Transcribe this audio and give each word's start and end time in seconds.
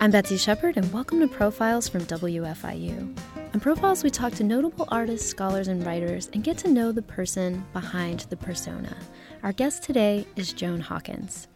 I'm 0.00 0.12
Betsy 0.12 0.36
Shepard, 0.36 0.76
and 0.76 0.92
welcome 0.92 1.18
to 1.18 1.26
Profiles 1.26 1.88
from 1.88 2.02
WFIU. 2.02 3.18
On 3.52 3.58
Profiles, 3.58 4.04
we 4.04 4.10
talk 4.10 4.32
to 4.34 4.44
notable 4.44 4.86
artists, 4.92 5.28
scholars, 5.28 5.66
and 5.66 5.84
writers 5.84 6.30
and 6.32 6.44
get 6.44 6.56
to 6.58 6.70
know 6.70 6.92
the 6.92 7.02
person 7.02 7.64
behind 7.72 8.20
the 8.30 8.36
persona. 8.36 8.96
Our 9.42 9.50
guest 9.50 9.82
today 9.82 10.24
is 10.36 10.52
Joan 10.52 10.78
Hawkins. 10.78 11.48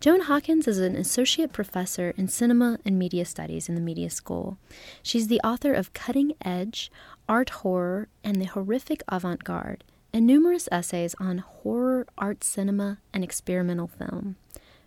Joan 0.00 0.22
Hawkins 0.22 0.66
is 0.66 0.80
an 0.80 0.96
associate 0.96 1.52
professor 1.52 2.12
in 2.16 2.26
cinema 2.26 2.80
and 2.84 2.98
media 2.98 3.24
studies 3.24 3.68
in 3.68 3.76
the 3.76 3.80
Media 3.80 4.10
School. 4.10 4.58
She's 5.00 5.28
the 5.28 5.40
author 5.42 5.72
of 5.72 5.92
Cutting 5.92 6.32
Edge, 6.44 6.90
Art 7.28 7.50
Horror, 7.50 8.08
and 8.24 8.42
the 8.42 8.46
Horrific 8.46 9.04
Avant 9.06 9.44
Garde, 9.44 9.84
and 10.12 10.26
numerous 10.26 10.68
essays 10.72 11.14
on 11.20 11.38
horror, 11.38 12.08
art 12.18 12.42
cinema, 12.42 12.98
and 13.14 13.22
experimental 13.22 13.86
film. 13.86 14.34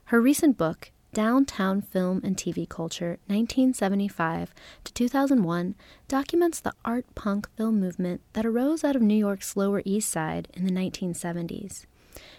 Her 0.05 0.19
recent 0.19 0.57
book, 0.57 0.91
Downtown 1.13 1.81
Film 1.81 2.21
and 2.23 2.37
TV 2.37 2.67
Culture, 2.67 3.19
1975 3.27 4.53
to 4.85 4.93
2001, 4.93 5.75
documents 6.07 6.61
the 6.61 6.71
art 6.85 7.05
punk 7.15 7.49
film 7.57 7.81
movement 7.81 8.21
that 8.31 8.45
arose 8.45 8.85
out 8.85 8.95
of 8.95 9.01
New 9.01 9.15
York's 9.15 9.57
Lower 9.57 9.81
East 9.83 10.09
Side 10.09 10.47
in 10.53 10.65
the 10.65 10.71
1970s. 10.71 11.85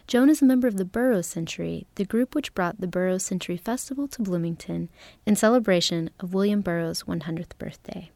Joan 0.06 0.30
is 0.30 0.40
a 0.40 0.46
member 0.46 0.66
of 0.66 0.78
the 0.78 0.86
Burroughs 0.86 1.26
Century, 1.26 1.86
the 1.96 2.06
group 2.06 2.34
which 2.34 2.54
brought 2.54 2.80
the 2.80 2.86
Burroughs 2.86 3.24
Century 3.24 3.58
Festival 3.58 4.08
to 4.08 4.22
Bloomington 4.22 4.88
in 5.26 5.36
celebration 5.36 6.08
of 6.18 6.32
William 6.32 6.62
Burroughs' 6.62 7.02
100th 7.02 7.58
birthday. 7.58 8.10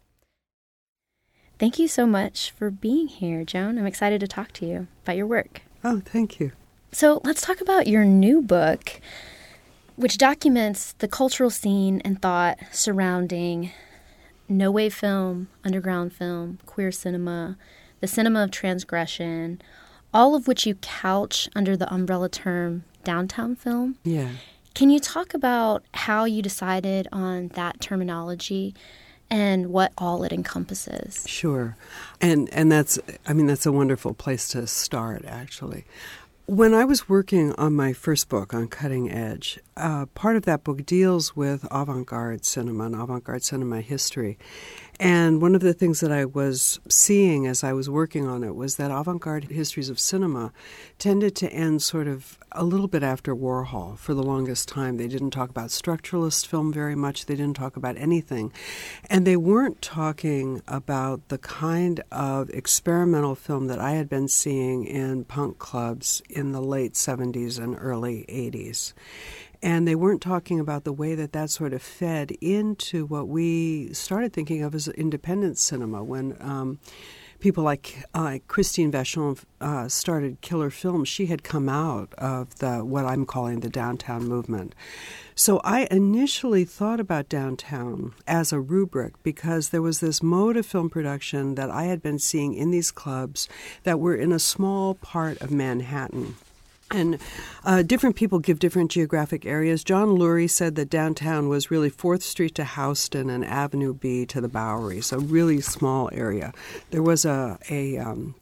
Thank 1.59 1.79
you 1.79 1.87
so 1.87 2.07
much 2.07 2.51
for 2.51 2.71
being 2.71 3.09
here, 3.09 3.45
Joan. 3.45 3.79
I'm 3.79 3.87
excited 3.87 4.21
to 4.21 4.27
talk 4.27 4.53
to 4.53 4.67
you 4.67 4.89
about 5.05 5.17
your 5.17 5.27
work. 5.27 5.63
Oh, 5.85 6.01
thank 6.01 6.41
you. 6.41 6.53
So 6.93 7.21
let's 7.25 7.43
talk 7.43 7.61
about 7.61 7.87
your 7.87 8.07
new 8.07 8.41
book 8.41 9.01
which 9.97 10.19
documents 10.19 10.93
the 10.99 11.09
cultural 11.09 11.51
scene 11.51 12.01
and 12.05 12.21
thought 12.21 12.59
surrounding 12.73 13.73
no 14.49 14.71
wave 14.71 14.95
film, 14.95 15.49
underground 15.65 16.13
film, 16.13 16.59
queer 16.67 16.93
cinema, 16.93 17.57
the 18.01 18.07
cinema 18.07 18.45
of 18.45 18.51
transgression, 18.51 19.61
all 20.15 20.35
of 20.35 20.47
which 20.47 20.67
you 20.67 20.77
couch 20.77 21.49
under 21.57 21.77
the 21.77 21.93
umbrella 21.93 22.29
term 22.29 22.85
downtown 23.05 23.57
film. 23.57 23.97
Yeah. 24.05 24.31
Can 24.75 24.91
you 24.91 25.01
talk 25.01 25.33
about 25.33 25.83
how 25.95 26.25
you 26.25 26.43
decided 26.43 27.09
on 27.11 27.49
that 27.49 27.81
terminology 27.81 28.75
and 29.31 29.69
what 29.69 29.93
all 29.97 30.23
it 30.23 30.33
encompasses? 30.33 31.25
Sure. 31.27 31.77
And 32.21 32.49
and 32.53 32.71
that's 32.71 32.99
I 33.27 33.33
mean 33.33 33.47
that's 33.47 33.67
a 33.67 33.73
wonderful 33.73 34.15
place 34.15 34.49
to 34.49 34.67
start 34.67 35.25
actually. 35.25 35.85
When 36.49 36.75
I 36.75 36.85
was 36.85 37.09
working 37.09 37.53
on 37.55 37.75
my 37.75 37.93
first 37.93 38.29
book 38.29 38.55
on 38.55 38.69
Cutting 38.69 39.11
Edge, 39.11 39.59
uh, 39.77 40.07
part 40.15 40.37
of 40.37 40.45
that 40.45 40.63
book 40.63 40.87
deals 40.87 41.35
with 41.35 41.67
avant 41.73 42.07
garde 42.07 42.45
cinema 42.45 42.85
and 42.85 42.95
avant 42.95 43.25
garde 43.25 43.43
cinema 43.43 43.81
history. 43.81 44.39
And 44.99 45.43
one 45.43 45.55
of 45.55 45.61
the 45.61 45.75
things 45.75 46.01
that 46.01 46.11
I 46.11 46.25
was 46.25 46.81
seeing 46.89 47.47
as 47.47 47.63
I 47.63 47.75
was 47.75 47.91
working 47.91 48.27
on 48.27 48.43
it 48.43 48.55
was 48.55 48.77
that 48.77 48.91
avant 48.91 49.21
garde 49.21 49.45
histories 49.45 49.91
of 49.91 50.01
cinema 50.01 50.53
tended 50.99 51.37
to 51.37 51.53
end 51.53 51.83
sort 51.83 52.09
of 52.09 52.39
a 52.53 52.65
little 52.65 52.89
bit 52.89 53.03
after 53.03 53.37
Warhol 53.37 53.99
for 53.99 54.15
the 54.15 54.23
longest 54.23 54.69
time. 54.69 54.97
They 54.97 55.09
didn't 55.09 55.33
talk 55.33 55.51
about 55.51 55.69
structuralist 55.69 56.47
film 56.47 56.73
very 56.73 56.95
much, 56.95 57.27
they 57.27 57.37
didn't 57.37 57.57
talk 57.57 57.77
about 57.77 57.99
anything. 57.99 58.53
And 59.11 59.27
they 59.27 59.37
weren't 59.37 59.83
talking 59.83 60.63
about 60.67 61.29
the 61.29 61.39
kind 61.39 62.01
of 62.11 62.49
experimental 62.51 63.35
film 63.35 63.67
that 63.67 63.79
I 63.79 63.93
had 63.93 64.09
been 64.09 64.29
seeing 64.29 64.87
in 64.87 65.25
punk 65.25 65.59
clubs 65.59 66.23
in 66.31 66.53
the 66.53 66.63
late 66.63 66.95
70s 66.95 67.59
and 67.63 67.77
early 67.79 68.25
80s. 68.31 68.95
And 69.63 69.87
they 69.87 69.95
weren't 69.95 70.23
talking 70.23 70.61
about 70.61 70.85
the 70.85 70.93
way 70.93 71.15
that 71.15 71.33
that 71.33 71.51
sort 71.51 71.73
of 71.73 71.83
fed 71.83 72.33
into 72.41 73.07
what 73.07 73.29
we 73.29 73.93
started 73.93 74.33
thinking 74.33 74.63
of 74.63 74.75
as 74.75 74.89
independent 74.89 75.59
cinema 75.59 76.05
when. 76.05 76.37
Um, 76.41 76.79
people 77.39 77.65
like 77.65 78.05
uh, 78.15 78.39
Christine 78.49 78.91
Vachon 78.91 79.43
uh, 79.61 79.89
started 79.89 80.41
Killer 80.41 80.71
Films, 80.71 81.09
she 81.09 81.27
had 81.27 81.43
come 81.43 81.69
out 81.69 82.13
of 82.15 82.59
the 82.59 82.79
what 82.85 83.05
I'm 83.05 83.27
calling 83.27 83.61
the 83.61 83.69
downtown 83.69 84.27
movement. 84.27 84.75
So 85.35 85.61
I 85.65 85.87
initially 85.91 86.65
thought 86.65 87.01
about 87.01 87.29
downtown 87.29 88.15
as 88.27 88.53
a 88.53 88.61
rubric 88.61 89.23
because 89.23 89.69
there 89.69 89.83
was 89.83 90.01
this 90.01 90.23
mode 90.23 90.57
of 90.57 90.65
film 90.65 90.89
production 90.89 91.57
that 91.57 91.71
I 91.71 91.85
had 91.85 92.03
been 92.03 92.19
seeing 92.19 92.55
in 92.55 92.71
these 92.71 92.91
clubs 92.91 93.49
that 93.83 94.01
were 94.01 94.17
in 94.17 94.33
a 94.33 94.39
small 94.39 94.95
part 94.95 95.41
of 95.43 95.51
Manhattan. 95.51 96.37
And 96.91 97.19
uh, 97.65 97.83
different 97.83 98.15
people 98.15 98.39
give 98.39 98.61
different 98.61 98.93
geographic 98.93 99.45
areas. 99.45 99.83
John 99.83 100.09
Lurie 100.11 100.49
said 100.49 100.77
that 100.77 100.89
downtown 100.89 101.49
was 101.49 101.71
really 101.71 101.91
4th 101.91 102.23
Street 102.23 102.55
to 102.55 102.65
Houston 102.65 103.29
and 103.29 103.45
Avenue 103.45 103.93
B 103.93 104.25
to 104.27 104.41
the 104.41 104.49
Bowery, 104.49 105.01
so 105.01 105.19
really 105.19 105.61
small 105.61 106.09
area. 106.13 106.53
There 106.91 107.03
was 107.03 107.25
a, 107.25 107.59
a 107.71 107.99
um, 107.99 108.37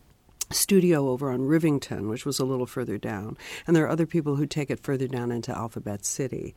studio 0.51 1.09
over 1.09 1.31
on 1.31 1.41
Rivington, 1.41 2.09
which 2.09 2.27
was 2.27 2.39
a 2.39 2.45
little 2.45 2.67
further 2.67 2.99
down, 2.99 3.37
and 3.67 3.75
there 3.75 3.85
are 3.85 3.91
other 3.91 4.07
people 4.07 4.37
who 4.37 4.47
take 4.47 4.71
it 4.71 4.81
further 4.81 5.09
down 5.09 5.33
into 5.33 5.57
Alphabet 5.57 6.05
City. 6.05 6.55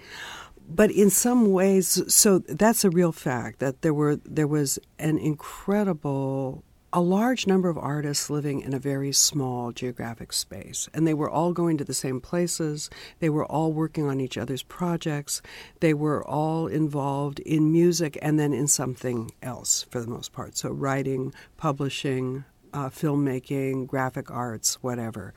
But 0.69 0.91
in 0.91 1.09
some 1.09 1.51
ways, 1.51 2.03
so 2.13 2.39
that's 2.39 2.83
a 2.83 2.89
real 2.89 3.13
fact 3.13 3.59
that 3.59 3.81
there 3.81 3.93
were 3.93 4.17
there 4.25 4.47
was 4.47 4.77
an 4.99 5.17
incredible 5.17 6.63
a 6.93 7.01
large 7.01 7.45
number 7.45 7.69
of 7.69 7.77
artists 7.77 8.29
living 8.29 8.61
in 8.61 8.73
a 8.73 8.79
very 8.79 9.11
small 9.11 9.71
geographic 9.71 10.31
space. 10.31 10.87
And 10.93 11.05
they 11.05 11.13
were 11.13 11.29
all 11.29 11.51
going 11.51 11.77
to 11.77 11.83
the 11.83 11.93
same 11.93 12.21
places. 12.21 12.89
They 13.19 13.29
were 13.29 13.45
all 13.45 13.73
working 13.73 14.07
on 14.07 14.21
each 14.21 14.37
other's 14.37 14.63
projects. 14.63 15.41
They 15.81 15.93
were 15.93 16.25
all 16.25 16.67
involved 16.67 17.39
in 17.41 17.71
music 17.71 18.17
and 18.21 18.39
then 18.39 18.53
in 18.53 18.67
something 18.67 19.31
else 19.41 19.83
for 19.83 19.99
the 19.99 20.07
most 20.07 20.31
part. 20.31 20.57
So, 20.57 20.69
writing, 20.69 21.33
publishing, 21.57 22.45
uh, 22.73 22.89
filmmaking, 22.89 23.87
graphic 23.87 24.31
arts, 24.31 24.81
whatever. 24.81 25.33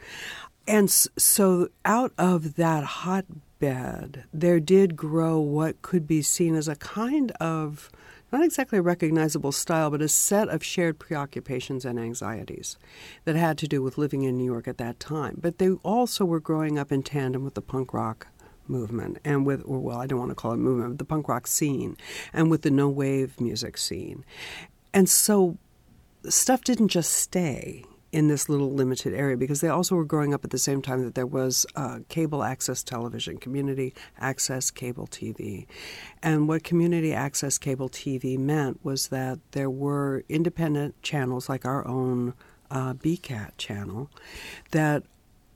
And 0.68 0.88
so, 0.90 1.68
out 1.84 2.12
of 2.16 2.54
that 2.54 2.84
hotbed, 2.84 4.24
there 4.32 4.60
did 4.60 4.94
grow 4.94 5.40
what 5.40 5.82
could 5.82 6.06
be 6.06 6.22
seen 6.22 6.54
as 6.54 6.68
a 6.68 6.76
kind 6.76 7.32
of 7.32 7.90
not 8.32 8.44
exactly 8.44 8.78
a 8.78 8.82
recognizable 8.82 9.52
style, 9.52 9.90
but 9.90 10.02
a 10.02 10.08
set 10.08 10.48
of 10.48 10.64
shared 10.64 10.98
preoccupations 10.98 11.84
and 11.84 11.98
anxieties 11.98 12.76
that 13.24 13.36
had 13.36 13.58
to 13.58 13.68
do 13.68 13.82
with 13.82 13.98
living 13.98 14.22
in 14.22 14.36
New 14.36 14.44
York 14.44 14.68
at 14.68 14.78
that 14.78 15.00
time. 15.00 15.38
But 15.40 15.58
they 15.58 15.70
also 15.70 16.24
were 16.24 16.40
growing 16.40 16.78
up 16.78 16.92
in 16.92 17.02
tandem 17.02 17.44
with 17.44 17.54
the 17.54 17.62
punk 17.62 17.92
rock 17.92 18.28
movement 18.68 19.18
and 19.24 19.44
with, 19.44 19.62
or 19.64 19.80
well, 19.80 19.98
I 19.98 20.06
don't 20.06 20.18
want 20.18 20.30
to 20.30 20.36
call 20.36 20.52
it 20.52 20.58
movement, 20.58 20.98
the 20.98 21.04
punk 21.04 21.28
rock 21.28 21.46
scene 21.46 21.96
and 22.32 22.50
with 22.50 22.62
the 22.62 22.70
no 22.70 22.88
wave 22.88 23.40
music 23.40 23.76
scene. 23.76 24.24
And 24.94 25.08
so 25.08 25.58
stuff 26.28 26.62
didn't 26.64 26.88
just 26.88 27.12
stay 27.12 27.84
in 28.12 28.28
this 28.28 28.48
little 28.48 28.72
limited 28.72 29.14
area 29.14 29.36
because 29.36 29.60
they 29.60 29.68
also 29.68 29.94
were 29.94 30.04
growing 30.04 30.34
up 30.34 30.44
at 30.44 30.50
the 30.50 30.58
same 30.58 30.82
time 30.82 31.04
that 31.04 31.14
there 31.14 31.26
was 31.26 31.64
uh, 31.76 32.00
cable 32.08 32.42
access 32.42 32.82
television, 32.82 33.38
community 33.38 33.94
access 34.18 34.70
cable 34.70 35.06
TV. 35.06 35.66
And 36.22 36.48
what 36.48 36.64
community 36.64 37.12
access 37.12 37.58
cable 37.58 37.88
TV 37.88 38.38
meant 38.38 38.84
was 38.84 39.08
that 39.08 39.38
there 39.52 39.70
were 39.70 40.24
independent 40.28 41.00
channels 41.02 41.48
like 41.48 41.64
our 41.64 41.86
own 41.86 42.34
uh, 42.70 42.94
BCAT 42.94 43.52
channel 43.58 44.10
that 44.72 45.04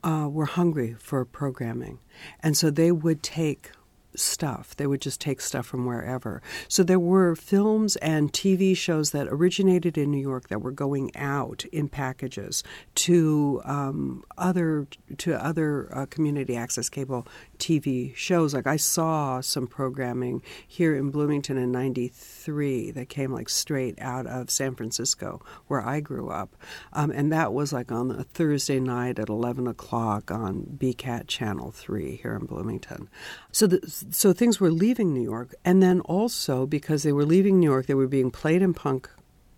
uh, 0.03 0.29
were 0.29 0.45
hungry 0.45 0.95
for 0.99 1.25
programming. 1.25 1.99
And 2.41 2.55
so 2.55 2.69
they 2.69 2.91
would 2.91 3.23
take 3.23 3.71
stuff. 4.15 4.75
They 4.75 4.87
would 4.87 5.01
just 5.01 5.21
take 5.21 5.41
stuff 5.41 5.65
from 5.65 5.85
wherever. 5.85 6.41
So 6.67 6.83
there 6.83 6.99
were 6.99 7.35
films 7.35 7.95
and 7.97 8.31
TV 8.31 8.75
shows 8.75 9.11
that 9.11 9.27
originated 9.27 9.97
in 9.97 10.11
New 10.11 10.21
York 10.21 10.49
that 10.49 10.61
were 10.61 10.71
going 10.71 11.15
out 11.15 11.65
in 11.65 11.89
packages 11.89 12.63
to 12.95 13.61
um, 13.65 14.23
other 14.37 14.87
to 15.17 15.43
other 15.43 15.89
uh, 15.95 16.05
community 16.07 16.55
access 16.55 16.89
cable 16.89 17.27
TV 17.57 18.15
shows. 18.15 18.53
Like 18.53 18.67
I 18.67 18.77
saw 18.77 19.41
some 19.41 19.67
programming 19.67 20.41
here 20.67 20.95
in 20.95 21.09
Bloomington 21.11 21.57
in 21.57 21.71
'93 21.71 22.91
that 22.91 23.09
came 23.09 23.31
like 23.31 23.49
straight 23.49 23.99
out 23.99 24.27
of 24.27 24.49
San 24.49 24.75
Francisco, 24.75 25.41
where 25.67 25.81
I 25.81 25.99
grew 25.99 26.29
up, 26.29 26.55
um, 26.93 27.11
and 27.11 27.31
that 27.31 27.53
was 27.53 27.73
like 27.73 27.91
on 27.91 28.11
a 28.11 28.23
Thursday 28.23 28.79
night 28.79 29.19
at 29.19 29.29
11 29.29 29.67
o'clock 29.67 30.31
on 30.31 30.77
BCAT 30.77 31.27
Channel 31.27 31.71
Three 31.71 32.17
here 32.17 32.35
in 32.35 32.45
Bloomington. 32.45 33.09
So 33.51 33.67
the, 33.67 34.05
so 34.11 34.33
things 34.33 34.59
were 34.59 34.71
leaving 34.71 35.13
New 35.13 35.23
York, 35.23 35.53
and 35.63 35.81
then 35.81 36.01
also 36.01 36.65
because 36.65 37.03
they 37.03 37.11
were 37.11 37.25
leaving 37.25 37.59
New 37.59 37.69
York, 37.69 37.85
they 37.85 37.93
were 37.93 38.07
being 38.07 38.31
played 38.31 38.61
in 38.61 38.73
punk 38.73 39.09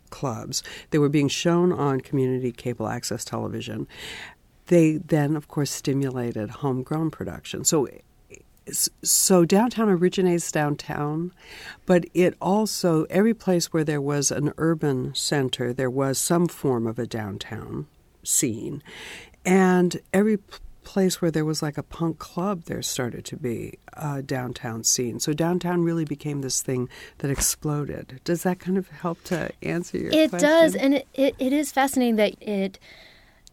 clubs. 0.10 0.64
They 0.92 0.98
were 0.98 1.10
being 1.10 1.28
shown 1.28 1.72
on 1.72 2.02
community 2.02 2.52
cable 2.52 2.88
access 2.88 3.26
television 3.26 3.88
they 4.68 4.98
then, 4.98 5.36
of 5.36 5.48
course, 5.48 5.72
stimulated 5.72 6.50
homegrown 6.50 7.12
production. 7.12 7.64
So 7.64 7.88
so 9.04 9.46
downtown 9.46 9.90
originates 9.90 10.52
downtown, 10.52 11.31
but 11.86 12.06
it 12.14 12.36
also 12.42 13.06
every 13.06 13.34
place 13.34 13.72
where 13.72 13.84
there 13.84 14.02
was 14.02 14.31
an 14.31 14.54
urban 14.58 15.16
center, 15.16 15.74
there 15.74 15.90
was 15.90 16.18
some 16.18 16.48
form 16.48 16.86
of 16.86 17.00
a 17.00 17.08
downtown 17.08 17.88
scene, 18.24 18.84
and 19.46 20.02
every 20.14 20.40
place 20.84 21.22
where 21.22 21.31
there 21.31 21.44
was 21.44 21.62
like 21.62 21.78
a 21.78 21.84
punk 21.84 22.18
club. 22.18 22.64
There 22.64 22.81
started 22.81 23.25
to 23.25 23.36
be 23.36 23.78
a 23.94 24.22
downtown 24.22 24.86
scene. 24.86 25.19
So 25.19 25.34
downtown 25.34 25.84
really 25.84 26.06
became 26.06 26.42
this 26.42 26.62
thing 26.62 26.88
that 27.18 27.30
exploded. 27.30 28.22
Does 28.24 28.44
that 28.44 28.60
kind 28.60 28.78
of 28.78 28.88
help 28.90 29.22
to 29.25 29.52
answer 29.62 29.98
your? 29.98 30.14
It 30.14 30.30
question? 30.30 30.50
does, 30.50 30.75
and 30.75 30.94
it, 30.96 31.08
it, 31.14 31.36
it 31.40 31.54
is 31.54 31.72
fascinating 31.72 32.16
that 32.16 32.36
it 32.42 32.80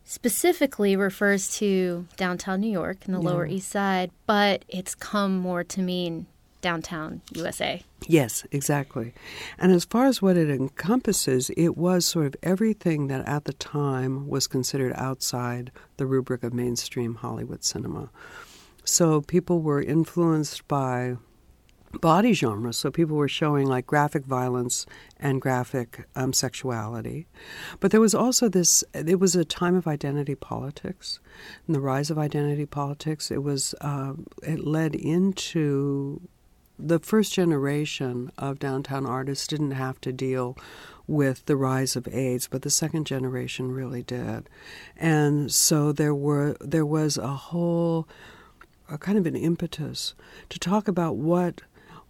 specifically 0.05 0.97
refers 0.97 1.57
to 1.59 2.07
downtown 2.17 2.61
New 2.61 2.71
York 2.71 2.99
and 3.07 3.15
the 3.15 3.21
Yeah. 3.21 3.29
Lower 3.31 3.47
East 3.47 3.71
Side, 3.71 4.11
but 4.27 4.65
it's 4.69 4.95
come 4.95 5.39
more 5.39 5.65
to 5.65 5.81
mean 5.83 6.27
downtown 6.61 7.21
USA. 7.33 7.83
Yes, 8.07 8.47
exactly. 8.51 9.13
And 9.59 9.71
as 9.71 9.85
far 9.85 10.07
as 10.07 10.23
what 10.23 10.37
it 10.37 10.49
encompasses, 10.49 11.51
it 11.57 11.77
was 11.77 12.07
sort 12.07 12.27
of 12.27 12.37
everything 12.43 13.09
that 13.09 13.27
at 13.29 13.45
the 13.45 13.53
time 13.53 14.29
was 14.29 14.47
considered 14.47 14.93
outside 14.97 15.71
the 15.99 16.07
rubric 16.07 16.43
of 16.43 16.55
mainstream 16.55 17.17
Hollywood 17.17 17.65
cinema. 17.65 18.11
So 18.85 19.21
people 19.21 19.61
were 19.61 19.83
influenced 19.83 20.67
by 20.69 21.17
body 22.01 22.33
genres. 22.33 22.77
So 22.77 22.91
people 22.91 23.17
were 23.17 23.29
showing 23.29 23.67
like 23.67 23.87
graphic 23.87 24.25
violence 24.25 24.87
and 25.19 25.41
graphic 25.41 26.07
um, 26.15 26.33
sexuality. 26.33 27.27
But 27.81 27.91
there 27.91 28.01
was 28.01 28.15
also 28.15 28.49
this, 28.49 28.85
it 28.95 29.21
was 29.21 29.35
a 29.37 29.45
time 29.45 29.75
of 29.75 29.87
identity 29.87 30.35
politics 30.35 31.21
and 31.67 31.75
the 31.75 31.81
rise 31.81 32.11
of 32.11 32.19
identity 32.19 32.67
politics. 32.67 33.31
It 33.31 33.43
was, 33.43 33.75
uh, 33.81 34.15
it 34.43 34.61
led 34.61 34.95
into 34.95 36.21
the 36.79 36.99
first 36.99 37.33
generation 37.33 38.33
of 38.37 38.59
downtown 38.59 39.07
artists 39.07 39.47
didn't 39.47 39.73
have 39.73 40.01
to 40.01 40.13
deal 40.13 40.57
with 41.07 41.45
the 41.47 41.57
rise 41.57 41.97
of 41.97 42.09
AIDS, 42.09 42.49
but 42.49 42.63
the 42.63 42.71
second 42.71 43.07
generation 43.07 43.71
really 43.71 44.03
did. 44.03 44.49
And 44.97 45.53
so 45.53 45.93
there 45.93 46.15
were 46.15 46.57
there 46.61 46.87
was 46.87 47.17
a 47.17 47.29
whole 47.29 48.09
a 48.89 48.99
kind 48.99 49.19
of 49.19 49.27
an 49.27 49.37
impetus 49.37 50.15
to 50.49 50.59
talk 50.59 50.89
about 50.89 51.17
what 51.17 51.63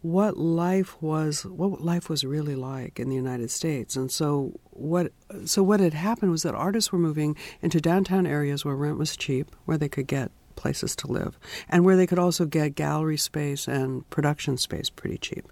what 0.04 0.36
life 0.36 1.00
was 1.00 1.46
what 1.46 1.80
life 1.80 2.10
was 2.10 2.24
really 2.24 2.54
like 2.54 3.00
in 3.00 3.08
the 3.08 3.14
United 3.14 3.50
States. 3.50 3.96
And 3.96 4.12
so 4.12 4.52
what 4.64 5.12
so 5.46 5.62
what 5.62 5.80
had 5.80 5.94
happened 5.94 6.30
was 6.30 6.42
that 6.42 6.54
artists 6.54 6.92
were 6.92 6.98
moving 6.98 7.34
into 7.62 7.80
downtown 7.80 8.26
areas 8.26 8.66
where 8.66 8.76
rent 8.76 8.98
was 8.98 9.16
cheap, 9.16 9.50
where 9.64 9.78
they 9.78 9.88
could 9.88 10.06
get 10.06 10.30
places 10.56 10.94
to 10.96 11.06
live, 11.06 11.38
and 11.70 11.86
where 11.86 11.96
they 11.96 12.06
could 12.06 12.18
also 12.18 12.44
get 12.44 12.74
gallery 12.74 13.16
space 13.16 13.66
and 13.66 14.08
production 14.10 14.58
space 14.58 14.90
pretty 14.90 15.16
cheap. 15.16 15.50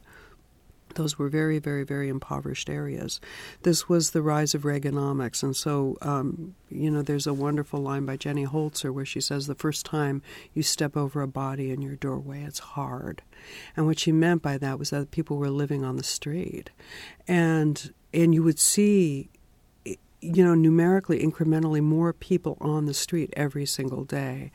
Those 0.96 1.18
were 1.18 1.30
very, 1.30 1.58
very, 1.58 1.84
very 1.84 2.10
impoverished 2.10 2.68
areas. 2.68 3.22
This 3.62 3.88
was 3.88 4.10
the 4.10 4.20
rise 4.20 4.54
of 4.54 4.64
Reaganomics. 4.64 5.42
And 5.42 5.56
so, 5.56 5.96
um, 6.02 6.54
you 6.68 6.90
know, 6.90 7.00
there's 7.00 7.26
a 7.26 7.32
wonderful 7.32 7.80
line 7.80 8.04
by 8.04 8.18
Jenny 8.18 8.44
Holzer 8.44 8.92
where 8.92 9.06
she 9.06 9.22
says, 9.22 9.46
The 9.46 9.54
first 9.54 9.86
time 9.86 10.20
you 10.52 10.62
step 10.62 10.94
over 10.94 11.22
a 11.22 11.26
body 11.26 11.70
in 11.70 11.80
your 11.80 11.96
doorway, 11.96 12.42
it's 12.42 12.58
hard. 12.58 13.22
And 13.76 13.86
what 13.86 13.98
she 13.98 14.12
meant 14.12 14.42
by 14.42 14.58
that 14.58 14.78
was 14.78 14.90
that 14.90 15.10
people 15.10 15.36
were 15.36 15.50
living 15.50 15.84
on 15.84 15.96
the 15.96 16.04
street. 16.04 16.70
And, 17.26 17.92
and 18.12 18.34
you 18.34 18.42
would 18.42 18.58
see 18.58 19.30
you 20.22 20.44
know, 20.44 20.54
numerically, 20.54 21.20
incrementally 21.20 21.82
more 21.82 22.12
people 22.12 22.56
on 22.60 22.86
the 22.86 22.94
street 22.94 23.32
every 23.36 23.66
single 23.66 24.04
day. 24.04 24.52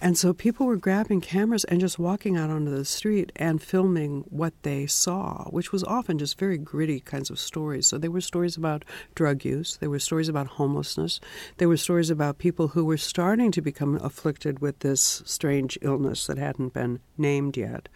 And 0.00 0.16
so 0.16 0.32
people 0.32 0.66
were 0.66 0.76
grabbing 0.76 1.20
cameras 1.20 1.64
and 1.64 1.80
just 1.80 1.98
walking 1.98 2.36
out 2.36 2.48
onto 2.48 2.70
the 2.70 2.86
street 2.86 3.30
and 3.36 3.62
filming 3.62 4.24
what 4.30 4.54
they 4.62 4.86
saw, 4.86 5.44
which 5.50 5.70
was 5.70 5.84
often 5.84 6.18
just 6.18 6.38
very 6.38 6.56
gritty 6.56 6.98
kinds 6.98 7.28
of 7.28 7.38
stories. 7.38 7.86
So 7.86 7.98
there 7.98 8.10
were 8.10 8.22
stories 8.22 8.56
about 8.56 8.86
drug 9.14 9.44
use, 9.44 9.76
there 9.76 9.90
were 9.90 9.98
stories 9.98 10.30
about 10.30 10.46
homelessness, 10.46 11.20
there 11.58 11.68
were 11.68 11.76
stories 11.76 12.08
about 12.08 12.38
people 12.38 12.68
who 12.68 12.84
were 12.84 12.96
starting 12.96 13.52
to 13.52 13.60
become 13.60 13.96
afflicted 13.96 14.60
with 14.60 14.78
this 14.78 15.22
strange 15.26 15.76
illness 15.82 16.26
that 16.26 16.38
hadn't 16.38 16.72
been 16.72 17.00
named 17.18 17.56
yet. 17.58 17.88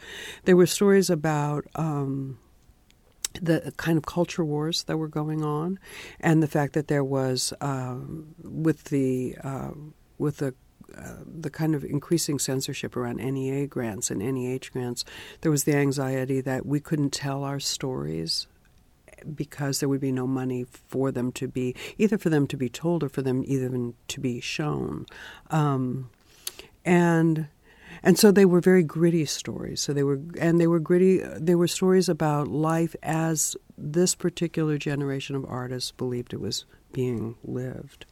There 0.44 0.56
were 0.56 0.66
stories 0.66 1.08
about, 1.08 1.64
um, 1.74 2.38
the 3.42 3.72
kind 3.76 3.98
of 3.98 4.06
culture 4.06 4.44
wars 4.44 4.84
that 4.84 4.96
were 4.96 5.08
going 5.08 5.44
on, 5.44 5.78
and 6.20 6.42
the 6.42 6.48
fact 6.48 6.72
that 6.74 6.88
there 6.88 7.04
was 7.04 7.52
um, 7.60 8.34
with 8.42 8.84
the 8.84 9.36
uh, 9.42 9.72
with 10.18 10.38
the 10.38 10.54
uh, 10.96 11.16
the 11.26 11.50
kind 11.50 11.74
of 11.74 11.84
increasing 11.84 12.38
censorship 12.38 12.96
around 12.96 13.16
NEA 13.16 13.66
grants 13.66 14.10
and 14.10 14.20
NEH 14.20 14.70
grants, 14.72 15.04
there 15.40 15.50
was 15.50 15.64
the 15.64 15.74
anxiety 15.74 16.40
that 16.40 16.64
we 16.64 16.80
couldn't 16.80 17.10
tell 17.10 17.44
our 17.44 17.60
stories 17.60 18.46
because 19.34 19.80
there 19.80 19.88
would 19.88 20.00
be 20.00 20.12
no 20.12 20.26
money 20.26 20.64
for 20.88 21.10
them 21.10 21.32
to 21.32 21.48
be 21.48 21.74
either 21.98 22.18
for 22.18 22.30
them 22.30 22.46
to 22.46 22.56
be 22.56 22.68
told 22.68 23.02
or 23.02 23.08
for 23.08 23.22
them 23.22 23.42
even 23.46 23.94
to 24.08 24.20
be 24.20 24.40
shown, 24.40 25.06
um, 25.50 26.10
and 26.84 27.48
and 28.02 28.18
so 28.18 28.30
they 28.30 28.44
were 28.44 28.60
very 28.60 28.82
gritty 28.82 29.24
stories. 29.24 29.80
So 29.80 29.92
they 29.92 30.02
were, 30.02 30.20
and 30.38 30.60
they 30.60 30.66
were 30.66 30.80
gritty. 30.80 31.18
They 31.18 31.54
were 31.54 31.68
stories 31.68 32.08
about 32.08 32.48
life 32.48 32.94
as 33.02 33.56
this 33.76 34.14
particular 34.14 34.78
generation 34.78 35.36
of 35.36 35.44
artists 35.44 35.92
believed 35.92 36.32
it 36.32 36.40
was 36.40 36.64
being 36.92 37.36
lived. 37.44 38.06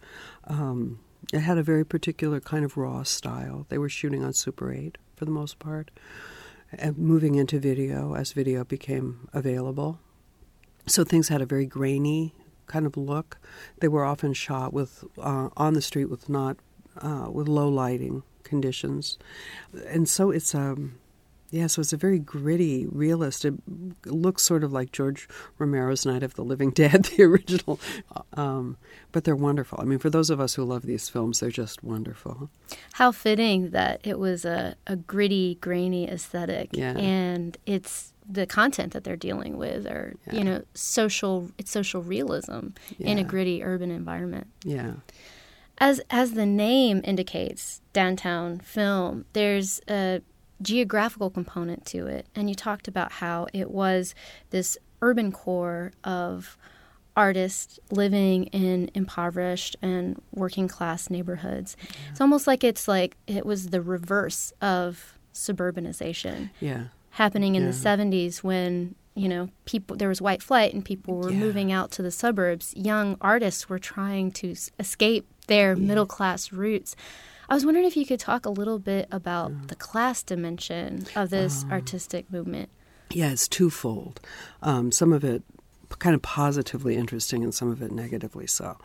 Um, 0.46 1.00
it 1.32 1.40
had 1.40 1.58
a 1.58 1.62
very 1.62 1.84
particular 1.84 2.40
kind 2.40 2.64
of 2.64 2.76
raw 2.76 3.02
style. 3.02 3.66
They 3.68 3.78
were 3.78 3.88
shooting 3.88 4.22
on 4.24 4.32
Super 4.34 4.72
8 4.72 4.98
for 5.16 5.24
the 5.24 5.30
most 5.30 5.58
part, 5.58 5.90
and 6.72 6.98
moving 6.98 7.34
into 7.34 7.58
video 7.58 8.14
as 8.14 8.32
video 8.32 8.64
became 8.64 9.28
available. 9.32 10.00
So 10.86 11.02
things 11.02 11.28
had 11.28 11.40
a 11.40 11.46
very 11.46 11.66
grainy 11.66 12.34
kind 12.66 12.84
of 12.84 12.96
look. 12.96 13.38
They 13.80 13.88
were 13.88 14.04
often 14.04 14.34
shot 14.34 14.72
with 14.72 15.04
uh, 15.18 15.48
on 15.56 15.74
the 15.74 15.82
street 15.82 16.06
with 16.06 16.28
not 16.28 16.58
uh, 17.00 17.28
with 17.30 17.48
low 17.48 17.68
lighting 17.68 18.22
conditions, 18.44 19.18
and 19.88 20.08
so 20.08 20.30
it's 20.30 20.54
um 20.54 20.94
yeah, 21.50 21.68
so 21.68 21.80
it's 21.80 21.92
a 21.92 21.96
very 21.96 22.18
gritty, 22.18 22.84
realist. 22.86 23.44
It 23.44 23.54
looks 24.06 24.42
sort 24.42 24.64
of 24.64 24.72
like 24.72 24.90
George 24.90 25.28
Romero's 25.56 26.04
Night 26.04 26.24
of 26.24 26.34
the 26.34 26.42
Living 26.42 26.70
Dead, 26.82 27.04
the 27.04 27.22
original, 27.22 27.78
um, 28.32 28.76
but 29.12 29.22
they're 29.22 29.36
wonderful. 29.36 29.78
I 29.80 29.84
mean, 29.84 30.00
for 30.00 30.10
those 30.10 30.30
of 30.30 30.40
us 30.40 30.54
who 30.54 30.64
love 30.64 30.82
these 30.82 31.08
films, 31.08 31.38
they're 31.38 31.50
just 31.50 31.84
wonderful. 31.84 32.50
How 32.94 33.12
fitting 33.12 33.70
that 33.70 34.00
it 34.02 34.18
was 34.18 34.44
a, 34.44 34.74
a 34.88 34.96
gritty, 34.96 35.56
grainy 35.60 36.08
aesthetic, 36.08 36.70
Yeah. 36.72 36.96
and 36.98 37.56
it's 37.66 38.12
the 38.28 38.46
content 38.46 38.92
that 38.94 39.04
they're 39.04 39.14
dealing 39.14 39.56
with, 39.56 39.86
or 39.86 40.14
Yeah. 40.26 40.34
you 40.34 40.42
know, 40.44 40.62
social. 40.74 41.50
It's 41.56 41.70
social 41.70 42.02
realism 42.02 42.68
in 42.98 43.18
a 43.18 43.22
gritty 43.22 43.62
urban 43.62 43.92
environment. 43.92 44.48
Yeah, 44.64 44.94
As 45.84 46.00
as 46.08 46.32
the 46.32 46.46
name 46.46 47.02
indicates, 47.04 47.82
downtown 47.92 48.58
film. 48.60 49.26
There's 49.34 49.82
a 49.86 50.22
geographical 50.62 51.28
component 51.28 51.84
to 51.88 52.06
it, 52.06 52.24
and 52.34 52.48
you 52.48 52.54
talked 52.54 52.88
about 52.88 53.12
how 53.12 53.48
it 53.52 53.70
was 53.70 54.14
this 54.48 54.78
urban 55.02 55.30
core 55.30 55.92
of 56.02 56.56
artists 57.14 57.78
living 57.90 58.44
in 58.44 58.90
impoverished 58.94 59.76
and 59.82 60.18
working 60.32 60.68
class 60.68 61.10
neighborhoods. 61.10 61.76
It's 62.10 62.20
almost 62.22 62.46
like 62.46 62.64
it's 62.64 62.88
like 62.88 63.18
it 63.26 63.44
was 63.44 63.68
the 63.68 63.82
reverse 63.82 64.54
of 64.62 65.18
suburbanization 65.34 66.48
yeah, 66.60 66.84
happening 67.10 67.56
in 67.56 67.62
Yeah. 67.64 67.70
the 67.72 67.76
70s 67.76 68.42
when 68.42 68.94
you 69.14 69.28
know 69.28 69.48
people 69.64 69.96
there 69.96 70.08
was 70.08 70.20
white 70.22 70.42
flight 70.42 70.72
and 70.72 70.82
people 70.84 71.14
were 71.16 71.30
Yeah. 71.30 71.38
moving 71.38 71.70
out 71.70 71.90
to 71.92 72.02
the 72.02 72.10
suburbs 72.10 72.72
young 72.74 73.16
artists 73.20 73.68
were 73.68 73.78
trying 73.78 74.32
to 74.32 74.54
escape 74.80 75.26
their 75.46 75.76
middle 75.76 76.06
class 76.06 76.52
roots 76.52 76.94
i 77.48 77.54
was 77.54 77.64
wondering 77.64 77.86
if 77.86 77.96
you 77.96 78.06
could 78.06 78.20
talk 78.20 78.46
a 78.46 78.50
little 78.50 78.78
bit 78.78 79.06
about 79.12 79.68
the 79.68 79.74
class 79.74 80.22
dimension 80.22 81.04
of 81.16 81.30
this 81.30 81.62
Uh-huh. 81.64 81.74
artistic 81.74 82.30
movement 82.32 82.68
yeah. 83.10 83.30
It's 83.30 83.46
twofold. 83.46 84.18
Um, 84.62 84.90
some 84.90 85.12
of 85.12 85.22
it 85.22 85.44
kind 86.00 86.14
of 86.16 86.22
positively 86.22 86.96
interesting, 86.96 87.44
and 87.44 87.54
some 87.54 87.70
of 87.70 87.80
it 87.80 87.92
negatively 87.92 88.46
so. 88.48 88.76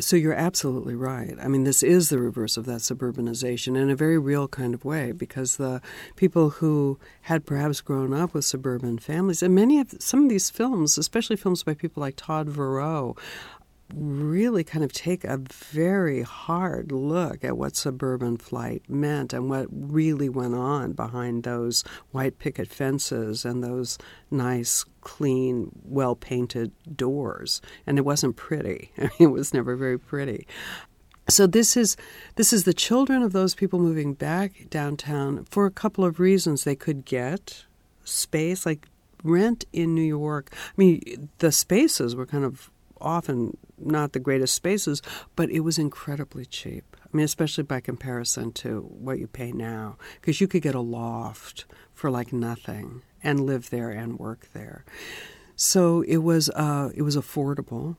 So 0.00 0.14
you're 0.14 0.34
absolutely 0.34 0.94
right. 0.94 1.34
I 1.42 1.48
mean, 1.48 1.64
this 1.64 1.82
is 1.82 2.08
the 2.08 2.18
reverse 2.20 2.56
of 2.56 2.66
that 2.66 2.80
suburbanization 2.82 3.76
in 3.76 3.90
a 3.90 3.96
very 3.96 4.18
real 4.18 4.46
kind 4.46 4.74
of 4.74 4.84
way, 4.84 5.10
because 5.10 5.56
the 5.56 5.80
people 6.14 6.50
who 6.50 7.00
had 7.22 7.44
perhaps 7.46 7.80
grown 7.80 8.14
up 8.14 8.32
with 8.34 8.44
suburban 8.44 8.98
families, 8.98 9.42
and 9.42 9.54
many 9.56 9.80
of 9.80 9.92
some 9.98 10.22
of 10.24 10.28
these 10.28 10.50
films, 10.50 10.96
especially 10.96 11.34
films 11.36 11.64
by 11.64 11.74
people 11.74 12.00
like 12.02 12.14
Todd 12.16 12.46
Verow, 12.48 13.18
really 13.96 14.64
kind 14.64 14.84
of 14.84 14.92
take 14.92 15.24
a 15.24 15.38
very 15.38 16.22
hard 16.22 16.92
look 16.92 17.44
at 17.44 17.56
what 17.56 17.76
suburban 17.76 18.36
flight 18.36 18.82
meant 18.88 19.32
and 19.32 19.48
what 19.48 19.66
really 19.70 20.28
went 20.28 20.54
on 20.54 20.92
behind 20.92 21.42
those 21.42 21.84
white 22.10 22.38
picket 22.38 22.68
fences 22.68 23.44
and 23.44 23.62
those 23.62 23.98
nice, 24.30 24.84
clean, 25.00 25.70
well 25.84 26.16
painted 26.16 26.72
doors. 26.96 27.60
And 27.86 27.98
it 27.98 28.04
wasn't 28.04 28.36
pretty. 28.36 28.90
I 28.98 29.02
mean, 29.02 29.10
it 29.18 29.32
was 29.32 29.54
never 29.54 29.76
very 29.76 29.98
pretty. 29.98 30.46
So 31.28 31.46
this 31.46 31.76
is 31.76 31.96
this 32.34 32.52
is 32.52 32.64
the 32.64 32.74
children 32.74 33.22
of 33.22 33.32
those 33.32 33.54
people 33.54 33.78
moving 33.78 34.12
back 34.12 34.66
downtown 34.68 35.46
for 35.46 35.64
a 35.64 35.70
couple 35.70 36.04
of 36.04 36.20
reasons. 36.20 36.64
They 36.64 36.76
could 36.76 37.06
get 37.06 37.64
space, 38.04 38.66
like 38.66 38.86
rent 39.22 39.64
in 39.72 39.94
New 39.94 40.02
York. 40.02 40.50
I 40.52 40.72
mean, 40.76 41.30
the 41.38 41.50
spaces 41.50 42.14
were 42.14 42.26
kind 42.26 42.44
of 42.44 42.70
often 43.00 43.56
not 43.78 44.12
the 44.12 44.20
greatest 44.20 44.54
spaces, 44.54 45.02
but 45.36 45.50
it 45.50 45.60
was 45.60 45.78
incredibly 45.78 46.44
cheap. 46.44 46.96
I 47.02 47.16
mean, 47.16 47.24
especially 47.24 47.64
by 47.64 47.80
comparison 47.80 48.52
to 48.52 48.80
what 48.80 49.18
you 49.18 49.26
pay 49.26 49.52
now, 49.52 49.96
because 50.20 50.40
you 50.40 50.48
could 50.48 50.62
get 50.62 50.74
a 50.74 50.80
loft 50.80 51.64
for 51.92 52.10
like 52.10 52.32
nothing 52.32 53.02
and 53.22 53.40
live 53.40 53.70
there 53.70 53.90
and 53.90 54.18
work 54.18 54.48
there. 54.52 54.84
So 55.56 56.02
it 56.02 56.18
was 56.18 56.50
uh, 56.50 56.90
it 56.94 57.02
was 57.02 57.16
affordable. 57.16 57.96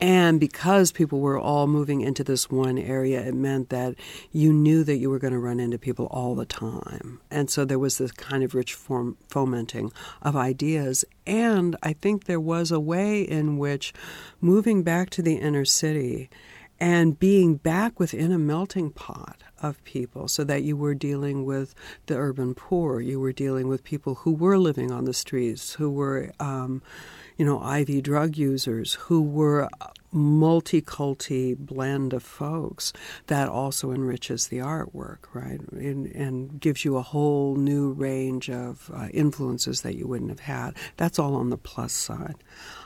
And 0.00 0.38
because 0.38 0.92
people 0.92 1.18
were 1.18 1.38
all 1.38 1.66
moving 1.66 2.02
into 2.02 2.22
this 2.22 2.48
one 2.48 2.78
area, 2.78 3.20
it 3.20 3.34
meant 3.34 3.70
that 3.70 3.96
you 4.30 4.52
knew 4.52 4.84
that 4.84 4.98
you 4.98 5.10
were 5.10 5.18
going 5.18 5.32
to 5.32 5.40
run 5.40 5.58
into 5.58 5.76
people 5.76 6.06
all 6.06 6.36
the 6.36 6.46
time. 6.46 7.20
And 7.32 7.50
so 7.50 7.64
there 7.64 7.80
was 7.80 7.98
this 7.98 8.12
kind 8.12 8.44
of 8.44 8.54
rich 8.54 8.74
form, 8.74 9.16
fomenting 9.28 9.90
of 10.22 10.36
ideas. 10.36 11.04
And 11.26 11.74
I 11.82 11.94
think 11.94 12.24
there 12.24 12.38
was 12.38 12.70
a 12.70 12.78
way 12.78 13.22
in 13.22 13.58
which 13.58 13.92
moving 14.40 14.84
back 14.84 15.10
to 15.10 15.22
the 15.22 15.34
inner 15.34 15.64
city 15.64 16.30
and 16.78 17.18
being 17.18 17.56
back 17.56 17.98
within 17.98 18.30
a 18.30 18.38
melting 18.38 18.90
pot 18.90 19.42
of 19.60 19.82
people 19.82 20.28
so 20.28 20.44
that 20.44 20.62
you 20.62 20.76
were 20.76 20.94
dealing 20.94 21.44
with 21.44 21.74
the 22.06 22.16
urban 22.16 22.54
poor, 22.54 23.00
you 23.00 23.18
were 23.18 23.32
dealing 23.32 23.66
with 23.66 23.82
people 23.82 24.14
who 24.16 24.32
were 24.32 24.58
living 24.58 24.92
on 24.92 25.06
the 25.06 25.14
streets, 25.14 25.74
who 25.74 25.90
were. 25.90 26.30
Um, 26.38 26.82
you 27.38 27.44
know, 27.44 27.64
IV 27.74 28.02
drug 28.02 28.36
users 28.36 28.94
who 28.94 29.22
were 29.22 29.68
multi-culti 30.10 31.54
blend 31.54 32.12
of 32.12 32.22
folks 32.22 32.92
that 33.28 33.48
also 33.48 33.92
enriches 33.92 34.48
the 34.48 34.58
artwork, 34.58 35.18
right? 35.32 35.60
And, 35.70 36.06
and 36.08 36.60
gives 36.60 36.84
you 36.84 36.96
a 36.96 37.02
whole 37.02 37.54
new 37.54 37.92
range 37.92 38.50
of 38.50 38.90
uh, 38.92 39.08
influences 39.12 39.82
that 39.82 39.94
you 39.94 40.06
wouldn't 40.08 40.30
have 40.30 40.40
had. 40.40 40.76
That's 40.96 41.18
all 41.18 41.36
on 41.36 41.50
the 41.50 41.56
plus 41.56 41.92
side. 41.92 42.36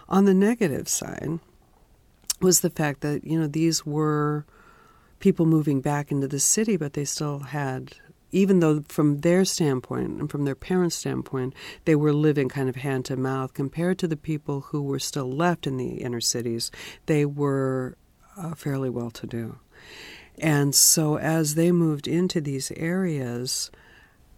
On 0.08 0.26
the 0.26 0.34
negative 0.34 0.88
side 0.88 1.38
was 2.40 2.60
the 2.60 2.70
fact 2.70 3.00
that, 3.00 3.24
you 3.24 3.40
know, 3.40 3.46
these 3.46 3.86
were 3.86 4.44
people 5.18 5.46
moving 5.46 5.80
back 5.80 6.12
into 6.12 6.28
the 6.28 6.40
city, 6.40 6.76
but 6.76 6.92
they 6.92 7.04
still 7.04 7.38
had 7.38 7.94
even 8.32 8.60
though 8.60 8.82
from 8.88 9.18
their 9.18 9.44
standpoint 9.44 10.20
and 10.20 10.30
from 10.30 10.44
their 10.44 10.54
parents' 10.54 10.96
standpoint, 10.96 11.54
they 11.84 11.94
were 11.94 12.12
living 12.12 12.48
kind 12.48 12.68
of 12.68 12.76
hand 12.76 13.04
to 13.04 13.16
mouth 13.16 13.54
compared 13.54 13.98
to 13.98 14.08
the 14.08 14.16
people 14.16 14.62
who 14.62 14.82
were 14.82 14.98
still 14.98 15.30
left 15.30 15.66
in 15.66 15.76
the 15.76 16.02
inner 16.02 16.20
cities, 16.20 16.70
they 17.06 17.24
were 17.24 17.96
uh, 18.36 18.54
fairly 18.54 18.90
well 18.90 19.10
to 19.10 19.26
do. 19.26 19.58
And 20.38 20.74
so 20.74 21.18
as 21.18 21.54
they 21.54 21.70
moved 21.70 22.08
into 22.08 22.40
these 22.40 22.72
areas, 22.72 23.70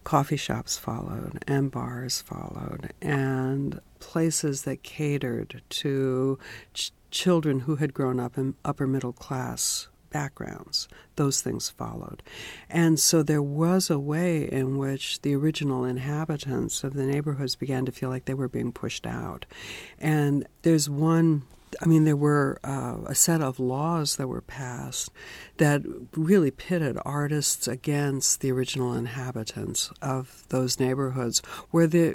coffee 0.02 0.36
shops 0.36 0.76
followed 0.76 1.42
and 1.46 1.70
bars 1.70 2.20
followed 2.20 2.92
and 3.00 3.80
places 4.00 4.62
that 4.62 4.82
catered 4.82 5.62
to 5.70 6.38
ch- 6.74 6.92
children 7.10 7.60
who 7.60 7.76
had 7.76 7.94
grown 7.94 8.20
up 8.20 8.36
in 8.36 8.54
upper 8.64 8.86
middle 8.86 9.12
class 9.12 9.88
backgrounds. 10.14 10.86
Those 11.16 11.40
things 11.40 11.70
followed. 11.70 12.22
And 12.70 13.00
so 13.00 13.24
there 13.24 13.42
was 13.42 13.90
a 13.90 13.98
way 13.98 14.48
in 14.50 14.78
which 14.78 15.20
the 15.22 15.34
original 15.34 15.84
inhabitants 15.84 16.84
of 16.84 16.94
the 16.94 17.04
neighborhoods 17.04 17.56
began 17.56 17.84
to 17.84 17.92
feel 17.92 18.10
like 18.10 18.26
they 18.26 18.32
were 18.32 18.48
being 18.48 18.70
pushed 18.70 19.06
out. 19.06 19.44
And 19.98 20.46
there's 20.62 20.88
one 20.88 21.42
I 21.82 21.86
mean, 21.86 22.04
there 22.04 22.14
were 22.14 22.60
uh, 22.62 22.98
a 23.06 23.16
set 23.16 23.40
of 23.40 23.58
laws 23.58 24.14
that 24.14 24.28
were 24.28 24.40
passed 24.40 25.10
that 25.56 25.82
really 26.14 26.52
pitted 26.52 26.96
artists 27.04 27.66
against 27.66 28.40
the 28.40 28.52
original 28.52 28.94
inhabitants 28.94 29.90
of 30.00 30.44
those 30.50 30.78
neighborhoods, 30.78 31.40
where 31.72 31.88
the 31.88 32.14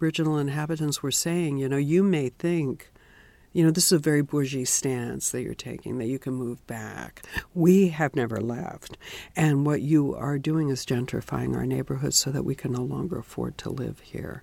original 0.00 0.38
inhabitants 0.38 1.02
were 1.02 1.10
saying, 1.10 1.58
you 1.58 1.68
know, 1.68 1.76
you 1.76 2.04
may 2.04 2.28
think 2.28 2.92
you 3.56 3.64
know, 3.64 3.70
this 3.70 3.86
is 3.86 3.92
a 3.92 3.98
very 3.98 4.20
bourgeois 4.20 4.66
stance 4.66 5.30
that 5.30 5.40
you're 5.40 5.54
taking, 5.54 5.96
that 5.96 6.08
you 6.08 6.18
can 6.18 6.34
move 6.34 6.66
back. 6.66 7.22
We 7.54 7.88
have 7.88 8.14
never 8.14 8.38
left. 8.38 8.98
And 9.34 9.64
what 9.64 9.80
you 9.80 10.14
are 10.14 10.38
doing 10.38 10.68
is 10.68 10.84
gentrifying 10.84 11.56
our 11.56 11.64
neighborhoods 11.64 12.16
so 12.16 12.30
that 12.32 12.44
we 12.44 12.54
can 12.54 12.72
no 12.72 12.82
longer 12.82 13.18
afford 13.18 13.56
to 13.58 13.70
live 13.70 14.00
here. 14.00 14.42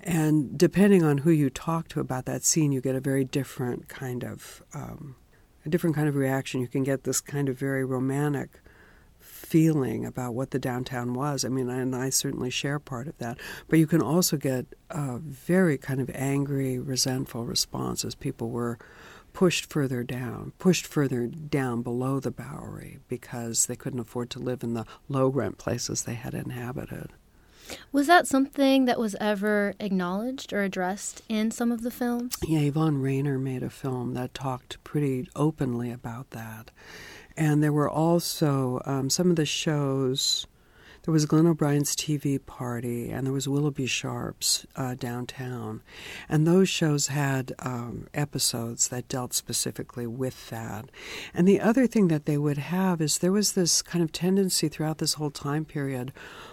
And 0.00 0.56
depending 0.56 1.02
on 1.02 1.18
who 1.18 1.32
you 1.32 1.50
talk 1.50 1.88
to 1.88 1.98
about 1.98 2.24
that 2.26 2.44
scene, 2.44 2.70
you 2.70 2.80
get 2.80 2.94
a 2.94 3.00
very 3.00 3.24
different 3.24 3.88
kind 3.88 4.22
of. 4.22 4.62
Um, 4.72 5.16
a 5.64 5.68
different 5.68 5.94
kind 5.94 6.08
of 6.08 6.16
reaction. 6.16 6.60
You 6.60 6.66
can 6.66 6.82
get 6.82 7.04
this 7.04 7.20
kind 7.20 7.48
of 7.48 7.56
very 7.56 7.84
romantic 7.84 8.61
feeling 9.42 10.06
about 10.06 10.34
what 10.34 10.50
the 10.50 10.58
downtown 10.58 11.14
was. 11.14 11.44
I 11.44 11.48
mean, 11.48 11.68
and 11.68 11.94
I 11.94 12.10
certainly 12.10 12.50
share 12.50 12.78
part 12.78 13.08
of 13.08 13.18
that. 13.18 13.38
But 13.68 13.78
you 13.78 13.86
can 13.86 14.00
also 14.00 14.36
get 14.36 14.66
a 14.90 15.18
very 15.18 15.76
kind 15.76 16.00
of 16.00 16.10
angry, 16.14 16.78
resentful 16.78 17.44
response 17.44 18.04
as 18.04 18.14
people 18.14 18.50
were 18.50 18.78
pushed 19.32 19.70
further 19.70 20.02
down, 20.04 20.52
pushed 20.58 20.86
further 20.86 21.26
down 21.26 21.82
below 21.82 22.20
the 22.20 22.30
Bowery 22.30 22.98
because 23.08 23.66
they 23.66 23.76
couldn't 23.76 24.00
afford 24.00 24.30
to 24.30 24.38
live 24.38 24.62
in 24.62 24.74
the 24.74 24.84
low 25.08 25.28
rent 25.28 25.58
places 25.58 26.02
they 26.02 26.14
had 26.14 26.34
inhabited. 26.34 27.12
Was 27.92 28.06
that 28.06 28.26
something 28.26 28.84
that 28.84 28.98
was 28.98 29.16
ever 29.20 29.74
acknowledged 29.80 30.52
or 30.52 30.62
addressed 30.62 31.22
in 31.28 31.50
some 31.50 31.72
of 31.72 31.82
the 31.82 31.90
films? 31.90 32.36
Yeah, 32.46 32.60
Yvonne 32.60 33.00
Rainer 33.00 33.38
made 33.38 33.62
a 33.62 33.70
film 33.70 34.14
that 34.14 34.34
talked 34.34 34.82
pretty 34.84 35.28
openly 35.34 35.90
about 35.90 36.30
that. 36.30 36.70
And 37.36 37.62
there 37.62 37.72
were 37.72 37.90
also 37.90 38.80
um, 38.84 39.10
some 39.10 39.30
of 39.30 39.36
the 39.36 39.46
shows. 39.46 40.46
There 41.04 41.12
was 41.12 41.26
Glenn 41.26 41.48
O'Brien's 41.48 41.96
TV 41.96 42.38
party, 42.44 43.10
and 43.10 43.26
there 43.26 43.32
was 43.32 43.48
Willoughby 43.48 43.86
Sharp's 43.86 44.64
uh, 44.76 44.94
downtown, 44.94 45.82
and 46.28 46.46
those 46.46 46.68
shows 46.68 47.08
had 47.08 47.52
um, 47.58 48.06
episodes 48.14 48.86
that 48.88 49.08
dealt 49.08 49.34
specifically 49.34 50.06
with 50.06 50.48
that. 50.50 50.90
And 51.34 51.48
the 51.48 51.60
other 51.60 51.88
thing 51.88 52.06
that 52.06 52.26
they 52.26 52.38
would 52.38 52.58
have 52.58 53.00
is 53.00 53.18
there 53.18 53.32
was 53.32 53.54
this 53.54 53.82
kind 53.82 54.04
of 54.04 54.12
tendency 54.12 54.68
throughout 54.68 54.98
this 54.98 55.14
whole 55.14 55.32
time 55.32 55.64
period 55.64 56.12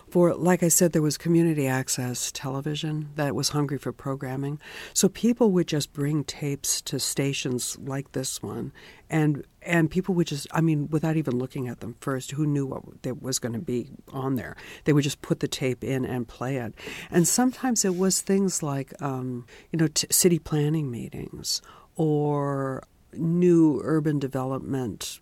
for, 0.09 0.33
like 0.33 0.63
I 0.63 0.69
said, 0.69 0.93
there 0.93 1.03
was 1.03 1.19
community 1.19 1.67
access 1.67 2.31
television 2.31 3.09
that 3.17 3.35
was 3.35 3.49
hungry 3.49 3.77
for 3.77 3.91
programming. 3.91 4.59
So 4.95 5.09
people 5.09 5.51
would 5.51 5.67
just 5.67 5.93
bring 5.93 6.23
tapes 6.23 6.81
to 6.81 6.99
stations 6.99 7.77
like 7.77 8.13
this 8.13 8.41
one, 8.41 8.71
and 9.11 9.45
and 9.69 9.89
people 9.89 10.15
would 10.15 10.27
just, 10.27 10.47
I 10.51 10.61
mean, 10.61 10.89
without 10.89 11.15
even 11.15 11.37
looking 11.37 11.67
at 11.67 11.79
them 11.79 11.95
first, 12.01 12.31
who 12.31 12.45
knew 12.45 12.65
what 12.65 13.21
was 13.21 13.37
going 13.37 13.53
to 13.53 13.59
be 13.59 13.91
on 14.11 14.35
there? 14.35 14.55
They 14.83 14.93
would 14.93 15.03
just 15.03 15.21
put 15.21 15.39
the 15.39 15.47
tape 15.47 15.83
in 15.83 16.05
and 16.05 16.27
play 16.27 16.57
it. 16.57 16.73
And 17.11 17.27
sometimes 17.27 17.85
it 17.85 17.95
was 17.95 18.21
things 18.21 18.63
like, 18.63 18.99
um, 19.01 19.45
you 19.71 19.77
know, 19.77 19.87
t- 19.87 20.07
city 20.09 20.39
planning 20.39 20.89
meetings 20.89 21.61
or 21.95 22.83
new 23.13 23.79
urban 23.83 24.17
development 24.17 25.19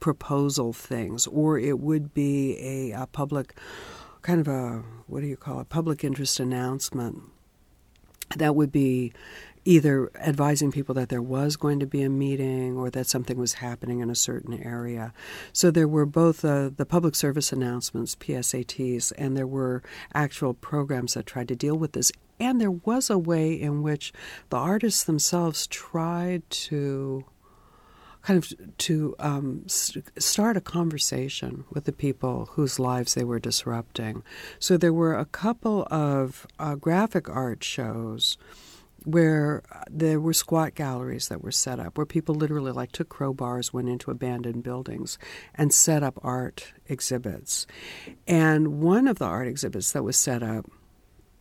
proposal 0.00 0.72
things, 0.72 1.26
or 1.26 1.58
it 1.58 1.78
would 1.78 2.14
be 2.14 2.56
a, 2.58 3.02
a 3.02 3.06
public, 3.06 3.54
kind 4.22 4.40
of 4.40 4.48
a, 4.48 4.82
what 5.06 5.20
do 5.20 5.26
you 5.26 5.36
call 5.36 5.60
it, 5.60 5.68
public 5.68 6.02
interest 6.02 6.40
announcement 6.40 7.22
that 8.36 8.54
would 8.54 8.72
be 8.72 9.12
either 9.64 10.10
advising 10.16 10.72
people 10.72 10.94
that 10.94 11.08
there 11.08 11.22
was 11.22 11.56
going 11.56 11.80
to 11.80 11.86
be 11.86 12.02
a 12.02 12.08
meeting 12.08 12.76
or 12.76 12.90
that 12.90 13.06
something 13.06 13.38
was 13.38 13.54
happening 13.54 14.00
in 14.00 14.10
a 14.10 14.14
certain 14.14 14.54
area. 14.62 15.12
So 15.52 15.70
there 15.70 15.88
were 15.88 16.06
both 16.06 16.44
uh, 16.44 16.70
the 16.74 16.86
public 16.86 17.14
service 17.14 17.52
announcements, 17.52 18.16
PSATs, 18.16 19.12
and 19.18 19.36
there 19.36 19.46
were 19.46 19.82
actual 20.14 20.54
programs 20.54 21.14
that 21.14 21.26
tried 21.26 21.48
to 21.48 21.56
deal 21.56 21.76
with 21.76 21.92
this. 21.92 22.10
And 22.38 22.60
there 22.60 22.70
was 22.70 23.10
a 23.10 23.18
way 23.18 23.52
in 23.52 23.82
which 23.82 24.12
the 24.48 24.56
artists 24.56 25.04
themselves 25.04 25.66
tried 25.66 26.48
to 26.50 27.24
kind 28.22 28.38
of 28.42 28.76
to 28.76 29.14
um, 29.18 29.64
start 29.66 30.56
a 30.56 30.60
conversation 30.60 31.64
with 31.70 31.84
the 31.84 31.92
people 31.92 32.50
whose 32.52 32.78
lives 32.78 33.14
they 33.14 33.24
were 33.24 33.38
disrupting. 33.38 34.22
So 34.58 34.76
there 34.76 34.92
were 34.92 35.16
a 35.16 35.24
couple 35.24 35.86
of 35.90 36.46
uh, 36.58 36.74
graphic 36.74 37.28
art 37.28 37.64
shows 37.64 38.36
where 39.04 39.62
uh, 39.72 39.82
there 39.90 40.20
were 40.20 40.32
squat 40.32 40.74
galleries 40.74 41.28
that 41.28 41.42
were 41.42 41.52
set 41.52 41.80
up 41.80 41.96
where 41.96 42.06
people 42.06 42.34
literally 42.34 42.72
like 42.72 42.92
took 42.92 43.08
crowbars 43.08 43.72
went 43.72 43.88
into 43.88 44.10
abandoned 44.10 44.62
buildings 44.62 45.18
and 45.54 45.72
set 45.72 46.02
up 46.02 46.18
art 46.22 46.72
exhibits. 46.86 47.66
And 48.26 48.80
one 48.80 49.08
of 49.08 49.18
the 49.18 49.26
art 49.26 49.48
exhibits 49.48 49.92
that 49.92 50.02
was 50.02 50.16
set 50.16 50.42
up 50.42 50.66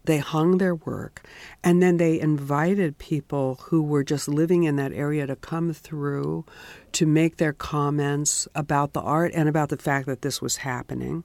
they 0.06 0.18
hung 0.18 0.58
their 0.58 0.74
work, 0.74 1.22
and 1.64 1.84
then 1.84 1.98
they 1.98 2.20
invited 2.20 2.98
people 2.98 3.60
who 3.66 3.84
were 3.84 4.04
just 4.04 4.28
living 4.28 4.64
in 4.64 4.76
that 4.78 4.94
area 4.94 5.28
to 5.28 5.36
come 5.36 5.74
through 5.74 6.46
to 6.94 7.06
make 7.06 7.38
their 7.38 7.54
comments 7.54 8.48
about 8.56 8.94
the 8.94 9.02
art 9.02 9.32
and 9.34 9.48
about 9.48 9.70
the 9.70 9.78
fact 9.78 10.08
that 10.08 10.22
this 10.22 10.42
was 10.42 10.58
happening. 10.58 11.24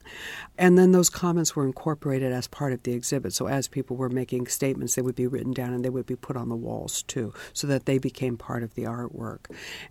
And 0.58 0.78
then 0.78 0.92
those 0.92 1.10
comments 1.10 1.56
were 1.56 1.64
incorporated 1.64 2.32
as 2.32 2.46
part 2.46 2.72
of 2.72 2.82
the 2.82 2.92
exhibit. 2.92 3.32
So 3.32 3.46
as 3.46 3.68
people 3.68 3.96
were 3.96 4.08
making 4.08 4.46
statements, 4.46 4.94
they 4.94 5.02
would 5.02 5.14
be 5.14 5.26
written 5.26 5.52
down 5.52 5.72
and 5.72 5.84
they 5.84 5.90
would 5.90 6.06
be 6.06 6.16
put 6.16 6.36
on 6.36 6.48
the 6.48 6.56
walls 6.56 7.02
too, 7.02 7.32
so 7.52 7.66
that 7.66 7.86
they 7.86 7.98
became 7.98 8.36
part 8.36 8.62
of 8.62 8.74
the 8.74 8.84
artwork. 8.84 9.46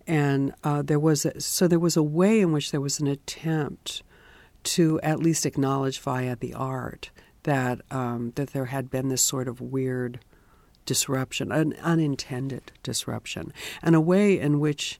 And 0.08 0.54
uh, 0.64 0.82
there 0.82 1.00
was 1.00 1.26
a, 1.26 1.40
so 1.40 1.68
there 1.68 1.80
was 1.80 1.98
a 1.98 2.04
way 2.04 2.40
in 2.40 2.52
which 2.52 2.72
there 2.72 2.82
was 2.82 3.00
an 3.00 3.08
attempt 3.08 4.04
to 4.64 5.00
at 5.02 5.20
least 5.20 5.46
acknowledge 5.46 6.00
via 6.00 6.36
the 6.36 6.54
art 6.54 7.12
that 7.44 7.82
um, 7.92 8.32
that 8.36 8.52
there 8.52 8.66
had 8.66 8.90
been 8.90 9.10
this 9.10 9.22
sort 9.22 9.48
of 9.48 9.60
weird 9.60 10.20
disruption, 10.86 11.52
an 11.52 11.74
unintended 11.82 12.72
disruption, 12.82 13.54
and 13.82 13.96
a 13.96 14.02
way 14.02 14.40
in 14.40 14.60
which 14.60 15.00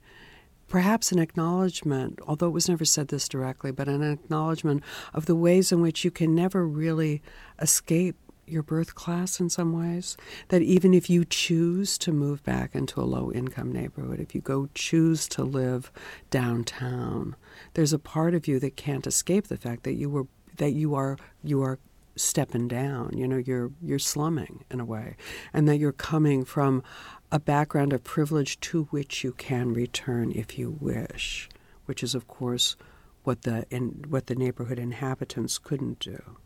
perhaps 0.74 1.12
an 1.12 1.20
acknowledgement, 1.20 2.18
although 2.26 2.48
it 2.48 2.50
was 2.50 2.68
never 2.68 2.84
said 2.84 3.10
this 3.10 3.30
directly, 3.30 3.72
but 3.72 3.88
an 3.88 4.02
acknowledgement 4.02 4.82
of 5.14 5.28
the 5.28 5.36
ways 5.36 5.72
in 5.72 5.80
which 5.82 6.04
you 6.04 6.10
can 6.10 6.34
never 6.34 6.68
really 6.68 7.22
escape 7.62 8.16
your 8.48 8.64
birth 8.64 8.96
class 8.96 9.40
in 9.40 9.52
some 9.52 9.72
ways. 9.72 10.18
That 10.48 10.64
even 10.64 10.96
if 10.96 11.12
you 11.12 11.26
choose 11.26 11.96
to 12.00 12.12
move 12.12 12.44
back 12.44 12.74
into 12.74 13.00
a 13.00 13.06
low 13.06 13.32
income 13.32 13.72
neighborhood, 13.72 14.20
if 14.20 14.34
you 14.34 14.42
go 14.42 14.68
choose 14.74 15.28
to 15.28 15.44
live 15.44 15.92
downtown, 16.32 17.36
there's 17.76 17.94
a 17.94 18.00
part 18.00 18.34
of 18.34 18.48
you 18.48 18.60
that 18.60 18.76
can't 18.76 19.06
escape 19.06 19.50
the 19.50 19.58
fact 19.58 19.84
that 19.84 19.94
you 19.94 20.10
were 20.10 20.26
that 20.58 20.72
you 20.72 20.96
are 20.96 21.18
you 21.44 21.62
are 21.62 21.78
stepping 22.16 22.68
down. 22.68 23.12
You 23.16 23.28
know, 23.28 23.38
you're 23.38 23.72
you're 23.82 24.00
slumming 24.00 24.64
in 24.72 24.80
a 24.80 24.86
way, 24.86 25.16
and 25.54 25.68
that 25.68 25.78
you're 25.78 25.92
coming 25.92 26.46
from 26.46 26.84
a 27.32 27.40
background 27.40 27.94
of 27.94 28.04
privilege 28.04 28.60
to 28.60 28.84
which 28.86 29.24
you 29.24 29.32
can 29.34 29.74
return 29.74 30.32
if 30.32 30.58
you 30.58 30.78
wish, 30.80 31.50
which 31.86 32.04
is 32.04 32.16
of 32.16 32.28
course 32.28 32.76
what 33.24 33.44
the 33.44 33.66
in, 33.70 34.06
what 34.08 34.28
the 34.28 34.36
neighborhood 34.36 34.80
inhabitants 34.80 35.58
couldn't 35.58 36.00
do. 36.00 36.38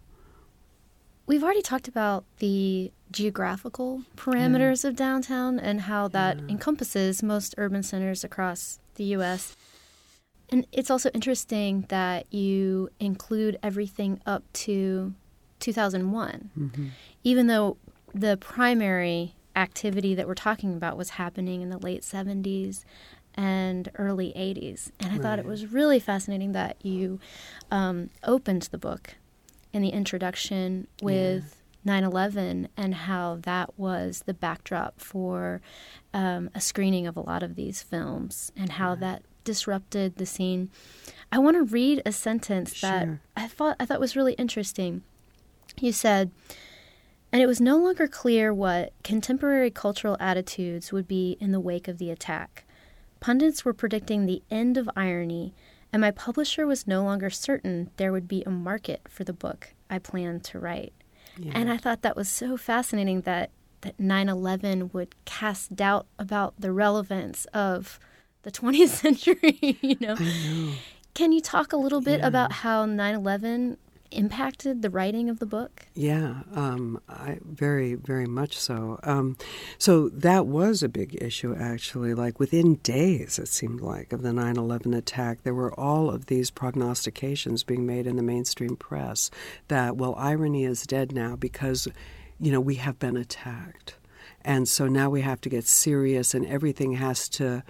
We've 1.26 1.44
already 1.44 1.62
talked 1.62 1.90
about 1.90 2.24
the 2.38 2.92
geographical 3.12 4.04
parameters 4.16 4.84
yeah. 4.84 4.90
of 4.90 4.96
downtown 4.96 5.60
and 5.60 5.82
how 5.82 6.08
that 6.10 6.38
yeah. 6.38 6.46
encompasses 6.48 7.22
most 7.22 7.54
urban 7.58 7.84
centers 7.84 8.24
across 8.24 8.80
the 8.96 9.04
U.S. 9.06 9.56
And 10.50 10.66
it's 10.72 10.90
also 10.90 11.10
interesting 11.10 11.86
that 11.90 12.34
you 12.34 12.90
include 13.02 13.60
everything 13.62 14.22
up 14.26 14.44
to 14.54 15.14
2001, 15.60 16.52
mm-hmm. 16.58 16.88
even 17.24 17.48
though 17.48 17.78
the 18.14 18.38
primary 18.38 19.36
activity 19.56 20.14
that 20.16 20.28
we're 20.28 20.36
talking 20.36 20.74
about 20.74 20.98
was 20.98 21.12
happening 21.12 21.62
in 21.62 21.70
the 21.70 21.78
late 21.80 22.02
70s 22.02 22.84
and 23.34 23.90
early 23.96 24.34
80s. 24.36 24.92
And 25.00 25.10
I 25.10 25.14
right. 25.14 25.22
thought 25.22 25.40
it 25.40 25.46
was 25.46 25.68
really 25.68 26.00
fascinating 26.00 26.52
that 26.54 26.84
you 26.84 27.20
um, 27.72 28.10
opened 28.24 28.64
the 28.64 28.78
book 28.78 29.16
in 29.74 29.82
the 29.82 29.90
introduction 29.90 30.88
with. 31.02 31.54
9 31.86 32.04
11 32.04 32.68
and 32.76 32.94
how 32.94 33.38
that 33.44 33.80
was 33.80 34.24
the 34.26 34.34
backdrop 34.34 35.00
for 35.00 35.62
um, 36.14 36.50
a 36.54 36.60
screening 36.60 37.08
of 37.08 37.16
a 37.16 37.22
lot 37.22 37.44
of 37.44 37.56
these 37.56 37.82
films 37.82 38.52
and 38.58 38.74
how 38.74 38.90
right. 38.90 39.00
that 39.00 39.24
disrupted 39.46 40.18
the 40.18 40.26
scene. 40.26 40.70
I 41.32 41.40
want 41.40 41.56
to 41.56 41.64
read 41.64 42.02
a 42.06 42.12
sentence 42.12 42.76
sure. 42.76 42.90
that 42.90 43.08
I 43.38 43.48
thought 43.48 43.78
I 43.80 43.86
thought 43.86 44.02
was 44.02 44.18
really 44.18 44.34
interesting. 44.34 45.04
You 45.80 45.92
said, 45.92 46.32
and 47.32 47.42
it 47.42 47.48
was 47.48 47.62
no 47.62 47.78
longer 47.78 48.08
clear 48.08 48.54
what 48.54 48.94
contemporary 49.04 49.70
cultural 49.70 50.18
attitudes 50.20 50.92
would 50.92 51.08
be 51.08 51.38
in 51.40 51.52
the 51.52 51.60
wake 51.60 51.88
of 51.88 51.98
the 51.98 52.10
attack. 52.10 52.64
Pundits 53.20 53.66
were 53.66 53.74
predicting 53.74 54.26
the 54.26 54.42
end 54.50 54.78
of 54.78 54.90
irony, 54.96 55.54
and 55.92 56.02
my 56.02 56.12
publisher 56.12 56.66
was 56.66 56.88
no 56.88 57.04
longer 57.04 57.30
certain 57.30 57.90
there 57.98 58.12
would 58.12 58.28
be 58.28 58.44
a 58.46 58.50
market 58.50 59.02
for 59.08 59.24
the 59.24 59.34
book 59.34 59.74
I 59.90 60.00
planned 60.00 60.44
to 60.46 60.60
write. 60.60 60.94
Yeah. 61.38 61.52
And 61.56 61.72
I 61.72 61.78
thought 61.78 62.02
that 62.02 62.16
was 62.16 62.30
so 62.30 62.58
fascinating 62.58 63.22
that 63.22 63.52
that 63.82 63.98
9/11 63.98 64.94
would 64.94 65.14
cast 65.26 65.76
doubt 65.76 66.08
about 66.18 66.56
the 66.60 66.72
relevance 66.72 67.46
of 67.54 68.00
the 68.42 68.52
20th 68.52 68.90
century, 69.04 69.78
you 69.82 69.98
know. 70.00 70.16
know. 70.16 70.74
Can 71.14 71.32
you 71.32 71.42
talk 71.42 71.74
a 71.74 71.78
little 71.78 72.02
bit 72.02 72.20
yeah. 72.20 72.28
about 72.28 72.52
how 72.52 72.86
9/11 72.86 73.78
impacted 74.12 74.82
the 74.82 74.90
writing 74.90 75.30
of 75.30 75.40
the 75.40 75.46
book? 75.46 75.86
Yeah, 75.94 76.42
um, 76.54 77.02
I, 77.10 77.40
very, 77.44 77.96
very 77.96 78.26
much 78.26 78.58
so. 78.58 79.00
Um, 79.04 79.38
so 79.78 80.10
that 80.10 80.46
was 80.48 80.84
a 80.84 80.90
big 80.90 81.18
issue, 81.22 81.56
actually. 81.56 82.14
Like 82.14 82.40
within 82.40 82.76
days, 82.76 83.40
it 83.40 83.48
seemed 83.48 83.82
like, 83.82 84.14
of 84.14 84.22
the 84.22 84.34
9 84.34 84.58
11 84.58 84.94
attack, 84.94 85.44
there 85.44 85.54
were 85.54 85.78
all 85.80 86.10
of 86.10 86.28
these 86.28 86.52
prognostications 86.52 87.64
being 87.64 87.86
made 87.86 88.08
in 88.08 88.16
the 88.16 88.24
mainstream 88.24 88.76
press 88.76 89.30
that, 89.68 89.98
well, 89.98 90.16
irony 90.16 90.66
is 90.66 90.84
dead 90.84 91.12
now 91.12 91.36
because, 91.36 91.88
you 92.40 92.52
know, 92.52 92.62
we 92.62 92.76
have 92.76 93.00
been 93.00 93.18
attacked. 93.18 93.96
And 94.42 94.68
so 94.68 94.88
now 94.88 95.10
we 95.10 95.22
have 95.22 95.42
to 95.42 95.50
get 95.50 95.66
serious, 95.66 96.34
and 96.34 96.46
everything 96.46 96.94
has 96.94 97.28
to 97.30 97.64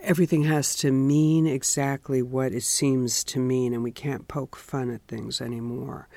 everything 0.00 0.44
has 0.44 0.74
to 0.76 0.90
mean 0.90 1.46
exactly 1.46 2.22
what 2.22 2.52
it 2.52 2.62
seems 2.62 3.24
to 3.24 3.38
mean, 3.38 3.74
and 3.74 3.82
we 3.82 3.92
can't 3.92 4.28
poke 4.28 4.56
fun 4.56 4.90
at 4.90 5.02
things 5.02 5.40
anymore. 5.40 6.08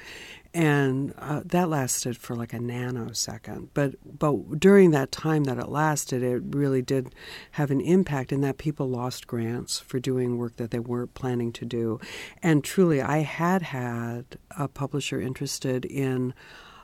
And 0.53 1.13
uh, 1.17 1.41
that 1.45 1.69
lasted 1.69 2.17
for 2.17 2.35
like 2.35 2.53
a 2.53 2.59
nanosecond. 2.59 3.69
But 3.73 3.95
but 4.19 4.59
during 4.59 4.91
that 4.91 5.11
time 5.11 5.45
that 5.45 5.57
it 5.57 5.69
lasted, 5.69 6.23
it 6.23 6.41
really 6.45 6.81
did 6.81 7.15
have 7.51 7.71
an 7.71 7.79
impact 7.79 8.33
in 8.33 8.41
that 8.41 8.57
people 8.57 8.89
lost 8.89 9.27
grants 9.27 9.79
for 9.79 9.99
doing 9.99 10.37
work 10.37 10.57
that 10.57 10.71
they 10.71 10.79
weren't 10.79 11.13
planning 11.13 11.53
to 11.53 11.65
do. 11.65 12.01
And 12.43 12.65
truly, 12.65 13.01
I 13.01 13.19
had 13.19 13.61
had 13.61 14.37
a 14.57 14.67
publisher 14.67 15.21
interested 15.21 15.85
in. 15.85 16.33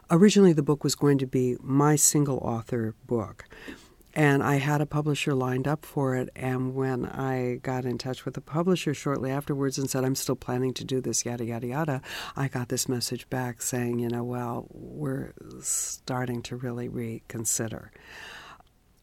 Originally, 0.09 0.53
the 0.53 0.63
book 0.63 0.85
was 0.85 0.95
going 0.95 1.17
to 1.17 1.27
be 1.27 1.57
my 1.59 1.97
single 1.97 2.37
author 2.37 2.95
book 3.05 3.43
and 4.17 4.41
I 4.41 4.55
had 4.55 4.81
a 4.81 4.87
publisher 4.87 5.35
lined 5.35 5.67
up 5.67 5.85
for 5.85 6.15
it. 6.15 6.29
And 6.35 6.73
when 6.73 7.05
I 7.05 7.59
got 7.61 7.85
in 7.85 7.99
touch 7.99 8.25
with 8.25 8.33
the 8.33 8.41
publisher 8.41 8.95
shortly 8.95 9.29
afterwards 9.29 9.77
and 9.77 9.87
said, 9.87 10.03
I'm 10.03 10.15
still 10.15 10.35
planning 10.35 10.73
to 10.73 10.83
do 10.83 10.99
this, 10.99 11.23
yada, 11.23 11.45
yada, 11.45 11.67
yada, 11.67 12.01
I 12.35 12.47
got 12.47 12.69
this 12.69 12.89
message 12.89 13.29
back 13.29 13.61
saying, 13.61 13.99
you 13.99 14.09
know, 14.09 14.23
well, 14.23 14.65
we're 14.71 15.33
starting 15.61 16.41
to 16.43 16.55
really 16.55 16.89
reconsider. 16.89 17.91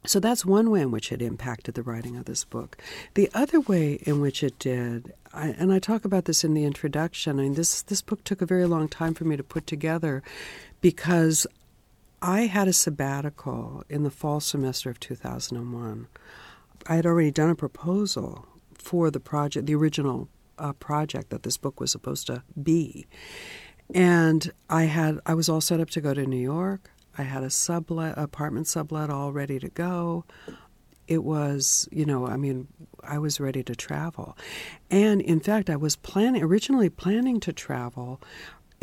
So 0.05 0.19
that's 0.19 0.45
one 0.45 0.69
way 0.71 0.81
in 0.81 0.91
which 0.91 1.13
it 1.13 1.23
impacted 1.23 1.77
the 1.77 1.85
writing 1.85 2.17
of 2.17 2.25
this 2.25 2.45
book. 2.45 2.77
The 3.15 3.31
other 3.35 3.61
way 3.61 4.01
in 4.03 4.21
which 4.21 4.43
it 4.43 4.59
did, 4.59 5.13
I, 5.33 5.51
and 5.51 5.73
I 5.73 5.79
talk 5.79 6.05
about 6.05 6.25
this 6.25 6.43
in 6.43 6.55
the 6.55 6.65
introduction, 6.65 7.39
I 7.39 7.45
mean, 7.45 7.55
this, 7.55 7.83
this 7.83 8.03
book 8.03 8.25
took 8.25 8.43
a 8.43 8.47
very 8.47 8.67
long 8.67 8.89
time 8.89 9.15
for 9.15 9.25
me 9.25 9.37
to 9.37 9.45
put 9.45 9.69
together 9.69 10.25
because 10.81 11.47
I 12.25 12.47
had 12.47 12.69
a 12.69 12.73
sabbatical 12.73 13.85
in 13.91 14.03
the 14.03 14.11
fall 14.11 14.41
semester 14.41 14.89
of 14.89 14.99
2001. 14.99 16.09
I 16.87 16.97
had 16.97 17.05
already 17.05 17.31
done 17.31 17.51
a 17.51 17.55
proposal 17.55 18.47
for 18.73 19.11
the 19.11 19.21
project, 19.21 19.67
the 19.67 19.75
original 19.75 20.31
uh, 20.59 20.73
project 20.73 21.29
that 21.29 21.43
this 21.43 21.59
book 21.59 21.81
was 21.81 21.93
supposed 21.93 22.27
to 22.29 22.43
be. 22.61 23.07
And 23.95 24.51
I 24.71 24.85
had 24.85 25.21
I 25.27 25.35
was 25.35 25.51
all 25.51 25.61
set 25.61 25.81
up 25.81 25.91
to 25.91 26.01
go 26.01 26.15
to 26.15 26.25
New 26.25 26.39
York. 26.39 26.91
I 27.19 27.25
had 27.25 27.43
a 27.43 27.51
sublet 27.51 28.17
apartment 28.17 28.69
sublet 28.69 29.11
all 29.11 29.31
ready 29.31 29.59
to 29.59 29.69
go. 29.69 30.25
It 31.07 31.25
was, 31.25 31.87
you 31.93 32.07
know, 32.07 32.27
I 32.27 32.39
mean, 32.39 32.69
I 33.03 33.19
was 33.19 33.39
ready 33.39 33.63
to 33.65 33.77
travel. 33.77 34.35
And 34.91 35.21
in 35.21 35.41
fact, 35.41 35.69
I 35.69 35.77
was 35.77 35.95
planning 35.95 36.43
originally 36.43 36.89
planning 36.89 37.39
to 37.41 37.53
travel 37.53 38.23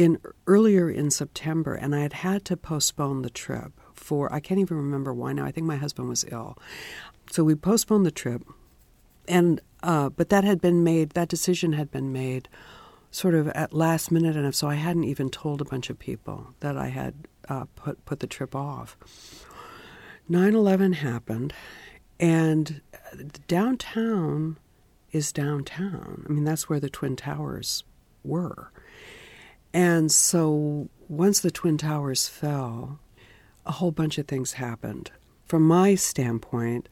in 0.02 0.18
earlier 0.48 0.90
in 0.90 1.12
September, 1.12 1.76
and 1.76 1.94
I 1.94 2.00
had 2.00 2.14
had 2.14 2.44
to 2.46 2.58
postpone 2.58 3.22
the 3.22 3.30
trip 3.30 3.72
for 3.94 4.34
I 4.34 4.40
can't 4.40 4.60
even 4.60 4.78
remember 4.78 5.14
why 5.14 5.32
now. 5.32 5.46
I 5.46 5.52
think 5.52 5.68
my 5.68 5.76
husband 5.76 6.10
was 6.10 6.26
ill, 6.32 6.58
so 7.30 7.44
we 7.44 7.54
postponed 7.54 8.04
the 8.04 8.12
trip, 8.12 8.42
and 9.28 9.62
uh, 9.84 10.10
but 10.10 10.30
that 10.30 10.44
had 10.44 10.60
been 10.60 10.84
made. 10.84 11.12
That 11.12 11.28
decision 11.30 11.74
had 11.74 11.92
been 11.92 12.12
made, 12.12 12.50
sort 13.12 13.36
of 13.36 13.50
at 13.50 13.74
last 13.74 14.12
minute, 14.12 14.36
and 14.36 14.56
so 14.56 14.68
I 14.68 14.74
hadn't 14.74 15.04
even 15.04 15.30
told 15.30 15.62
a 15.62 15.66
bunch 15.66 15.92
of 15.92 16.00
people 16.00 16.48
that 16.62 16.76
I 16.76 16.88
had 16.88 17.14
uh, 17.48 17.66
put 17.76 18.04
put 18.04 18.22
the 18.22 18.28
trip 18.28 18.56
off. 18.56 18.98
9/11 20.28 20.96
happened, 20.96 21.54
and 22.20 22.82
downtown 23.48 24.58
is 25.12 25.32
downtown. 25.32 26.26
I 26.28 26.32
mean, 26.32 26.44
that's 26.44 26.68
where 26.68 26.80
the 26.80 26.90
twin 26.90 27.16
towers 27.16 27.84
were. 28.24 28.72
And 29.74 30.12
so 30.12 30.90
once 31.08 31.40
the 31.40 31.52
Twin 31.52 31.78
Towers 31.78 32.28
fell, 32.28 33.00
a 33.66 33.74
whole 33.74 33.92
bunch 33.92 34.18
of 34.18 34.28
things 34.28 34.54
happened. 34.54 35.12
From 35.46 35.64
my 35.64 35.96
standpoint, 35.96 36.88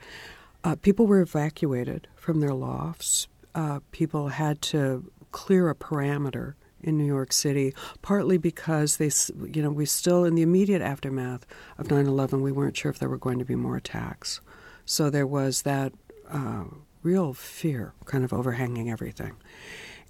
uh, 0.64 0.76
people 0.76 1.08
were 1.08 1.22
evacuated 1.22 2.08
from 2.16 2.40
their 2.40 2.54
lofts. 2.54 3.28
Uh, 3.56 3.80
people 3.92 4.30
had 4.30 4.62
to 4.62 5.12
clear 5.32 5.70
a 5.70 5.76
perimeter 5.76 6.56
in 6.82 6.98
New 6.98 7.06
York 7.06 7.34
City, 7.34 7.74
partly 8.02 8.38
because 8.38 8.98
they, 8.98 9.12
you 9.52 9.62
know, 9.62 9.72
we 9.72 9.86
still, 9.86 10.24
in 10.24 10.36
the 10.36 10.42
immediate 10.42 10.82
aftermath 10.82 11.46
of 11.78 11.92
9 11.92 12.06
11, 12.06 12.42
we 12.42 12.52
weren't 12.52 12.78
sure 12.78 12.92
if 12.92 13.00
there 13.00 13.10
were 13.10 13.18
going 13.18 13.40
to 13.40 13.46
be 13.46 13.56
more 13.56 13.76
attacks. 13.76 14.42
So 14.86 15.10
there 15.10 15.28
was 15.28 15.64
that 15.64 15.94
uh, 16.30 16.66
real 17.04 17.34
fear 17.34 17.94
kind 18.06 18.24
of 18.24 18.34
overhanging 18.34 18.90
everything. 18.90 19.36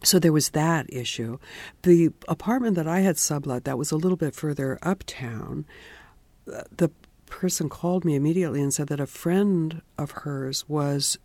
So 0.03 0.19
there 0.19 0.31
was 0.33 0.49
that 0.49 0.85
issue. 0.93 1.39
The 1.83 2.11
apartment 2.27 2.75
that 2.75 2.87
I 2.87 3.01
had 3.01 3.17
sublet 3.17 3.65
that 3.65 3.77
was 3.77 3.91
a 3.91 3.97
little 3.97 4.17
bit 4.17 4.33
further 4.33 4.79
uptown, 4.81 5.65
the 6.45 6.89
person 7.25 7.69
called 7.69 8.05
me 8.05 8.15
immediately 8.15 8.61
and 8.61 8.73
said 8.73 8.87
that 8.87 8.99
a 8.99 9.05
friend 9.05 9.81
of 9.97 10.11
hers 10.11 10.67
was 10.67 11.17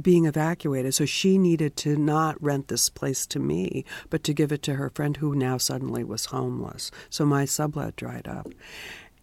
being 0.00 0.24
evacuated. 0.26 0.94
So 0.94 1.04
she 1.04 1.38
needed 1.38 1.76
to 1.78 1.96
not 1.96 2.40
rent 2.42 2.68
this 2.68 2.88
place 2.88 3.26
to 3.28 3.38
me, 3.38 3.84
but 4.08 4.22
to 4.24 4.34
give 4.34 4.52
it 4.52 4.62
to 4.64 4.74
her 4.74 4.90
friend 4.90 5.16
who 5.16 5.34
now 5.34 5.56
suddenly 5.56 6.04
was 6.04 6.26
homeless. 6.26 6.90
So 7.08 7.24
my 7.24 7.44
sublet 7.44 7.96
dried 7.96 8.28
up. 8.28 8.48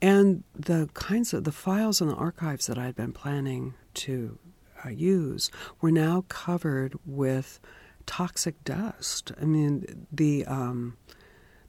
and 0.02 0.44
the 0.56 0.90
kinds 0.94 1.34
of 1.34 1.44
the 1.44 1.52
files 1.52 2.02
and 2.02 2.10
the 2.10 2.16
archives 2.16 2.68
that 2.68 2.78
I'd 2.78 2.96
been 2.96 3.14
planning 3.14 3.74
to 3.96 4.38
uh, 4.86 4.90
use 4.90 5.50
were 5.82 5.92
now 5.92 6.26
covered 6.28 6.96
with 7.06 7.60
toxic 8.08 8.64
dust. 8.64 9.32
I 9.40 9.46
mean, 9.46 10.08
the 10.12 10.46
um, 10.48 10.98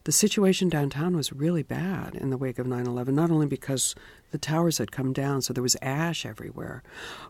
the 0.04 0.12
situation 0.12 0.70
downtown 0.70 1.14
was 1.14 1.34
really 1.34 1.62
bad 1.62 2.14
in 2.14 2.30
the 2.30 2.38
wake 2.38 2.58
of 2.58 2.66
9/11. 2.66 3.08
Not 3.08 3.30
only 3.30 3.46
because 3.46 3.94
the 4.30 4.38
towers 4.38 4.78
had 4.78 4.90
come 4.90 5.12
down, 5.12 5.42
so 5.42 5.52
there 5.52 5.62
was 5.62 5.76
ash 5.82 6.24
everywhere, 6.24 6.82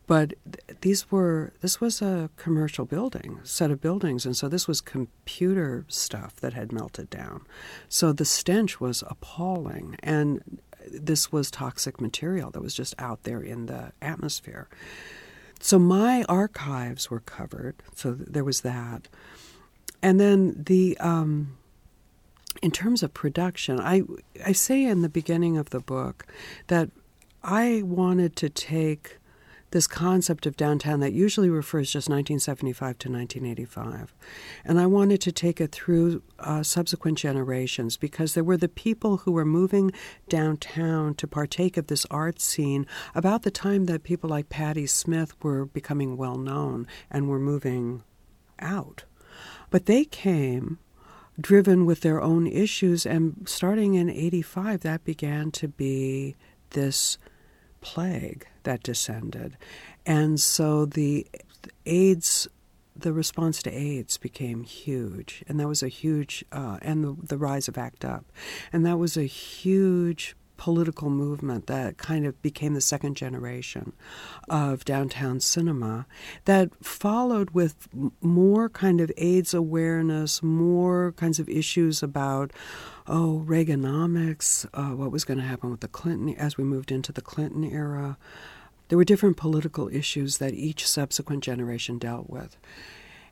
but 0.07 0.35
th- 0.45 0.79
these 0.83 1.11
were 1.11 1.53
this 1.61 1.81
was 1.81 2.01
a 2.01 2.31
commercial 2.37 2.85
building, 2.85 3.41
set 3.43 3.73
of 3.73 3.81
buildings, 3.81 4.25
and 4.25 4.37
so 4.37 4.49
this 4.49 4.69
was 4.69 4.81
computer 4.81 5.85
stuff 5.89 6.37
that 6.37 6.53
had 6.53 6.71
melted 6.71 7.11
down. 7.11 7.45
So 7.89 8.13
the 8.13 8.25
stench 8.25 8.81
was 8.81 9.03
appalling, 9.09 9.97
and 10.01 10.61
this 10.87 11.33
was 11.33 11.51
toxic 11.51 12.01
material 12.01 12.51
that 12.53 12.63
was 12.63 12.75
just 12.75 12.95
out 12.99 13.25
there 13.25 13.41
in 13.41 13.67
the 13.67 13.93
atmosphere. 14.01 14.69
So 15.61 15.79
my 15.79 16.25
archives 16.25 17.11
were 17.11 17.21
covered, 17.21 17.77
so 17.95 18.13
there 18.13 18.45
was 18.45 18.61
that. 18.61 19.09
And 20.03 20.21
then 20.21 20.55
the 20.57 20.97
um, 20.99 21.59
in 22.63 22.71
terms 22.71 23.03
of 23.03 23.15
production, 23.15 23.81
I 23.81 24.03
I 24.45 24.53
say 24.53 24.85
in 24.85 25.03
the 25.03 25.09
beginning 25.09 25.57
of 25.57 25.71
the 25.71 25.81
book 25.81 26.27
that 26.69 26.91
I 27.43 27.83
wanted 27.85 28.37
to 28.37 28.49
take 28.49 29.19
this 29.71 29.87
concept 29.87 30.47
of 30.47 30.57
downtown 30.57 31.01
that 31.01 31.13
usually 31.13 31.51
refers 31.51 31.93
just 31.93 32.09
1975 32.09 32.99
to 32.99 33.11
1985. 33.11 34.15
And 34.65 34.81
I 34.81 34.87
wanted 34.87 35.21
to 35.23 35.33
take 35.33 35.61
it 35.61 35.73
through 35.73 36.23
uh, 36.39 36.63
subsequent 36.63 37.19
generations 37.19 37.97
because 37.97 38.35
there 38.35 38.45
were 38.45 38.57
the 38.57 38.69
people 38.69 39.19
who 39.19 39.33
were 39.33 39.45
moving 39.45 39.93
downtown 40.29 41.15
to 41.15 41.27
partake 41.27 41.77
of 41.77 41.89
this 41.89 42.07
art 42.11 42.41
scene 42.41 42.87
about 43.15 43.43
the 43.43 43.51
time 43.51 43.85
that 43.87 44.03
people 44.03 44.31
like 44.31 44.49
Patti 44.49 44.87
Smith 44.87 45.35
were 45.43 45.67
becoming 45.67 46.17
well 46.17 46.37
known 46.37 46.87
and 47.11 47.29
were 47.29 47.39
moving 47.39 48.03
out. 48.61 49.05
But 49.71 49.87
they 49.87 50.05
came 50.05 50.79
driven 51.41 51.87
with 51.87 52.01
their 52.01 52.21
own 52.21 52.47
issues, 52.47 53.07
and 53.07 53.47
starting 53.47 53.95
in 53.95 54.11
85, 54.11 54.81
that 54.81 55.05
began 55.05 55.51
to 55.53 55.69
be 55.69 56.37
this 56.71 57.19
plague 57.81 58.47
that 58.69 58.83
descended. 58.83 59.57
And 60.05 60.39
so 60.39 60.85
the 60.85 61.27
AIDS, 61.87 62.47
the 62.95 63.15
response 63.15 63.63
to 63.63 63.71
AIDS 63.71 64.19
became 64.19 64.63
huge. 64.63 65.43
And 65.49 65.59
that 65.59 65.67
was 65.67 65.83
a 65.83 65.89
huge, 65.89 66.45
uh, 66.53 66.77
and 66.83 67.03
the, 67.03 67.17
the 67.23 67.39
rise 67.39 67.67
of 67.67 67.79
ACT 67.79 68.05
UP. 68.05 68.27
And 68.71 68.85
that 68.85 68.99
was 68.99 69.17
a 69.17 69.25
huge 69.25 70.37
political 70.59 71.09
movement 71.09 71.67
that 71.69 71.97
kind 71.97 72.27
of 72.27 72.43
became 72.43 72.75
the 72.75 72.81
second 72.83 73.17
generation 73.17 73.95
of 74.51 74.85
downtown 74.85 75.41
cinema 75.41 76.05
that 76.45 76.69
followed 76.85 77.51
with 77.53 77.89
more 78.21 78.69
kind 78.69 79.01
of 79.01 79.11
AIDS 79.17 79.55
awareness, 79.55 80.43
more 80.43 81.13
kinds 81.13 81.39
of 81.39 81.49
issues 81.49 82.03
about 82.03 82.53
oh, 83.07 83.43
Reaganomics, 83.47 84.67
uh, 84.75 84.95
what 84.95 85.11
was 85.11 85.25
going 85.25 85.39
to 85.39 85.45
happen 85.45 85.71
with 85.71 85.81
the 85.81 85.89
Clinton 85.89 86.35
as 86.37 86.59
we 86.59 86.65
moved 86.65 86.93
into 86.93 87.11
the 87.11 87.23
Clinton 87.23 87.65
era. 87.65 88.19
There 88.89 88.99
were 88.99 89.05
different 89.05 89.37
political 89.37 89.89
issues 89.89 90.39
that 90.39 90.55
each 90.55 90.89
subsequent 90.89 91.45
generation 91.45 91.99
dealt 91.99 92.29
with. 92.31 92.57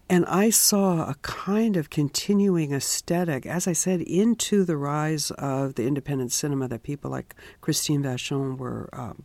And 0.09 0.25
I 0.27 0.51
saw 0.51 1.09
a 1.11 1.17
kind 1.23 1.77
of 1.77 1.91
continuing 1.91 2.73
aesthetic, 2.73 3.45
as 3.45 3.67
I 3.67 3.73
said, 3.73 4.01
into 4.03 4.65
the 4.65 4.77
rise 4.77 5.33
of 5.33 5.75
the 5.75 5.87
independent 5.87 6.31
cinema 6.31 6.69
that 6.69 6.85
people 6.85 7.11
like 7.11 7.35
Christine 7.61 8.05
Vachon 8.05 8.57
were, 8.57 8.89
um, 8.93 9.25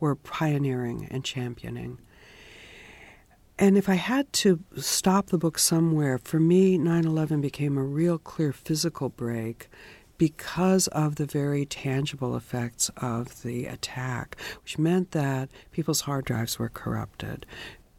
were 0.00 0.14
pioneering 0.14 1.08
and 1.10 1.24
championing. 1.24 1.98
And 3.58 3.76
if 3.76 3.88
I 3.88 3.94
had 3.94 4.32
to 4.34 4.60
stop 4.76 5.28
the 5.28 5.38
book 5.38 5.58
somewhere, 5.58 6.18
for 6.18 6.38
me, 6.38 6.78
9 6.78 7.04
11 7.06 7.40
became 7.40 7.76
a 7.76 7.82
real 7.82 8.18
clear 8.18 8.52
physical 8.52 9.08
break 9.08 9.68
because 10.18 10.88
of 10.88 11.14
the 11.14 11.26
very 11.26 11.64
tangible 11.64 12.36
effects 12.36 12.90
of 12.96 13.42
the 13.42 13.66
attack, 13.66 14.36
which 14.62 14.78
meant 14.78 15.12
that 15.12 15.48
people's 15.70 16.02
hard 16.02 16.24
drives 16.24 16.58
were 16.58 16.68
corrupted, 16.68 17.46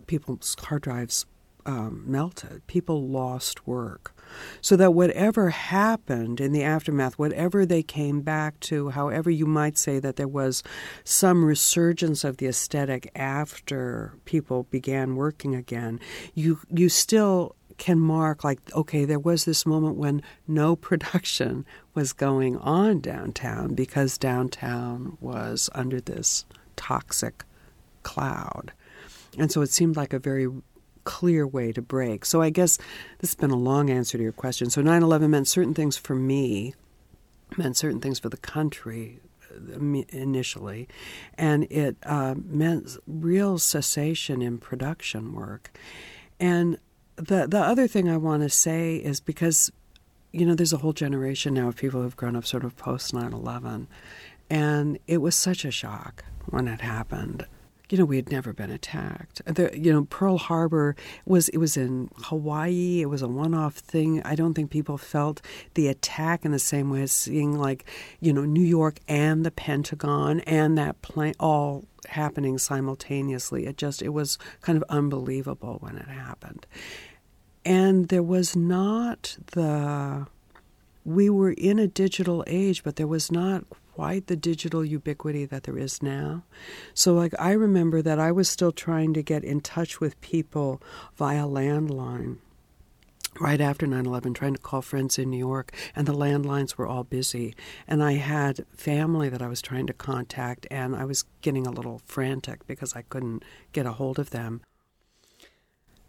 people's 0.05 0.55
hard 0.59 0.83
drives 0.83 1.25
um, 1.65 2.03
melted, 2.05 2.65
people 2.67 3.07
lost 3.07 3.67
work. 3.67 4.13
So 4.61 4.75
that 4.75 4.93
whatever 4.93 5.49
happened 5.49 6.39
in 6.39 6.51
the 6.51 6.63
aftermath, 6.63 7.17
whatever 7.17 7.65
they 7.65 7.81
came 7.81 8.21
back 8.21 8.59
to, 8.61 8.89
however 8.89 9.29
you 9.29 9.45
might 9.45 9.77
say 9.77 9.99
that 9.99 10.17
there 10.17 10.27
was 10.27 10.61
some 11.03 11.43
resurgence 11.43 12.23
of 12.23 12.37
the 12.37 12.47
aesthetic 12.47 13.11
after 13.15 14.13
people 14.25 14.63
began 14.69 15.15
working 15.15 15.55
again, 15.55 15.99
you 16.35 16.59
you 16.69 16.89
still 16.89 17.55
can 17.79 17.99
mark 17.99 18.43
like 18.43 18.59
okay 18.75 19.05
there 19.05 19.19
was 19.19 19.45
this 19.45 19.65
moment 19.65 19.95
when 19.95 20.21
no 20.47 20.75
production 20.87 21.65
was 21.95 22.13
going 22.13 22.55
on 22.57 22.99
downtown 22.99 23.73
because 23.73 24.17
downtown 24.17 25.17
was 25.19 25.69
under 25.73 25.99
this 25.99 26.45
toxic 26.75 27.43
cloud 28.03 28.71
and 29.37 29.51
so 29.51 29.61
it 29.61 29.69
seemed 29.69 29.95
like 29.95 30.13
a 30.13 30.19
very 30.19 30.47
clear 31.03 31.47
way 31.47 31.71
to 31.71 31.81
break. 31.81 32.23
So 32.23 32.41
I 32.41 32.51
guess 32.51 32.77
this 33.17 33.31
has 33.31 33.35
been 33.35 33.51
a 33.51 33.55
long 33.55 33.89
answer 33.89 34.17
to 34.17 34.23
your 34.23 34.31
question. 34.31 34.69
So 34.69 34.81
9 34.81 35.01
11 35.01 35.31
meant 35.31 35.47
certain 35.47 35.73
things 35.73 35.97
for 35.97 36.13
me, 36.13 36.75
meant 37.57 37.77
certain 37.77 37.99
things 37.99 38.19
for 38.19 38.29
the 38.29 38.37
country 38.37 39.19
uh, 39.51 39.79
initially, 40.09 40.87
and 41.35 41.63
it 41.71 41.97
uh, 42.03 42.35
meant 42.37 42.95
real 43.07 43.57
cessation 43.57 44.41
in 44.43 44.59
production 44.59 45.33
work. 45.33 45.71
And 46.39 46.77
the 47.19 47.47
the 47.47 47.59
other 47.59 47.87
thing 47.87 48.09
I 48.09 48.17
want 48.17 48.43
to 48.43 48.49
say 48.49 48.95
is 48.97 49.19
because 49.19 49.71
you 50.31 50.45
know 50.45 50.55
there's 50.55 50.73
a 50.73 50.77
whole 50.77 50.93
generation 50.93 51.53
now 51.53 51.67
of 51.67 51.75
people 51.75 52.01
who've 52.01 52.15
grown 52.15 52.35
up 52.35 52.45
sort 52.45 52.63
of 52.63 52.75
post 52.77 53.13
9/11 53.13 53.87
and 54.49 54.99
it 55.07 55.17
was 55.17 55.35
such 55.35 55.65
a 55.65 55.71
shock 55.71 56.23
when 56.47 56.67
it 56.67 56.81
happened 56.81 57.45
you 57.89 57.97
know, 57.97 58.05
we 58.05 58.17
had 58.17 58.31
never 58.31 58.53
been 58.53 58.69
attacked. 58.69 59.41
The, 59.45 59.71
you 59.77 59.91
know, 59.91 60.05
Pearl 60.05 60.37
Harbor 60.37 60.95
was 61.25 61.49
it 61.49 61.57
was 61.57 61.75
in 61.75 62.09
Hawaii. 62.23 63.01
It 63.01 63.07
was 63.07 63.21
a 63.21 63.27
one-off 63.27 63.75
thing. 63.75 64.21
I 64.23 64.35
don't 64.35 64.53
think 64.53 64.69
people 64.69 64.97
felt 64.97 65.41
the 65.73 65.87
attack 65.87 66.45
in 66.45 66.51
the 66.51 66.59
same 66.59 66.91
way 66.91 67.01
as 67.01 67.11
seeing 67.11 67.57
like, 67.57 67.85
you 68.19 68.31
know, 68.31 68.45
New 68.45 68.63
York 68.63 68.99
and 69.07 69.43
the 69.43 69.51
Pentagon 69.51 70.41
and 70.41 70.77
that 70.77 71.01
plane 71.01 71.33
all 71.39 71.85
happening 72.07 72.57
simultaneously. 72.59 73.65
It 73.65 73.77
just 73.77 74.01
it 74.03 74.09
was 74.09 74.37
kind 74.61 74.77
of 74.77 74.83
unbelievable 74.89 75.77
when 75.81 75.97
it 75.97 76.07
happened. 76.07 76.67
And 77.69 78.07
there 78.07 78.23
was 78.23 78.55
not 78.55 79.37
the 79.51 80.25
we 81.05 81.29
were 81.29 81.51
in 81.51 81.77
a 81.77 81.87
digital 81.87 82.43
age, 82.47 82.83
but 82.83 82.95
there 82.95 83.07
was 83.07 83.31
not 83.31 83.63
quite 83.93 84.25
the 84.25 84.35
digital 84.35 84.83
ubiquity 84.83 85.45
that 85.45 85.63
there 85.63 85.77
is 85.77 86.01
now. 86.01 86.43
So, 86.95 87.13
like, 87.13 87.33
I 87.37 87.51
remember 87.51 88.01
that 88.01 88.19
I 88.19 88.31
was 88.31 88.49
still 88.49 88.71
trying 88.71 89.13
to 89.13 89.21
get 89.21 89.43
in 89.43 89.61
touch 89.61 89.99
with 89.99 90.19
people 90.21 90.81
via 91.15 91.43
landline 91.43 92.37
right 93.39 93.61
after 93.61 93.85
9 93.85 94.03
11, 94.03 94.33
trying 94.33 94.55
to 94.55 94.61
call 94.61 94.81
friends 94.81 95.19
in 95.19 95.29
New 95.29 95.37
York, 95.37 95.71
and 95.95 96.07
the 96.07 96.13
landlines 96.13 96.75
were 96.75 96.87
all 96.87 97.03
busy. 97.03 97.53
And 97.87 98.03
I 98.03 98.13
had 98.13 98.65
family 98.71 99.29
that 99.29 99.43
I 99.43 99.47
was 99.47 99.61
trying 99.61 99.85
to 99.87 99.93
contact, 99.93 100.65
and 100.71 100.95
I 100.95 101.05
was 101.05 101.23
getting 101.41 101.67
a 101.67 101.71
little 101.71 102.01
frantic 102.05 102.65
because 102.65 102.95
I 102.95 103.03
couldn't 103.03 103.43
get 103.73 103.85
a 103.85 103.91
hold 103.91 104.17
of 104.17 104.31
them. 104.31 104.61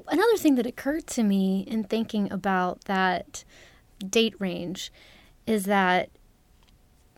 Another 0.08 0.36
thing 0.36 0.54
that 0.56 0.66
occurred 0.66 1.06
to 1.08 1.22
me 1.22 1.64
in 1.66 1.84
thinking 1.84 2.30
about 2.32 2.84
that 2.84 3.44
date 4.08 4.34
range 4.38 4.92
is 5.46 5.64
that 5.64 6.10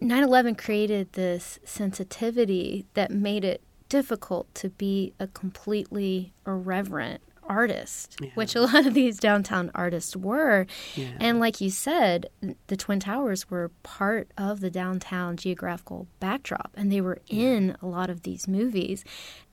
9 0.01 0.23
11 0.23 0.55
created 0.57 1.13
this 1.13 1.59
sensitivity 1.65 2.87
that 2.95 3.11
made 3.11 3.45
it 3.45 3.63
difficult 3.89 4.53
to 4.55 4.71
be 4.71 5.13
a 5.21 5.27
completely 5.27 6.33
irreverent 6.47 7.21
artist, 7.45 8.17
yeah. 8.21 8.31
which 8.35 8.55
a 8.55 8.61
lot 8.61 8.87
of 8.87 8.95
these 8.95 9.19
downtown 9.19 9.71
artists 9.75 10.17
were. 10.17 10.67
Yeah. 10.95 11.11
And 11.21 11.41
like 11.41 11.61
you 11.61 11.71
said, 11.71 12.27
the 12.69 12.77
Twin 12.77 13.01
Towers 13.01 13.51
were 13.51 13.71
part 13.83 14.31
of 14.39 14.61
the 14.61 14.71
downtown 14.71 15.37
geographical 15.37 16.07
backdrop, 16.21 16.73
and 16.75 16.91
they 16.91 17.01
were 17.01 17.19
in 17.29 17.77
a 17.83 17.87
lot 17.87 18.11
of 18.11 18.23
these 18.23 18.49
movies. 18.49 19.05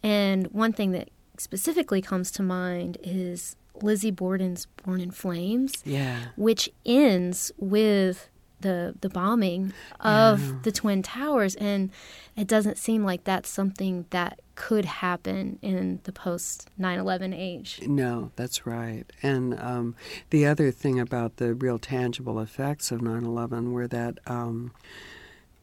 And 0.01 0.47
one 0.47 0.73
thing 0.73 0.91
that 0.91 1.09
specifically 1.39 2.01
comes 2.01 2.31
to 2.31 2.43
mind 2.43 2.97
is 3.03 3.55
Lizzie 3.81 4.11
Borden's 4.11 4.67
Born 4.83 5.01
in 5.01 5.11
Flames, 5.11 5.73
yeah. 5.85 6.19
which 6.35 6.69
ends 6.85 7.51
with 7.57 8.29
the 8.61 8.95
the 9.01 9.09
bombing 9.09 9.73
of 9.99 10.41
yeah. 10.41 10.53
the 10.63 10.71
twin 10.71 11.01
towers 11.01 11.55
and 11.55 11.89
it 12.35 12.47
doesn't 12.47 12.77
seem 12.77 13.03
like 13.03 13.23
that's 13.23 13.49
something 13.49 14.05
that 14.09 14.39
could 14.55 14.85
happen 14.85 15.57
in 15.61 15.99
the 16.03 16.11
post 16.11 16.67
9-11 16.79 17.33
age 17.33 17.79
no 17.87 18.31
that's 18.35 18.65
right 18.65 19.05
and 19.23 19.57
um, 19.59 19.95
the 20.29 20.45
other 20.45 20.71
thing 20.71 20.99
about 20.99 21.37
the 21.37 21.53
real 21.53 21.79
tangible 21.79 22.39
effects 22.39 22.91
of 22.91 22.99
9-11 22.99 23.71
were 23.71 23.87
that 23.87 24.17
um, 24.27 24.73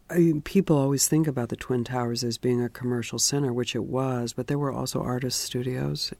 I 0.09 0.19
mean, 0.19 0.41
people 0.41 0.79
always 0.79 1.09
think 1.09 1.27
about 1.27 1.49
the 1.49 1.57
Twin 1.57 1.83
Towers 1.83 2.23
as 2.23 2.39
being 2.39 2.63
a 2.63 2.69
commercial 2.69 3.19
center, 3.19 3.53
which 3.53 3.75
it 3.75 3.85
was, 3.85 4.33
but 4.33 4.47
there 4.47 4.59
were 4.59 4.73
also 4.73 5.03
artist 5.03 5.41
studios 5.41 6.13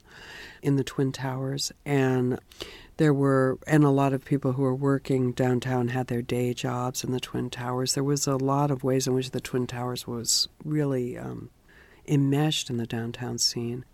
in 0.61 0.77
the 0.77 0.83
Twin 0.83 1.13
Towers, 1.13 1.71
and 1.85 2.41
there 2.97 3.15
were 3.15 3.59
and 3.67 3.85
a 3.85 3.91
lot 3.91 4.13
of 4.13 4.25
people 4.25 4.53
who 4.53 4.63
were 4.63 4.75
working 4.75 5.33
downtown 5.33 5.89
had 5.89 6.09
their 6.09 6.23
day 6.23 6.53
jobs 6.53 7.05
in 7.05 7.13
the 7.13 7.21
Twin 7.21 7.49
Towers. 7.49 7.95
There 7.95 8.03
was 8.03 8.27
a 8.27 8.37
lot 8.37 8.73
of 8.73 8.83
ways 8.83 9.07
in 9.07 9.15
which 9.15 9.31
the 9.31 9.41
Twin 9.41 9.69
Towers 9.69 10.07
was 10.07 10.49
really 10.65 11.17
um, 11.17 11.51
enmeshed 12.09 12.69
in 12.71 12.79
the 12.79 12.87
downtown 12.87 13.39
scene. 13.39 13.85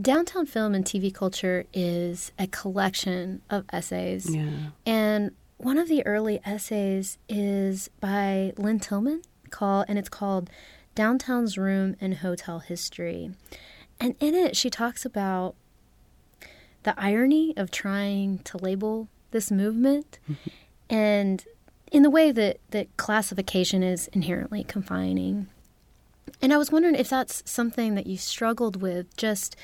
Downtown 0.00 0.44
film 0.44 0.74
and 0.74 0.84
TV 0.84 1.14
culture 1.14 1.66
is 1.72 2.32
a 2.38 2.48
collection 2.48 3.40
of 3.48 3.64
essays. 3.72 4.28
Yeah. 4.28 4.50
And 4.84 5.30
one 5.58 5.78
of 5.78 5.88
the 5.88 6.04
early 6.06 6.40
essays 6.44 7.18
is 7.28 7.88
by 8.00 8.52
Lynne 8.56 8.80
Tillman, 8.80 9.22
call, 9.50 9.84
and 9.88 9.98
it's 9.98 10.08
called 10.08 10.50
Downtown's 10.94 11.56
Room 11.56 11.96
and 12.00 12.16
Hotel 12.16 12.58
History. 12.58 13.30
And 14.00 14.14
in 14.20 14.34
it, 14.34 14.56
she 14.56 14.70
talks 14.70 15.04
about 15.04 15.54
the 16.82 16.94
irony 16.98 17.54
of 17.56 17.70
trying 17.70 18.38
to 18.40 18.58
label 18.58 19.08
this 19.30 19.50
movement 19.50 20.18
and 20.90 21.44
in 21.90 22.02
the 22.02 22.10
way 22.10 22.32
that, 22.32 22.58
that 22.70 22.94
classification 22.96 23.82
is 23.82 24.08
inherently 24.08 24.64
confining. 24.64 25.46
And 26.42 26.52
I 26.52 26.56
was 26.56 26.72
wondering 26.72 26.96
if 26.96 27.08
that's 27.08 27.42
something 27.46 27.94
that 27.94 28.06
you 28.06 28.16
struggled 28.16 28.82
with, 28.82 29.16
just 29.16 29.56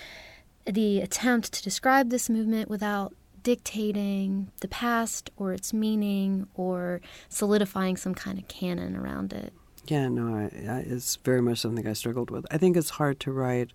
the 0.64 1.00
attempt 1.00 1.52
to 1.52 1.62
describe 1.62 2.10
this 2.10 2.30
movement 2.30 2.70
without 2.70 3.14
dictating 3.42 4.50
the 4.60 4.68
past 4.68 5.30
or 5.36 5.52
its 5.52 5.72
meaning 5.72 6.46
or 6.54 7.00
solidifying 7.28 7.96
some 7.96 8.14
kind 8.14 8.38
of 8.38 8.48
canon 8.48 8.96
around 8.96 9.32
it. 9.32 9.52
Yeah, 9.86 10.08
no, 10.08 10.34
I, 10.34 10.70
I, 10.70 10.78
it's 10.80 11.16
very 11.16 11.40
much 11.40 11.58
something 11.58 11.86
I 11.86 11.94
struggled 11.94 12.30
with. 12.30 12.46
I 12.50 12.58
think 12.58 12.76
it's 12.76 12.90
hard 12.90 13.18
to 13.20 13.32
write 13.32 13.72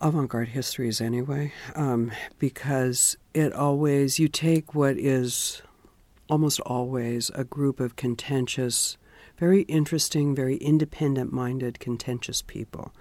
avant 0.00 0.28
garde 0.28 0.48
histories 0.48 1.00
anyway, 1.00 1.52
um, 1.74 2.12
because 2.38 3.16
it 3.34 3.52
always, 3.52 4.18
you 4.18 4.28
take 4.28 4.74
what 4.74 4.96
is 4.98 5.62
almost 6.28 6.60
always 6.60 7.30
a 7.34 7.44
group 7.44 7.80
of 7.80 7.96
contentious 7.96 8.96
very 9.36 9.62
interesting, 9.62 10.34
very 10.34 10.56
independent 10.56 11.32
minded, 11.32 11.78
contentious 11.78 12.42
people. 12.42 12.92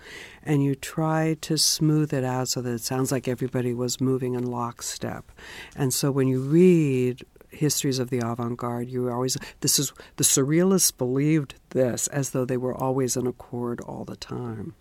And 0.43 0.63
you 0.63 0.75
try 0.75 1.37
to 1.41 1.57
smooth 1.57 2.13
it 2.13 2.23
out 2.23 2.49
so 2.49 2.61
that 2.61 2.73
it 2.73 2.81
sounds 2.81 3.11
like 3.11 3.27
everybody 3.27 3.73
was 3.73 4.01
moving 4.01 4.35
in 4.35 4.45
lockstep. 4.45 5.31
And 5.75 5.93
so 5.93 6.11
when 6.11 6.27
you 6.27 6.41
read 6.41 7.25
histories 7.49 7.99
of 7.99 8.09
the 8.09 8.19
avant 8.19 8.57
garde, 8.57 8.89
you 8.89 9.09
always, 9.09 9.37
this 9.61 9.79
is, 9.79 9.93
the 10.17 10.23
surrealists 10.23 10.95
believed 10.95 11.55
this 11.69 12.07
as 12.07 12.31
though 12.31 12.45
they 12.45 12.57
were 12.57 12.75
always 12.75 13.15
in 13.15 13.25
accord 13.27 13.79
all 13.81 14.03
the 14.03 14.17
time. 14.17 14.75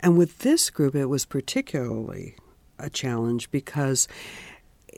And 0.00 0.16
with 0.16 0.38
this 0.38 0.70
group, 0.70 0.94
it 0.94 1.06
was 1.06 1.26
particularly 1.26 2.36
a 2.78 2.88
challenge 2.88 3.50
because 3.50 4.06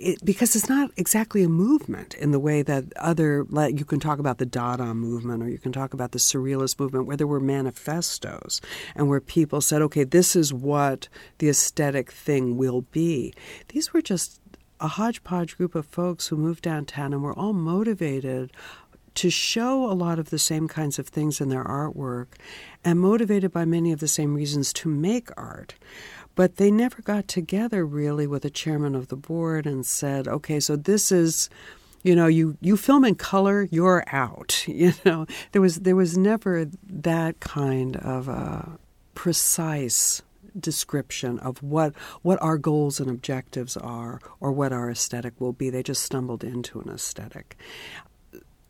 it, 0.01 0.25
because 0.25 0.55
it's 0.57 0.69
not 0.69 0.91
exactly 0.97 1.43
a 1.43 1.49
movement 1.49 2.15
in 2.15 2.31
the 2.31 2.39
way 2.39 2.63
that 2.63 2.85
other 2.97 3.45
like 3.49 3.79
you 3.79 3.85
can 3.85 4.01
talk 4.01 4.19
about 4.19 4.39
the 4.39 4.47
Dada 4.47 4.95
movement 4.95 5.43
or 5.43 5.49
you 5.49 5.59
can 5.59 5.73
talk 5.73 5.93
about 5.93 6.13
the 6.13 6.19
Surrealist 6.19 6.79
movement 6.79 7.07
where 7.07 7.17
there 7.17 7.27
were 7.27 7.41
manifestos 7.41 8.61
and 8.95 9.09
where 9.09 9.21
people 9.21 9.61
said, 9.61 9.83
okay, 9.83 10.05
this 10.05 10.37
is 10.37 10.53
what 10.53 11.09
the 11.39 11.49
aesthetic 11.49 12.13
thing 12.13 12.57
will 12.57 12.83
be. 12.83 13.35
These 13.69 13.93
were 13.93 14.03
just 14.03 14.41
a 14.81 14.89
hodgepodge 14.89 15.57
group 15.57 15.75
of 15.75 15.87
folks 15.87 16.29
who 16.29 16.37
moved 16.37 16.63
downtown 16.63 17.13
and 17.13 17.23
were 17.23 17.37
all 17.37 17.53
motivated 17.53 18.53
to 19.19 19.31
show 19.31 19.91
a 19.91 19.95
lot 19.95 20.21
of 20.21 20.31
the 20.31 20.39
same 20.39 20.69
kinds 20.69 20.97
of 20.97 21.09
things 21.09 21.41
in 21.41 21.49
their 21.49 21.65
artwork 21.65 22.27
and 22.85 23.01
motivated 23.01 23.51
by 23.51 23.65
many 23.65 23.91
of 23.91 23.99
the 23.99 24.07
same 24.07 24.33
reasons 24.33 24.73
to 24.73 24.89
make 24.89 25.29
art. 25.37 25.75
But 26.39 26.55
they 26.55 26.71
never 26.71 27.03
got 27.03 27.27
together 27.27 27.85
really 27.85 28.29
with 28.29 28.43
the 28.43 28.49
chairman 28.51 28.95
of 28.95 29.09
the 29.09 29.17
board 29.17 29.67
and 29.67 29.85
said, 29.85 30.29
okay, 30.29 30.61
so 30.61 30.77
this 30.77 31.11
is 31.11 31.51
you 32.05 32.15
know 32.15 32.29
you 32.29 32.57
you 32.61 32.77
film 32.77 33.05
in 33.05 33.17
color 33.17 33.67
you're 33.73 34.05
out. 34.13 34.65
You 34.69 34.93
know 35.05 35.27
there 35.51 35.61
was 35.61 35.81
there 35.81 35.97
was 35.97 36.17
never 36.17 36.67
that 36.87 37.41
kind 37.41 37.97
of 37.97 38.29
a 38.29 38.79
precise 39.17 40.23
description 40.57 41.41
of 41.41 41.61
what 41.61 41.93
what 42.23 42.41
our 42.41 42.57
goals 42.57 43.01
and 43.01 43.11
objectives 43.11 43.77
are 43.77 44.21
or 44.39 44.53
what 44.53 44.73
our 44.73 44.93
aesthetic 44.93 45.41
will 45.41 45.53
be. 45.53 45.71
They 45.71 45.83
just 45.83 46.05
stumbled 46.05 46.45
into 46.45 46.79
an 46.79 46.89
aesthetic. 46.89 47.57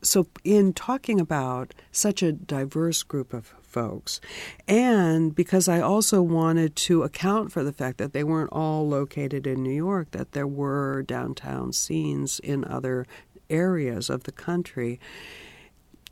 So 0.00 0.26
in 0.42 0.72
talking 0.72 1.20
about 1.20 1.74
such 1.92 2.22
a 2.22 2.32
diverse 2.32 3.02
group 3.02 3.34
of 3.34 3.52
folks. 3.68 4.20
And 4.66 5.34
because 5.34 5.68
I 5.68 5.80
also 5.80 6.22
wanted 6.22 6.74
to 6.76 7.02
account 7.02 7.52
for 7.52 7.62
the 7.62 7.72
fact 7.72 7.98
that 7.98 8.12
they 8.12 8.24
weren't 8.24 8.52
all 8.52 8.88
located 8.88 9.46
in 9.46 9.62
New 9.62 9.74
York, 9.74 10.10
that 10.12 10.32
there 10.32 10.46
were 10.46 11.02
downtown 11.02 11.72
scenes 11.72 12.40
in 12.40 12.64
other 12.64 13.06
areas 13.50 14.10
of 14.10 14.24
the 14.24 14.32
country. 14.32 14.98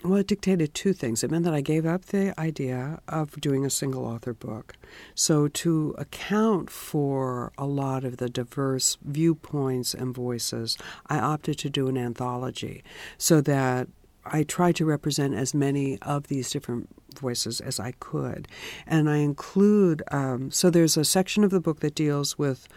Well, 0.05 0.19
it 0.19 0.27
dictated 0.27 0.75
two 0.75 0.93
things. 0.93 1.25
It 1.25 1.31
meant 1.31 1.45
that 1.45 1.55
I 1.55 1.63
gave 1.63 1.87
up 1.87 2.07
the 2.07 2.39
idea 2.39 3.01
of 3.09 3.41
doing 3.41 3.65
a 3.65 3.71
single 3.71 4.05
author 4.05 4.35
book. 4.35 4.75
So, 5.15 5.49
to 5.49 5.95
account 5.99 6.71
for 6.71 7.53
a 7.57 7.67
lot 7.67 8.05
of 8.05 8.19
the 8.19 8.29
diverse 8.29 8.99
viewpoints 9.03 9.95
and 9.95 10.15
voices, 10.15 10.77
I 11.09 11.19
opted 11.19 11.59
to 11.61 11.71
do 11.71 11.89
an 11.89 11.97
anthology 11.97 12.85
so 13.17 13.41
that 13.43 13.89
I 14.25 14.43
tried 14.43 14.77
to 14.77 14.85
represent 14.85 15.35
as 15.35 15.55
many 15.55 15.99
of 16.03 16.29
these 16.29 16.51
different 16.51 16.89
voices 17.19 17.61
as 17.61 17.81
I 17.81 17.93
could. 17.93 18.49
And 18.87 19.09
I 19.09 19.17
include, 19.17 20.03
um, 20.11 20.51
so 20.51 20.71
there's 20.71 20.97
a 20.97 21.05
section 21.05 21.45
of 21.45 21.51
the 21.51 21.61
book 21.61 21.81
that 21.81 21.95
deals 21.95 22.39
with 22.39 22.69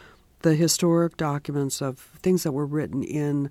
the 0.41 0.55
historic 0.55 1.17
documents 1.17 1.81
of 1.81 1.99
things 2.21 2.43
that 2.43 2.51
were 2.51 2.65
written 2.65 3.03
in 3.03 3.49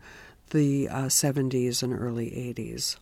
the 0.51 0.89
uh, 0.89 1.03
70s 1.05 1.83
and 1.83 1.93
early 1.93 2.31
80s. 2.31 2.97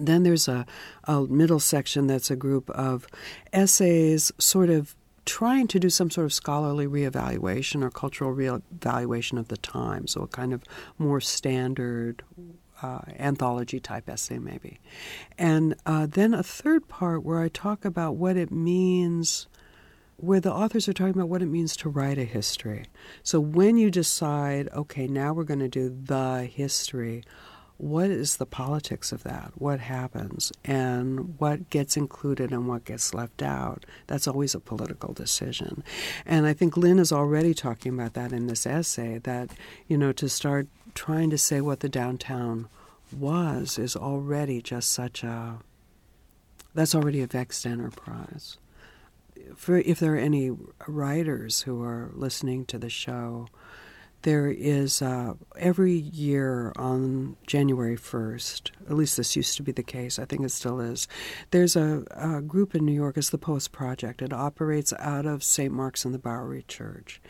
Then 0.00 0.22
there's 0.22 0.48
a, 0.48 0.66
a 1.04 1.22
middle 1.22 1.60
section 1.60 2.06
that's 2.06 2.30
a 2.30 2.36
group 2.36 2.70
of 2.70 3.06
essays, 3.52 4.32
sort 4.38 4.70
of 4.70 4.94
trying 5.24 5.66
to 5.68 5.80
do 5.80 5.88
some 5.88 6.10
sort 6.10 6.26
of 6.26 6.32
scholarly 6.32 6.86
reevaluation 6.86 7.82
or 7.82 7.90
cultural 7.90 8.34
reevaluation 8.34 9.38
of 9.38 9.48
the 9.48 9.56
time, 9.56 10.06
so 10.06 10.22
a 10.22 10.28
kind 10.28 10.52
of 10.52 10.62
more 10.98 11.20
standard 11.20 12.22
uh, 12.84 13.00
anthology 13.18 13.80
type 13.80 14.08
essay, 14.08 14.38
maybe. 14.38 14.78
And 15.38 15.74
uh, 15.86 16.06
then 16.06 16.34
a 16.34 16.42
third 16.42 16.88
part 16.88 17.24
where 17.24 17.40
I 17.40 17.48
talk 17.48 17.84
about 17.84 18.16
what 18.16 18.36
it 18.36 18.50
means, 18.50 19.46
where 20.16 20.40
the 20.40 20.52
authors 20.52 20.88
are 20.88 20.92
talking 20.92 21.14
about 21.14 21.28
what 21.28 21.42
it 21.42 21.46
means 21.46 21.76
to 21.78 21.88
write 21.88 22.18
a 22.18 22.24
history. 22.24 22.84
So 23.22 23.40
when 23.40 23.78
you 23.78 23.90
decide, 23.90 24.68
okay, 24.74 25.06
now 25.06 25.32
we're 25.32 25.44
going 25.44 25.60
to 25.60 25.68
do 25.68 25.88
the 25.88 26.44
history, 26.44 27.24
what 27.76 28.10
is 28.10 28.36
the 28.36 28.46
politics 28.46 29.10
of 29.12 29.24
that? 29.24 29.52
What 29.56 29.80
happens? 29.80 30.52
And 30.64 31.38
what 31.40 31.70
gets 31.70 31.96
included 31.96 32.52
and 32.52 32.68
what 32.68 32.84
gets 32.84 33.12
left 33.14 33.42
out? 33.42 33.84
That's 34.06 34.28
always 34.28 34.54
a 34.54 34.60
political 34.60 35.12
decision. 35.12 35.82
And 36.24 36.46
I 36.46 36.52
think 36.52 36.76
Lynne 36.76 37.00
is 37.00 37.12
already 37.12 37.52
talking 37.52 37.94
about 37.94 38.14
that 38.14 38.32
in 38.32 38.46
this 38.46 38.66
essay 38.66 39.18
that, 39.24 39.50
you 39.88 39.98
know, 39.98 40.12
to 40.12 40.28
start 40.28 40.68
trying 40.94 41.30
to 41.30 41.38
say 41.38 41.60
what 41.60 41.80
the 41.80 41.88
downtown 41.88 42.68
was 43.12 43.78
is 43.78 43.96
already 43.96 44.60
just 44.62 44.90
such 44.92 45.22
a 45.22 45.58
that's 46.74 46.94
already 46.94 47.22
a 47.22 47.26
vexed 47.26 47.66
enterprise. 47.66 48.58
For 49.54 49.78
if 49.78 50.00
there 50.00 50.14
are 50.14 50.18
any 50.18 50.50
writers 50.88 51.62
who 51.62 51.82
are 51.82 52.10
listening 52.14 52.66
to 52.66 52.78
the 52.78 52.90
show, 52.90 53.46
there 54.24 54.50
is 54.50 55.02
uh, 55.02 55.34
every 55.56 55.92
year 55.92 56.72
on 56.76 57.36
January 57.46 57.96
1st, 57.96 58.70
at 58.88 58.94
least 58.94 59.16
this 59.18 59.36
used 59.36 59.56
to 59.58 59.62
be 59.62 59.70
the 59.70 59.82
case, 59.82 60.18
I 60.18 60.24
think 60.24 60.42
it 60.42 60.50
still 60.50 60.80
is, 60.80 61.06
there's 61.50 61.76
a, 61.76 62.04
a 62.10 62.40
group 62.40 62.74
in 62.74 62.86
New 62.86 62.92
York, 62.92 63.18
it's 63.18 63.30
the 63.30 63.38
Poetry 63.38 63.70
Project. 63.70 64.22
It 64.22 64.32
operates 64.32 64.94
out 64.98 65.26
of 65.26 65.44
St. 65.44 65.72
Mark's 65.72 66.06
and 66.06 66.14
the 66.14 66.18
Bowery 66.18 66.64
Church. 66.66 67.20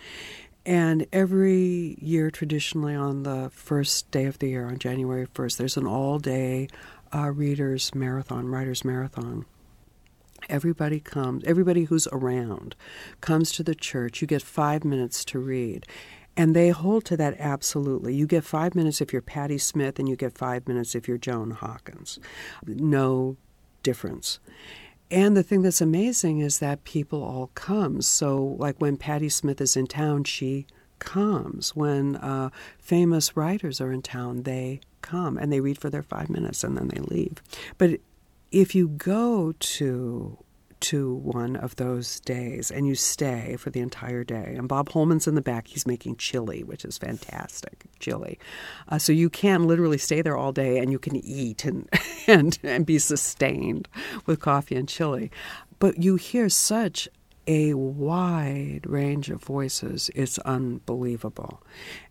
And 0.67 1.07
every 1.13 1.97
year, 2.01 2.31
traditionally 2.31 2.95
on 2.95 3.23
the 3.23 3.51
first 3.53 4.11
day 4.11 4.25
of 4.25 4.39
the 4.39 4.49
year, 4.49 4.67
on 4.67 4.79
January 4.79 5.27
1st, 5.27 5.57
there's 5.59 5.77
an 5.77 5.87
all 5.87 6.19
day 6.19 6.69
uh, 7.15 7.31
readers 7.31 7.95
marathon, 7.95 8.49
writers 8.49 8.85
marathon. 8.85 9.45
Everybody 10.49 11.01
comes, 11.01 11.45
everybody 11.45 11.85
who's 11.85 12.07
around 12.09 12.77
comes 13.21 13.53
to 13.53 13.63
the 13.63 13.75
church. 13.75 14.21
You 14.21 14.27
get 14.27 14.43
five 14.43 14.85
minutes 14.85 15.25
to 15.27 15.39
read. 15.39 15.87
And 16.37 16.57
they 16.57 16.71
hold 16.71 17.05
to 17.07 17.17
that 17.17 17.37
absolutely. 17.39 18.15
You 18.15 18.27
get 18.27 18.45
five 18.45 18.75
minutes 18.75 19.01
if 19.01 19.13
you're 19.13 19.23
Patti 19.23 19.59
Smith, 19.59 19.99
and 19.99 20.09
you 20.09 20.17
get 20.17 20.37
five 20.37 20.67
minutes 20.67 20.95
if 20.95 21.07
you're 21.07 21.19
Joan 21.19 21.53
Hawkins. 21.53 22.19
No 22.67 23.37
difference. 23.83 24.41
And 25.15 25.37
the 25.37 25.45
thing 25.45 25.63
that's 25.63 25.81
amazing 25.81 26.41
is 26.41 26.59
that 26.59 26.83
people 26.83 27.23
all 27.23 27.53
come. 27.55 28.03
So, 28.03 28.57
like 28.59 28.81
when 28.81 28.97
Patti 28.97 29.29
Smith 29.29 29.61
is 29.61 29.77
in 29.77 29.87
town, 29.87 30.25
she 30.25 30.67
comes. 30.99 31.77
When 31.77 32.17
uh, 32.17 32.51
famous 32.81 33.37
writers 33.37 33.81
are 33.81 33.93
in 33.93 34.03
town, 34.03 34.43
they 34.43 34.81
come 35.03 35.39
and 35.39 35.53
they 35.53 35.61
read 35.61 35.79
for 35.79 35.89
their 35.89 36.03
five 36.03 36.29
minutes 36.29 36.65
and 36.65 36.77
then 36.77 36.89
they 36.89 37.01
leave. 37.01 37.41
But 37.79 38.01
if 38.51 38.75
you 38.75 38.89
go 38.89 39.55
to 39.57 40.44
to 40.85 41.15
one 41.15 41.57
of 41.57 41.77
those 41.77 42.21
days 42.21 42.71
and 42.71 42.87
you 42.87 42.95
stay 42.95 43.57
for 43.57 43.71
the 43.71 43.81
entire 43.81 44.23
day. 44.23 44.55
And 44.57 44.69
Bob 44.69 44.91
Holman's 44.91 45.27
in 45.27 45.35
the 45.35 45.41
back. 45.41 45.67
He's 45.67 45.87
making 45.87 46.17
chili, 46.17 46.63
which 46.63 46.85
is 46.85 46.99
fantastic 46.99 47.85
chili. 48.01 48.39
Uh, 48.89 48.99
so 48.99 49.13
you 49.13 49.31
can 49.31 49.67
literally 49.67 49.97
stay 49.97 50.21
there 50.21 50.37
all 50.37 50.53
day 50.53 50.79
and 50.79 50.93
you 50.93 50.99
can 50.99 51.17
eat 51.17 51.65
and, 51.65 51.89
and, 52.27 52.59
and 52.63 52.85
be 52.85 52.99
sustained 52.99 53.89
with 54.27 54.41
coffee 54.41 54.77
and 54.77 54.87
chili. 54.87 55.31
But 55.79 56.03
you 56.03 56.17
hear 56.17 56.51
such 56.51 57.09
a 57.47 57.73
wide 57.75 58.83
range 58.87 59.31
of 59.31 59.43
voices. 59.43 60.11
It's 60.15 60.39
unbelievable. 60.41 61.63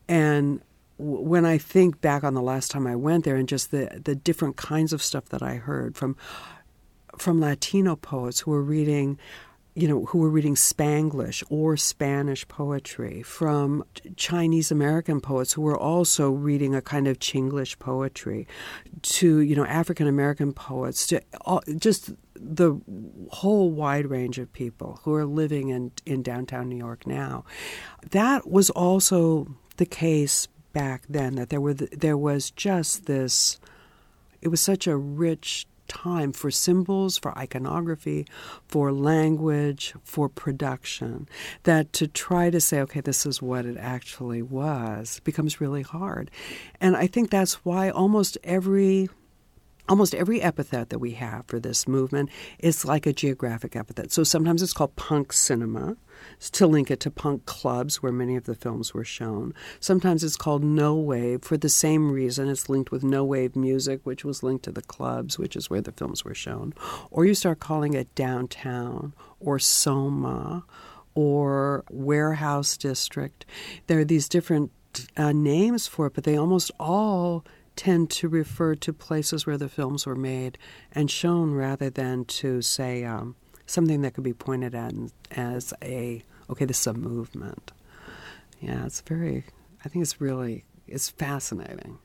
And 0.08 0.62
when 0.98 1.46
I 1.46 1.60
think 1.60 2.02
back 2.02 2.24
on 2.24 2.34
the 2.34 2.42
last 2.42 2.72
time 2.72 2.88
I 2.88 2.96
went 2.96 3.24
there 3.24 3.36
and 3.36 3.48
just 3.48 3.70
the, 3.70 4.02
the 4.04 4.16
different 4.16 4.58
kinds 4.58 4.94
of 4.94 5.04
stuff 5.04 5.26
that 5.30 5.44
I 5.44 5.56
heard 5.56 5.96
from 5.96 6.16
from 7.18 7.40
Latino 7.40 7.96
poets 7.96 8.42
who 8.42 8.52
were 8.52 8.64
reading 8.64 9.18
you 9.76 9.88
know, 9.88 10.06
who 10.06 10.20
were 10.20 10.30
reading 10.30 10.56
Spanglish 10.56 11.44
or 11.50 11.76
Spanish 11.76 12.48
poetry, 12.48 13.24
from 13.24 13.84
Chinese 14.16 14.72
American 14.72 15.20
poets 15.20 15.54
who 15.54 15.64
were 15.64 15.78
also 15.78 16.30
reading 16.30 16.76
a 16.76 16.82
kind 16.82 17.08
of 17.08 17.18
Chinglish 17.18 17.80
poetry, 17.80 18.48
to, 19.02 19.40
you 19.40 19.56
know, 19.56 19.66
African 19.66 20.08
American 20.08 20.54
poets, 20.54 21.08
to 21.08 21.22
all, 21.42 21.64
just 21.78 22.12
the 22.36 22.80
whole 23.32 23.72
wide 23.72 24.06
range 24.06 24.38
of 24.38 24.52
people 24.54 25.00
who 25.04 25.14
are 25.16 25.26
living 25.26 25.70
in, 25.70 25.92
in 26.06 26.22
downtown 26.22 26.70
New 26.70 26.78
York 26.78 27.08
now. 27.08 27.44
That 28.12 28.48
was 28.48 28.70
also 28.70 29.48
the 29.78 29.86
case 29.88 30.48
back 30.72 31.04
then, 31.10 31.36
that 31.36 31.50
there, 31.50 31.62
were 31.62 31.74
there 31.74 32.18
was 32.18 32.52
just 32.52 33.08
this, 33.08 33.60
it 34.40 34.50
was 34.50 34.62
such 34.62 34.86
a 34.86 34.96
rich 34.96 35.66
time 35.94 36.34
for 36.34 36.52
symbols, 36.52 37.18
for 37.18 37.38
iconography, 37.38 38.26
for 38.68 38.92
language, 38.92 39.94
for 40.04 40.28
production, 40.28 41.28
that 41.64 41.94
to 41.94 42.08
try 42.08 42.50
to 42.50 42.60
say, 42.60 42.82
okay, 42.82 43.02
this 43.02 43.26
is 43.26 43.42
what 43.42 43.66
it 43.66 43.78
actually 43.78 44.42
was 44.42 45.22
becomes 45.24 45.62
really 45.62 45.84
hard. 45.84 46.30
And 46.82 46.98
I 46.98 47.08
think 47.08 47.30
that's 47.30 47.66
why 47.66 47.90
almost 47.90 48.38
every 48.44 49.10
almost 49.90 50.16
every 50.16 50.42
epithet 50.42 50.90
that 50.90 51.00
we 51.00 51.12
have 51.12 51.46
for 51.46 51.60
this 51.60 51.88
movement 51.88 52.30
is 52.60 52.86
like 52.86 53.06
a 53.06 53.14
geographic 53.14 53.76
epithet. 53.76 54.12
So 54.12 54.24
sometimes 54.24 54.62
it's 54.62 54.74
called 54.74 54.96
punk 54.96 55.34
cinema 55.34 55.98
to 56.52 56.68
link 56.68 56.90
it 56.90 57.00
to 57.02 57.12
punk 57.12 57.46
clubs 57.46 58.02
where 58.02 58.12
many 58.12 58.36
of 58.36 58.46
the 58.46 58.56
films 58.56 58.94
were 58.94 59.04
shown. 59.04 59.54
Sometimes 59.80 60.24
it's 60.24 60.38
called 60.38 60.64
no 60.64 60.96
wave 60.96 61.44
for 61.44 61.58
the 61.58 61.70
same 61.70 62.12
reason. 62.12 62.50
It's 62.50 62.70
linked 62.70 62.92
with 62.92 63.04
no 63.04 63.26
wave 63.26 63.56
music, 63.56 64.02
which 64.04 64.24
was 64.24 64.44
linked 64.44 64.66
to 64.66 64.72
the 64.72 64.82
clubs, 64.82 65.38
which 65.38 65.56
is 65.56 65.70
where 65.70 65.82
the 65.82 65.92
films 65.92 66.24
were 66.24 66.36
shown. 66.36 66.74
Or 67.12 67.26
you 67.26 67.36
start 67.36 67.60
calling 67.60 67.94
it 67.94 68.14
downtown 68.16 69.14
or 69.40 69.60
Soma 69.60 70.64
or 71.16 71.84
warehouse 71.90 72.78
district. 72.78 73.46
There 73.88 74.00
are 74.00 74.06
these 74.06 74.30
different 74.30 74.72
uh, 75.18 75.32
names 75.32 75.88
for 75.88 76.08
it, 76.08 76.14
but 76.14 76.24
they 76.24 76.38
almost 76.38 76.72
all 76.80 77.44
tend 77.76 78.10
to 78.12 78.28
refer 78.28 78.76
to 78.76 78.94
places 78.94 79.46
where 79.46 79.58
the 79.58 79.70
films 79.70 80.06
were 80.06 80.16
made 80.16 80.58
and 80.92 81.10
shown 81.10 81.54
rather 81.54 81.90
than 81.90 82.26
to 82.26 82.62
say 82.62 83.04
um, 83.04 83.36
something 83.66 84.02
that 84.02 84.14
could 84.14 84.24
be 84.24 84.34
pointed 84.34 84.76
at 84.76 84.94
as 85.32 85.74
a 85.82 86.24
okay, 86.50 86.66
this 86.66 86.82
is 86.82 86.88
a 86.88 86.94
movement. 86.94 87.72
Yeah, 88.60 88.86
it's 88.86 89.02
very. 89.02 89.46
I 89.84 89.90
think 89.90 90.04
it's 90.04 90.22
really 90.22 90.66
it's 90.88 91.10
fascinating. 91.10 92.00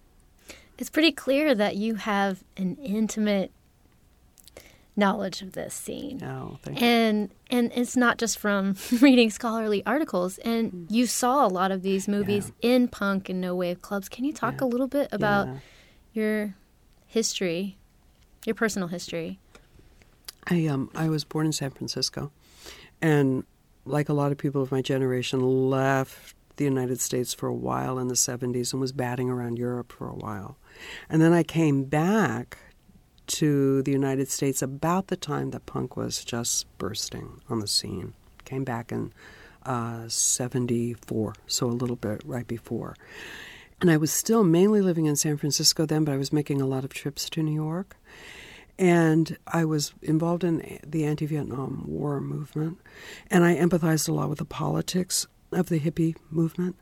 It's 0.78 0.90
pretty 0.90 1.12
clear 1.12 1.54
that 1.54 1.76
you 1.76 1.96
have 1.96 2.44
an 2.56 2.76
intimate 2.76 3.52
knowledge 4.98 5.40
of 5.40 5.52
this 5.52 5.72
scene. 5.72 6.22
Oh, 6.22 6.58
and 6.76 7.30
and 7.50 7.72
it's 7.74 7.96
not 7.96 8.18
just 8.18 8.38
from 8.38 8.76
reading 9.00 9.30
scholarly 9.30 9.82
articles. 9.86 10.38
And 10.38 10.72
mm. 10.72 10.86
you 10.90 11.06
saw 11.06 11.46
a 11.46 11.48
lot 11.48 11.70
of 11.70 11.82
these 11.82 12.08
movies 12.08 12.52
yeah. 12.60 12.70
in 12.70 12.88
punk 12.88 13.28
and 13.28 13.40
no 13.40 13.54
wave 13.54 13.80
clubs. 13.80 14.08
Can 14.08 14.24
you 14.24 14.32
talk 14.32 14.60
yeah. 14.60 14.66
a 14.66 14.68
little 14.68 14.88
bit 14.88 15.08
about 15.12 15.46
yeah. 15.46 15.54
your 16.12 16.54
history, 17.06 17.78
your 18.44 18.54
personal 18.54 18.88
history? 18.88 19.38
I 20.46 20.66
um 20.66 20.90
I 20.94 21.08
was 21.08 21.24
born 21.24 21.46
in 21.46 21.52
San 21.52 21.70
Francisco, 21.70 22.32
and 23.00 23.44
like 23.86 24.08
a 24.08 24.12
lot 24.12 24.32
of 24.32 24.38
people 24.38 24.60
of 24.60 24.70
my 24.70 24.82
generation, 24.82 25.40
left 25.70 26.34
the 26.56 26.64
United 26.64 27.00
States 27.00 27.32
for 27.32 27.46
a 27.46 27.54
while 27.54 27.98
in 27.98 28.08
the 28.08 28.14
70s 28.14 28.72
and 28.72 28.80
was 28.80 28.92
batting 28.92 29.30
around 29.30 29.58
Europe 29.58 29.92
for 29.92 30.08
a 30.08 30.14
while. 30.14 30.58
And 31.08 31.22
then 31.22 31.32
I 31.32 31.42
came 31.42 31.84
back 31.84 32.58
to 33.28 33.82
the 33.82 33.92
United 33.92 34.28
States 34.30 34.62
about 34.62 35.08
the 35.08 35.16
time 35.16 35.50
that 35.50 35.66
punk 35.66 35.96
was 35.96 36.24
just 36.24 36.66
bursting 36.78 37.40
on 37.48 37.60
the 37.60 37.66
scene. 37.66 38.14
Came 38.44 38.64
back 38.64 38.90
in 38.90 39.12
uh, 39.64 40.08
74, 40.08 41.34
so 41.46 41.66
a 41.66 41.68
little 41.68 41.96
bit 41.96 42.22
right 42.24 42.46
before. 42.46 42.96
And 43.80 43.90
I 43.90 43.96
was 43.96 44.10
still 44.10 44.42
mainly 44.42 44.80
living 44.80 45.06
in 45.06 45.14
San 45.14 45.36
Francisco 45.36 45.86
then, 45.86 46.04
but 46.04 46.12
I 46.12 46.16
was 46.16 46.32
making 46.32 46.60
a 46.60 46.66
lot 46.66 46.84
of 46.84 46.92
trips 46.92 47.28
to 47.30 47.42
New 47.42 47.54
York. 47.54 47.96
And 48.78 49.36
I 49.46 49.64
was 49.64 49.92
involved 50.02 50.44
in 50.44 50.78
the 50.86 51.04
anti 51.04 51.26
Vietnam 51.26 51.84
War 51.86 52.20
movement, 52.20 52.78
and 53.30 53.44
I 53.44 53.56
empathized 53.56 54.08
a 54.08 54.12
lot 54.12 54.28
with 54.28 54.38
the 54.38 54.44
politics 54.44 55.26
of 55.52 55.68
the 55.68 55.80
hippie 55.80 56.16
movement. 56.30 56.76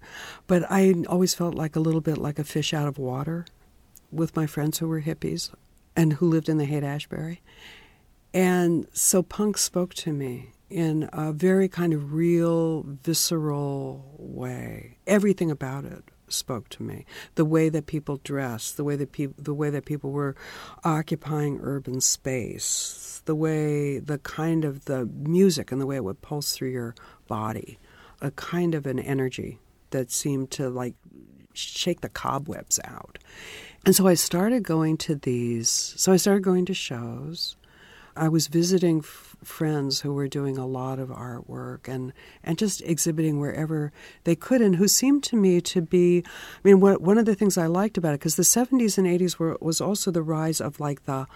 But 0.47 0.71
I 0.71 0.95
always 1.09 1.35
felt 1.35 1.55
like 1.55 1.75
a 1.75 1.81
little 1.81 2.03
bit 2.03 2.19
like 2.19 2.39
a 2.39 2.45
fish 2.45 2.75
out 2.75 2.87
of 2.87 2.99
water 2.99 3.47
with 4.13 4.37
my 4.37 4.47
friends 4.47 4.79
who 4.79 4.89
were 4.89 5.03
hippies 5.03 5.51
and 5.97 6.13
who 6.13 6.29
lived 6.29 6.49
in 6.49 6.59
the 6.59 6.67
Haight 6.67 6.85
Ashbury. 6.85 7.43
And 8.33 8.87
so 8.93 9.23
punk 9.23 9.57
spoke 9.57 9.95
to 9.95 10.13
me 10.13 10.53
in 10.69 11.09
a 11.13 11.33
very 11.33 11.69
kind 11.69 11.93
of 11.93 12.13
real, 12.13 12.83
visceral 12.83 14.15
way. 14.19 14.99
Everything 15.07 15.51
about 15.51 15.85
it 15.85 16.05
spoke 16.29 16.69
to 16.69 16.83
me. 16.83 17.07
The 17.37 17.45
way 17.45 17.69
that 17.69 17.87
people 17.87 18.21
dressed, 18.25 18.77
the 18.77 18.85
way 18.85 18.97
that 18.97 19.13
people, 19.13 19.43
the 19.43 19.55
way 19.55 19.71
that 19.71 19.85
people 19.85 20.11
were 20.11 20.35
occupying 20.85 21.61
urban 21.63 22.01
space, 22.01 23.23
the 23.25 23.35
way, 23.35 23.99
the 23.99 24.19
kind 24.19 24.65
of 24.65 24.85
the 24.87 25.07
music 25.07 25.73
and 25.73 25.81
the 25.81 25.87
way 25.87 25.97
it 25.97 26.05
would 26.05 26.23
pulse 26.23 26.53
through 26.53 26.71
your 26.71 26.95
body, 27.29 27.79
a 28.21 28.31
kind 28.33 28.75
of 28.75 28.87
an 28.87 28.99
energy 28.99 29.61
that 29.91 30.11
seemed 30.11 30.51
to 30.51 30.69
like 30.69 30.95
shake 31.57 32.01
the 32.01 32.09
cobwebs 32.09 32.79
out. 32.85 33.19
And 33.85 33.95
so 33.95 34.07
I 34.07 34.15
started 34.15 34.65
going 34.65 34.97
to 34.99 35.15
these. 35.15 35.95
So 35.97 36.13
I 36.13 36.17
started 36.17 36.43
going 36.43 36.65
to 36.67 36.75
shows. 36.75 37.57
I 38.17 38.29
was 38.29 38.49
visiting 38.49 38.99
f- 38.99 39.37
friends 39.45 40.01
who 40.01 40.15
were 40.15 40.27
doing 40.27 40.57
a 40.57 40.67
lot 40.67 40.99
of 40.99 41.11
artwork 41.11 41.87
and, 41.87 42.13
and 42.43 42.59
just 42.59 42.81
exhibiting 42.83 43.39
wherever 43.39 43.93
they 44.25 44.35
could, 44.35 44.63
and 44.63 44.77
who 44.77 44.89
seemed 44.89 45.23
to 45.25 45.37
me 45.37 45.61
to 45.61 45.83
be. 45.83 46.25
I 46.27 46.61
mean, 46.65 46.81
what, 46.81 47.03
one 47.03 47.19
of 47.19 47.27
the 47.27 47.35
things 47.35 47.59
I 47.59 47.67
liked 47.67 47.99
about 47.99 48.15
it, 48.15 48.21
because 48.21 48.37
the 48.37 48.43
70s 48.43 48.99
and 48.99 49.07
80s 49.07 49.39
were, 49.39 49.59
was 49.61 49.81
also 49.81 50.11
the 50.11 50.23
rise 50.23 50.61
of 50.61 50.81
like 50.81 51.05
the, 51.05 51.27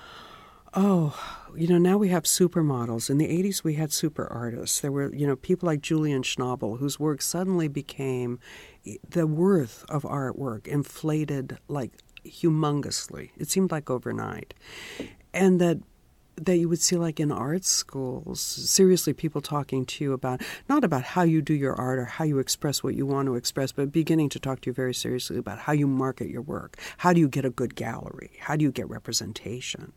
oh, 0.75 1.19
you 1.55 1.69
know, 1.69 1.79
now 1.79 1.99
we 1.99 2.09
have 2.09 2.25
supermodels. 2.25 3.11
In 3.11 3.19
the 3.19 3.29
80s, 3.29 3.63
we 3.63 3.75
had 3.75 3.93
super 3.93 4.27
artists. 4.27 4.81
There 4.81 4.93
were, 4.93 5.15
you 5.15 5.27
know, 5.27 5.37
people 5.37 5.67
like 5.67 5.83
Julian 5.83 6.23
Schnabel, 6.23 6.79
whose 6.79 6.99
work 6.99 7.23
suddenly 7.23 7.69
became 7.69 8.39
the 9.09 9.27
worth 9.27 9.85
of 9.89 10.03
artwork 10.03 10.67
inflated 10.67 11.59
like 11.69 11.93
humongously. 12.25 13.31
It 13.37 13.49
seemed 13.49 13.71
like 13.71 13.91
overnight. 13.91 14.55
And 15.33 15.61
that 15.61 15.79
that 16.37 16.57
you 16.57 16.69
would 16.69 16.81
see 16.81 16.97
like 16.97 17.21
in 17.21 17.31
art 17.31 17.65
schools 17.65 18.41
seriously 18.41 19.13
people 19.13 19.43
talking 19.43 19.85
to 19.85 20.03
you 20.03 20.13
about 20.15 20.41
not 20.69 20.85
about 20.85 21.03
how 21.03 21.23
you 21.23 21.43
do 21.43 21.53
your 21.53 21.75
art 21.75 21.99
or 21.99 22.07
how 22.07 22.25
you 22.25 22.39
express 22.39 22.83
what 22.83 22.95
you 22.95 23.05
want 23.05 23.27
to 23.27 23.35
express 23.35 23.73
but 23.73 23.93
beginning 23.93 24.29
to 24.29 24.39
talk 24.39 24.61
to 24.61 24.71
you 24.71 24.73
very 24.73 24.95
seriously 24.95 25.37
about 25.37 25.59
how 25.59 25.73
you 25.73 25.87
market 25.87 26.29
your 26.29 26.41
work 26.41 26.79
how 26.99 27.13
do 27.13 27.21
you 27.21 27.29
get 27.29 27.45
a 27.45 27.51
good 27.51 27.75
gallery 27.75 28.31
how 28.41 28.57
do 28.57 28.65
you 28.65 28.73
get 28.73 28.89
representation 28.89 29.93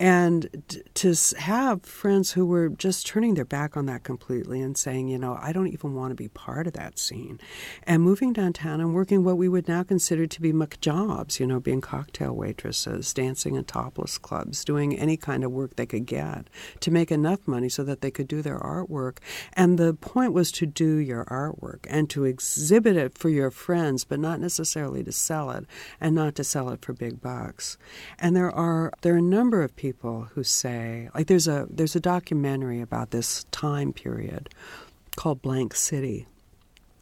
and 0.00 0.48
to 0.94 1.14
have 1.38 1.82
friends 1.82 2.32
who 2.32 2.46
were 2.46 2.68
just 2.68 3.06
turning 3.06 3.34
their 3.34 3.44
back 3.44 3.76
on 3.76 3.86
that 3.86 4.04
completely 4.04 4.60
and 4.60 4.76
saying, 4.76 5.08
you 5.08 5.18
know, 5.18 5.36
I 5.40 5.52
don't 5.52 5.68
even 5.68 5.94
want 5.94 6.12
to 6.12 6.14
be 6.14 6.28
part 6.28 6.66
of 6.68 6.74
that 6.74 6.98
scene. 6.98 7.40
And 7.82 8.02
moving 8.02 8.32
downtown 8.32 8.80
and 8.80 8.94
working 8.94 9.24
what 9.24 9.36
we 9.36 9.48
would 9.48 9.66
now 9.66 9.82
consider 9.82 10.26
to 10.26 10.40
be 10.40 10.52
jobs, 10.80 11.40
you 11.40 11.46
know, 11.46 11.58
being 11.58 11.80
cocktail 11.80 12.34
waitresses, 12.34 13.12
dancing 13.12 13.56
in 13.56 13.64
topless 13.64 14.18
clubs, 14.18 14.64
doing 14.64 14.96
any 14.96 15.16
kind 15.16 15.42
of 15.42 15.50
work 15.50 15.76
they 15.76 15.86
could 15.86 16.06
get 16.06 16.48
to 16.80 16.90
make 16.90 17.10
enough 17.10 17.48
money 17.48 17.68
so 17.68 17.82
that 17.82 18.00
they 18.00 18.10
could 18.10 18.28
do 18.28 18.42
their 18.42 18.58
artwork. 18.58 19.18
And 19.54 19.78
the 19.78 19.94
point 19.94 20.32
was 20.32 20.52
to 20.52 20.66
do 20.66 20.96
your 20.96 21.24
artwork 21.24 21.86
and 21.88 22.08
to 22.10 22.24
exhibit 22.24 22.96
it 22.96 23.16
for 23.16 23.28
your 23.28 23.50
friends, 23.50 24.04
but 24.04 24.20
not 24.20 24.40
necessarily 24.40 25.02
to 25.04 25.12
sell 25.12 25.50
it 25.50 25.64
and 26.00 26.14
not 26.14 26.34
to 26.36 26.44
sell 26.44 26.68
it 26.70 26.84
for 26.84 26.92
big 26.92 27.20
bucks. 27.20 27.78
And 28.18 28.36
there 28.36 28.50
are 28.50 28.92
there 29.02 29.14
are 29.14 29.18
a 29.18 29.22
number 29.22 29.62
of 29.62 29.74
people 29.74 29.87
people 29.88 30.28
who 30.34 30.44
say 30.44 31.08
like 31.14 31.28
there's 31.28 31.48
a 31.48 31.66
there's 31.70 31.96
a 31.96 32.00
documentary 32.00 32.82
about 32.82 33.10
this 33.10 33.44
time 33.50 33.90
period 33.90 34.50
called 35.16 35.40
Blank 35.40 35.74
City. 35.74 36.26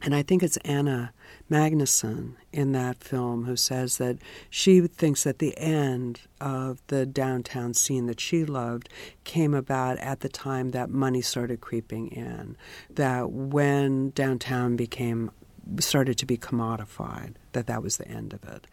And 0.03 0.15
I 0.15 0.23
think 0.23 0.43
it's 0.43 0.57
Anna 0.59 1.13
Magnuson 1.51 2.35
in 2.53 2.71
that 2.73 3.03
film 3.03 3.45
who 3.45 3.57
says 3.57 3.99
that 3.99 4.19
she 4.51 4.81
thinks 4.87 5.25
that 5.25 5.41
the 5.41 5.59
end 5.59 6.21
of 6.41 6.81
the 6.87 7.07
downtown 7.07 7.75
scene 7.75 8.07
that 8.07 8.21
she 8.21 8.45
loved 8.45 8.89
came 9.25 9.53
about 9.53 9.99
at 9.99 10.21
the 10.21 10.29
time 10.29 10.71
that 10.71 10.91
money 10.91 11.23
started 11.23 11.61
creeping 11.61 12.09
in. 12.09 12.57
That 12.91 13.31
when 13.33 14.11
downtown 14.11 14.77
became 14.77 15.33
started 15.81 16.17
to 16.19 16.27
be 16.27 16.37
commodified, 16.37 17.35
that 17.53 17.67
that 17.67 17.83
was 17.83 17.97
the 17.97 18.07
end 18.07 18.33
of 18.33 18.45
it. 18.45 18.67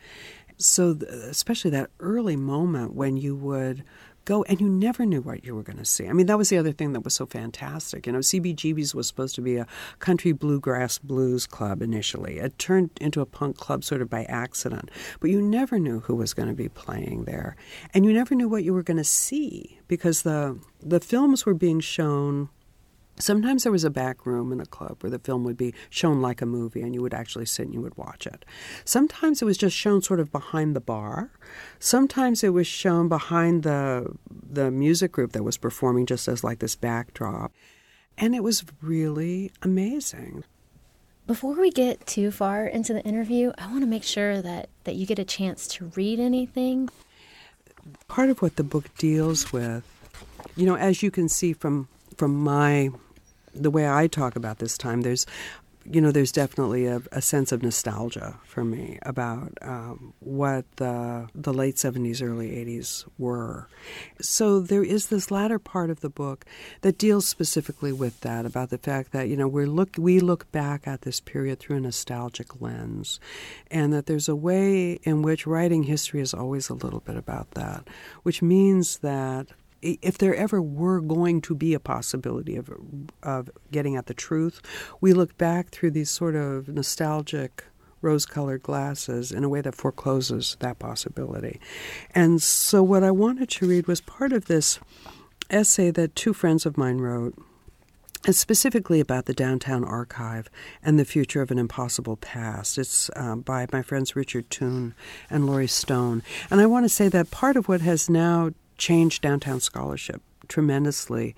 So, 0.58 0.98
especially 1.10 1.72
that 1.72 1.90
early 2.00 2.36
moment 2.36 2.94
when 2.94 3.18
you 3.18 3.36
would 3.36 3.84
go 4.26 4.44
and 4.44 4.60
you 4.62 4.70
never 4.70 5.06
knew 5.06 5.22
what 5.22 5.44
you 5.44 5.56
were 5.56 5.64
going 5.64 5.78
to 5.78 5.86
see. 5.86 6.08
I 6.08 6.14
mean, 6.14 6.28
that 6.28 6.38
was 6.38 6.50
the 6.50 6.58
other 6.58 6.72
thing 6.72 6.94
that 6.94 7.02
was 7.02 7.14
so 7.14 7.26
fantastic. 7.26 8.06
You 8.08 8.14
know, 8.14 8.20
CBGB's 8.20 8.96
was 8.96 9.08
supposed 9.08 9.36
to 9.36 9.42
be 9.42 9.58
a 9.58 9.68
country 10.00 10.32
bluegrass 10.32 10.98
blues 10.98 11.46
club 11.46 11.82
initially. 11.82 12.40
It 12.40 12.58
turned 12.58 12.92
into 13.02 13.22
a 13.22 13.26
punk 13.26 13.58
club 13.58 13.84
sort 13.84 14.02
of 14.02 14.10
by 14.10 14.24
accident, 14.26 14.90
but 15.20 15.30
you 15.30 15.42
never 15.42 15.80
knew 15.80 16.00
who 16.02 16.16
was 16.16 16.34
going 16.34 16.48
to 16.48 16.54
be 16.54 16.70
playing 16.70 17.26
there. 17.26 17.56
And 17.94 18.06
you 18.06 18.14
never 18.14 18.36
knew 18.36 18.48
what 18.48 18.64
you 18.64 18.74
were 18.74 18.84
going 18.84 18.98
to 18.98 19.04
see 19.04 19.80
because 19.88 20.22
the 20.24 20.60
the 20.82 21.00
films 21.00 21.46
were 21.46 21.54
being 21.54 21.80
shown 21.80 22.50
Sometimes 23.20 23.64
there 23.64 23.72
was 23.72 23.84
a 23.84 23.90
back 23.90 24.26
room 24.26 24.52
in 24.52 24.60
a 24.60 24.66
club 24.66 24.98
where 25.02 25.12
the 25.12 25.20
film 25.20 25.44
would 25.44 25.58
be 25.58 25.74
shown 25.90 26.22
like 26.22 26.42
a 26.42 26.46
movie 26.46 26.82
and 26.82 26.96
you 26.96 27.02
would 27.02 27.14
actually 27.14 27.46
sit 27.46 27.66
and 27.66 27.74
you 27.74 27.82
would 27.82 27.96
watch 27.96 28.26
it. 28.26 28.44
Sometimes 28.86 29.42
it 29.42 29.46
was 29.46 29.58
just 29.58 29.76
shown 29.76 30.02
sort 30.02 30.20
of 30.20 30.32
behind 30.32 30.76
the 30.76 30.82
bar. 30.82 31.30
Sometimes 31.80 32.44
it 32.44 32.50
was 32.50 32.66
shown 32.66 33.08
behind 33.08 33.64
the 33.64 34.16
the 34.30 34.72
music 34.72 35.12
group 35.12 35.32
that 35.34 35.44
was 35.44 35.58
performing 35.58 36.06
just 36.06 36.28
as 36.28 36.44
like 36.44 36.60
this 36.60 36.76
backdrop. 36.76 37.52
And 38.18 38.36
it 38.36 38.44
was 38.44 38.64
really 38.82 39.52
amazing. 39.62 40.44
Before 41.26 41.56
we 41.56 41.72
get 41.72 42.06
too 42.06 42.32
far 42.32 42.66
into 42.66 42.94
the 42.94 43.02
interview, 43.04 43.54
I 43.58 43.68
want 43.68 43.82
to 43.82 43.88
make 43.88 44.04
sure 44.04 44.42
that, 44.42 44.70
that 44.84 44.96
you 44.96 45.06
get 45.06 45.20
a 45.20 45.24
chance 45.24 45.68
to 45.70 45.90
read 45.96 46.20
anything. 46.20 46.90
Part 48.10 48.30
of 48.30 48.42
what 48.42 48.58
the 48.58 48.64
book 48.64 48.86
deals 48.98 49.54
with, 49.54 49.84
you 50.58 50.66
know, 50.66 50.76
as 50.76 51.02
you 51.02 51.12
can 51.12 51.30
see 51.30 51.54
from 51.54 51.88
from 52.18 52.36
my 52.36 52.92
the 53.54 53.72
way 53.72 53.90
I 53.90 54.08
talk 54.08 54.36
about 54.36 54.60
this 54.60 54.78
time, 54.78 55.02
there's 55.02 55.26
you 55.86 56.00
know, 56.00 56.12
there's 56.12 56.32
definitely 56.32 56.86
a, 56.86 57.02
a, 57.12 57.22
sense 57.22 57.52
of 57.52 57.62
nostalgia 57.62 58.40
for 58.46 58.64
me 58.64 59.00
about 59.02 59.58
um, 59.62 60.14
what 60.20 60.66
the 60.78 61.28
the 61.36 61.54
late 61.54 61.76
'70s, 61.76 62.24
early 62.24 62.52
'80s 62.52 63.06
were. 63.18 63.68
So 64.22 64.60
there 64.62 64.84
is 64.84 65.08
this 65.08 65.30
latter 65.30 65.60
part 65.60 65.90
of 65.90 66.00
the 66.00 66.10
book 66.10 66.46
that 66.82 66.98
deals 66.98 67.28
specifically 67.28 67.92
with 67.92 68.22
that, 68.22 68.46
about 68.46 68.70
the 68.70 68.78
fact 68.78 69.12
that 69.12 69.28
you 69.28 69.36
know 69.36 69.48
we 69.48 69.66
look 69.66 69.96
we 69.98 70.20
look 70.20 70.50
back 70.52 70.88
at 70.88 71.02
this 71.02 71.20
period 71.20 71.60
through 71.60 71.78
a 71.78 71.82
nostalgic 71.82 72.62
lens, 72.62 73.20
and 73.70 73.92
that 73.92 74.06
there's 74.06 74.30
a 74.30 74.36
way 74.36 74.94
in 75.04 75.22
which 75.22 75.46
writing 75.46 75.84
history 75.84 76.22
is 76.22 76.34
always 76.34 76.70
a 76.70 76.76
little 76.76 77.02
bit 77.02 77.18
about 77.18 77.52
that, 77.52 77.88
which 78.24 78.42
means 78.42 79.00
that 79.00 79.48
if 79.84 80.18
there 80.18 80.36
ever 80.36 80.62
were 80.62 81.02
going 81.02 81.42
to 81.42 81.56
be 81.56 81.74
a 81.74 81.80
possibility 81.80 82.56
of 82.56 82.70
of 83.22 83.50
getting 83.72 83.96
at 83.96 84.08
the 84.08 84.14
truth, 84.14 84.62
we 85.02 85.14
look 85.14 85.38
back 85.38 85.70
through 85.70 85.92
these 85.92 86.10
sort 86.10 86.36
of 86.36 86.68
nostalgic 86.68 87.66
rose-colored 88.02 88.62
glasses 88.62 89.32
in 89.32 89.44
a 89.44 89.50
way 89.50 89.62
that 89.62 89.76
forecloses 89.76 90.58
that 90.60 90.78
possibility. 90.78 91.60
And 92.14 92.42
so 92.42 92.84
what 92.84 93.04
I 93.04 93.12
wanted 93.12 93.50
to 93.50 93.68
read 93.68 93.88
was 93.88 94.02
part 94.02 94.34
of 94.34 94.46
this 94.46 94.80
essay 95.50 95.90
that 95.92 96.16
two 96.16 96.34
friends 96.34 96.66
of 96.66 96.78
mine 96.78 96.98
wrote 96.98 97.34
specifically 98.32 99.00
about 99.00 99.26
the 99.26 99.34
downtown 99.34 99.84
archive 99.84 100.50
and 100.82 100.98
the 100.98 101.06
future 101.06 101.42
of 101.42 101.52
an 101.52 101.60
impossible 101.60 102.16
past. 102.18 102.78
It's 102.78 103.10
um, 103.16 103.42
by 103.42 103.68
my 103.72 103.82
friends 103.82 104.16
Richard 104.16 104.50
Toon 104.50 104.96
and 105.30 105.46
Laurie 105.46 105.68
Stone. 105.68 106.24
And 106.50 106.62
I 106.62 106.66
want 106.66 106.86
to 106.86 106.90
say 106.90 107.10
that 107.10 107.32
part 107.32 107.58
of 107.58 107.68
what 107.68 107.82
has 107.82 108.10
now 108.10 108.52
changed 108.78 109.22
downtown 109.22 109.60
scholarship 109.60 110.22
tremendously 110.48 111.36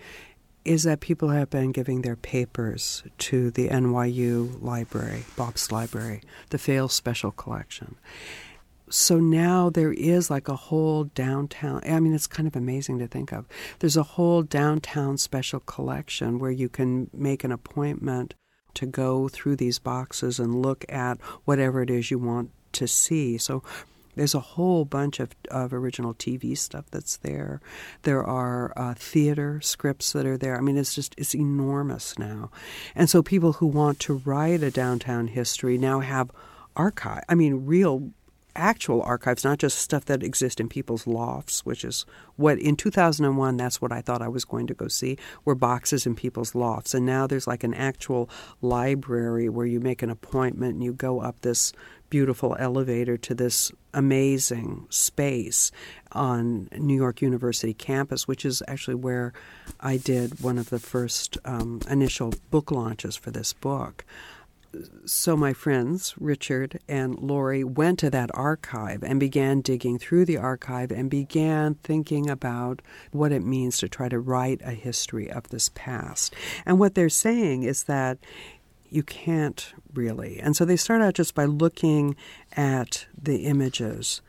is 0.63 0.83
that 0.83 0.99
people 0.99 1.29
have 1.29 1.49
been 1.49 1.71
giving 1.71 2.01
their 2.01 2.15
papers 2.15 3.03
to 3.19 3.51
the 3.51 3.69
NYU 3.69 4.61
library, 4.61 5.23
Bobst 5.35 5.71
Library, 5.71 6.21
the 6.49 6.57
Fales 6.57 6.93
Special 6.93 7.31
Collection. 7.31 7.95
So 8.89 9.19
now 9.19 9.69
there 9.69 9.93
is 9.93 10.29
like 10.29 10.47
a 10.47 10.55
whole 10.55 11.05
downtown. 11.05 11.81
I 11.85 11.99
mean, 11.99 12.13
it's 12.13 12.27
kind 12.27 12.47
of 12.47 12.55
amazing 12.55 12.99
to 12.99 13.07
think 13.07 13.31
of. 13.31 13.47
There's 13.79 13.97
a 13.97 14.03
whole 14.03 14.41
downtown 14.41 15.17
special 15.17 15.59
collection 15.61 16.39
where 16.39 16.51
you 16.51 16.69
can 16.69 17.09
make 17.13 17.43
an 17.43 17.51
appointment 17.51 18.33
to 18.75 18.85
go 18.85 19.27
through 19.27 19.55
these 19.55 19.79
boxes 19.79 20.39
and 20.39 20.61
look 20.61 20.85
at 20.89 21.19
whatever 21.45 21.81
it 21.81 21.89
is 21.89 22.11
you 22.11 22.19
want 22.19 22.51
to 22.73 22.87
see. 22.87 23.37
So 23.37 23.63
there's 24.15 24.35
a 24.35 24.39
whole 24.39 24.85
bunch 24.85 25.19
of, 25.19 25.31
of 25.51 25.73
original 25.73 26.13
TV 26.13 26.57
stuff 26.57 26.85
that's 26.91 27.17
there. 27.17 27.61
There 28.03 28.23
are 28.23 28.73
uh, 28.75 28.93
theater 28.95 29.61
scripts 29.61 30.13
that 30.13 30.25
are 30.25 30.37
there. 30.37 30.57
I 30.57 30.61
mean, 30.61 30.77
it's 30.77 30.95
just, 30.95 31.15
it's 31.17 31.35
enormous 31.35 32.17
now. 32.17 32.51
And 32.95 33.09
so 33.09 33.21
people 33.21 33.53
who 33.53 33.67
want 33.67 33.99
to 34.01 34.21
write 34.25 34.63
a 34.63 34.71
downtown 34.71 35.27
history 35.27 35.77
now 35.77 35.99
have 35.99 36.31
archive, 36.75 37.23
I 37.29 37.35
mean, 37.35 37.65
real 37.65 38.11
actual 38.55 39.01
archives, 39.01 39.43
not 39.43 39.59
just 39.59 39.77
stuff 39.77 40.05
that 40.05 40.23
exists 40.23 40.59
in 40.59 40.69
people's 40.69 41.05
lofts, 41.05 41.65
which 41.65 41.83
is 41.83 42.05
what 42.35 42.57
in 42.57 42.75
2001 42.75 43.57
that's 43.57 43.81
what 43.81 43.91
I 43.91 44.01
thought 44.01 44.21
I 44.21 44.27
was 44.27 44.45
going 44.45 44.67
to 44.67 44.73
go 44.73 44.87
see 44.87 45.17
were 45.43 45.55
boxes 45.55 46.05
in 46.05 46.15
people's 46.15 46.55
lofts. 46.55 46.93
And 46.93 47.05
now 47.05 47.27
there's 47.27 47.47
like 47.47 47.63
an 47.63 47.73
actual 47.73 48.29
library 48.61 49.49
where 49.49 49.65
you 49.65 49.79
make 49.79 50.01
an 50.01 50.09
appointment 50.09 50.75
and 50.75 50.83
you 50.83 50.93
go 50.93 51.19
up 51.19 51.41
this 51.41 51.73
beautiful 52.15 52.55
elevator 52.57 53.17
to 53.17 53.35
this 53.35 53.73
amazing 53.93 54.87
space 54.89 55.69
on 56.13 56.69
New 56.77 56.95
York 56.95 57.21
University 57.21 57.73
campus, 57.73 58.25
which 58.25 58.45
is 58.45 58.63
actually 58.69 58.95
where 58.95 59.33
I 59.81 59.97
did 59.97 60.39
one 60.39 60.57
of 60.57 60.69
the 60.69 60.79
first 60.79 61.37
um, 61.43 61.81
initial 61.89 62.33
book 62.51 62.71
launches 62.71 63.17
for 63.17 63.31
this 63.31 63.51
book. 63.51 64.05
So, 65.05 65.35
my 65.35 65.51
friends, 65.51 66.15
Richard 66.17 66.79
and 66.87 67.19
Laurie, 67.19 67.65
went 67.65 67.99
to 67.99 68.09
that 68.11 68.29
archive 68.33 69.03
and 69.03 69.19
began 69.19 69.59
digging 69.59 69.99
through 69.99 70.23
the 70.23 70.37
archive 70.37 70.91
and 70.91 71.09
began 71.09 71.75
thinking 71.75 72.29
about 72.29 72.81
what 73.11 73.33
it 73.33 73.43
means 73.43 73.77
to 73.79 73.89
try 73.89 74.07
to 74.07 74.19
write 74.19 74.61
a 74.63 74.71
history 74.71 75.29
of 75.29 75.49
this 75.49 75.69
past. 75.75 76.33
And 76.65 76.79
what 76.79 76.95
they're 76.95 77.09
saying 77.09 77.63
is 77.63 77.83
that 77.85 78.19
you 78.95 79.03
can't 79.03 79.73
really. 79.93 80.39
And 80.39 80.55
so 80.55 80.63
they 80.63 80.77
start 80.77 81.01
out 81.01 81.13
just 81.13 81.35
by 81.35 81.45
looking 81.45 82.15
at 82.55 83.05
the 83.21 83.45
images. 83.45 84.21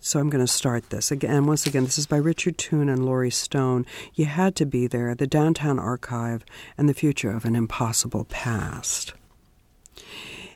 So 0.00 0.18
I'm 0.18 0.30
going 0.30 0.44
to 0.44 0.52
start 0.52 0.90
this 0.90 1.10
again. 1.10 1.46
Once 1.46 1.66
again, 1.66 1.84
this 1.84 1.98
is 1.98 2.06
by 2.06 2.16
Richard 2.16 2.58
Toon 2.58 2.88
and 2.88 3.04
Laurie 3.04 3.30
Stone. 3.30 3.86
You 4.14 4.24
had 4.24 4.56
to 4.56 4.66
be 4.66 4.86
there, 4.86 5.14
the 5.14 5.26
downtown 5.26 5.78
archive 5.78 6.44
and 6.78 6.88
the 6.88 6.94
future 6.94 7.30
of 7.30 7.44
an 7.44 7.54
impossible 7.54 8.24
past. 8.24 9.14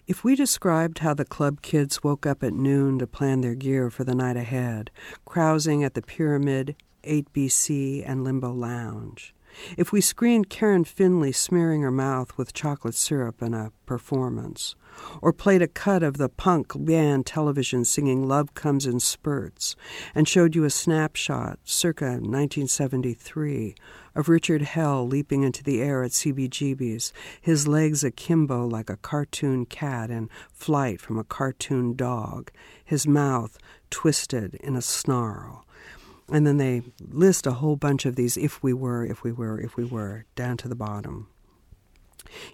If 0.07 0.23
we 0.23 0.37
described 0.37 1.01
how 1.01 1.15
the 1.15 1.25
club 1.25 1.63
kids 1.63 2.05
woke 2.05 2.27
up 2.27 2.45
at 2.45 2.55
noon 2.55 2.99
to 3.01 3.07
plan 3.09 3.41
their 3.41 3.57
gear 3.57 3.91
for 3.91 4.05
the 4.05 4.15
night 4.15 4.37
ahead, 4.37 4.91
carousing 5.25 5.83
at 5.83 5.95
the 5.95 6.03
Pyramid, 6.03 6.77
8BC, 7.05 8.09
and 8.09 8.23
Limbo 8.23 8.53
Lounge, 8.53 9.35
if 9.77 9.93
we 9.93 10.01
screened 10.01 10.51
Karen 10.51 10.85
Finley 10.85 11.33
smearing 11.33 11.83
her 11.83 11.91
mouth 11.91 12.37
with 12.37 12.53
chocolate 12.53 12.95
syrup 12.95 13.43
in 13.43 13.55
a 13.55 13.73
performance, 13.87 14.75
or 15.21 15.33
played 15.33 15.63
a 15.63 15.69
cut 15.69 16.03
of 16.03 16.17
the 16.17 16.29
punk 16.29 16.73
band 16.75 17.27
television 17.27 17.85
singing 17.85 18.27
Love 18.27 18.55
Comes 18.55 18.87
in 18.87 19.01
Spurts, 19.01 19.77
and 20.15 20.29
showed 20.29 20.55
you 20.55 20.65
a 20.65 20.71
snapshot, 20.71 21.59
circa 21.65 22.05
1973, 22.05 23.75
of 24.15 24.29
Richard 24.29 24.63
Hell 24.63 25.07
leaping 25.07 25.43
into 25.43 25.63
the 25.63 25.83
air 25.83 26.03
at 26.03 26.13
CBGB's, 26.13 27.13
his 27.41 27.69
legs 27.69 28.03
akimbo 28.03 28.67
like 28.67 28.89
a 28.89 28.97
cartoon 28.97 29.67
cat 29.67 30.11
in 30.11 30.31
flight 30.53 31.01
from 31.01 31.19
a 31.19 31.25
cartoon 31.25 31.95
dog, 31.95 32.51
his 32.85 33.07
mouth 33.07 33.59
twisted 33.91 34.55
in 34.57 34.75
a 34.75 34.83
snarl. 34.83 35.66
And 36.31 36.47
then 36.47 36.57
they 36.57 36.83
list 37.01 37.47
a 37.47 37.53
whole 37.53 37.77
bunch 37.77 38.05
of 38.05 38.17
these 38.17 38.37
if 38.37 38.63
we 38.63 38.73
were, 38.73 39.05
if 39.05 39.23
we 39.23 39.33
were, 39.33 39.61
if 39.61 39.77
we 39.77 39.85
were, 39.85 40.25
down 40.35 40.57
to 40.59 40.69
the 40.69 40.75
bottom. 40.75 41.29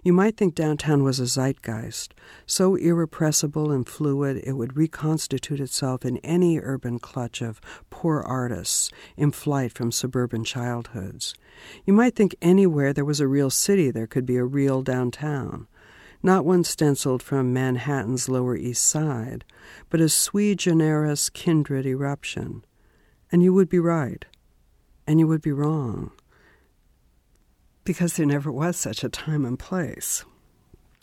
You 0.02 0.12
might 0.12 0.36
think 0.36 0.54
downtown 0.54 1.02
was 1.02 1.18
a 1.18 1.26
zeitgeist, 1.26 2.14
so 2.46 2.74
irrepressible 2.74 3.70
and 3.70 3.88
fluid 3.88 4.42
it 4.44 4.52
would 4.52 4.76
reconstitute 4.76 5.60
itself 5.60 6.04
in 6.04 6.18
any 6.18 6.58
urban 6.60 6.98
clutch 6.98 7.40
of 7.40 7.60
poor 7.88 8.20
artists 8.20 8.90
in 9.16 9.30
flight 9.30 9.72
from 9.72 9.90
suburban 9.90 10.44
childhoods. 10.44 11.34
You 11.84 11.94
might 11.94 12.14
think 12.14 12.36
anywhere 12.42 12.92
there 12.92 13.04
was 13.04 13.20
a 13.20 13.28
real 13.28 13.50
city 13.50 13.90
there 13.90 14.06
could 14.06 14.26
be 14.26 14.36
a 14.36 14.44
real 14.44 14.82
downtown. 14.82 15.68
Not 16.22 16.44
one 16.44 16.64
stenciled 16.64 17.22
from 17.22 17.52
Manhattan's 17.52 18.28
Lower 18.28 18.56
East 18.56 18.84
Side, 18.84 19.44
but 19.90 20.00
a 20.00 20.08
sui 20.08 20.54
generis 20.54 21.30
kindred 21.30 21.86
eruption 21.86 22.62
and 23.32 23.42
you 23.42 23.52
would 23.52 23.68
be 23.68 23.80
right, 23.80 24.24
and 25.06 25.18
you 25.18 25.26
would 25.26 25.42
be 25.42 25.50
wrong, 25.50 26.12
because 27.82 28.14
there 28.14 28.26
never 28.26 28.52
was 28.52 28.76
such 28.76 29.02
a 29.02 29.08
time 29.08 29.44
and 29.44 29.58
place. 29.58 30.24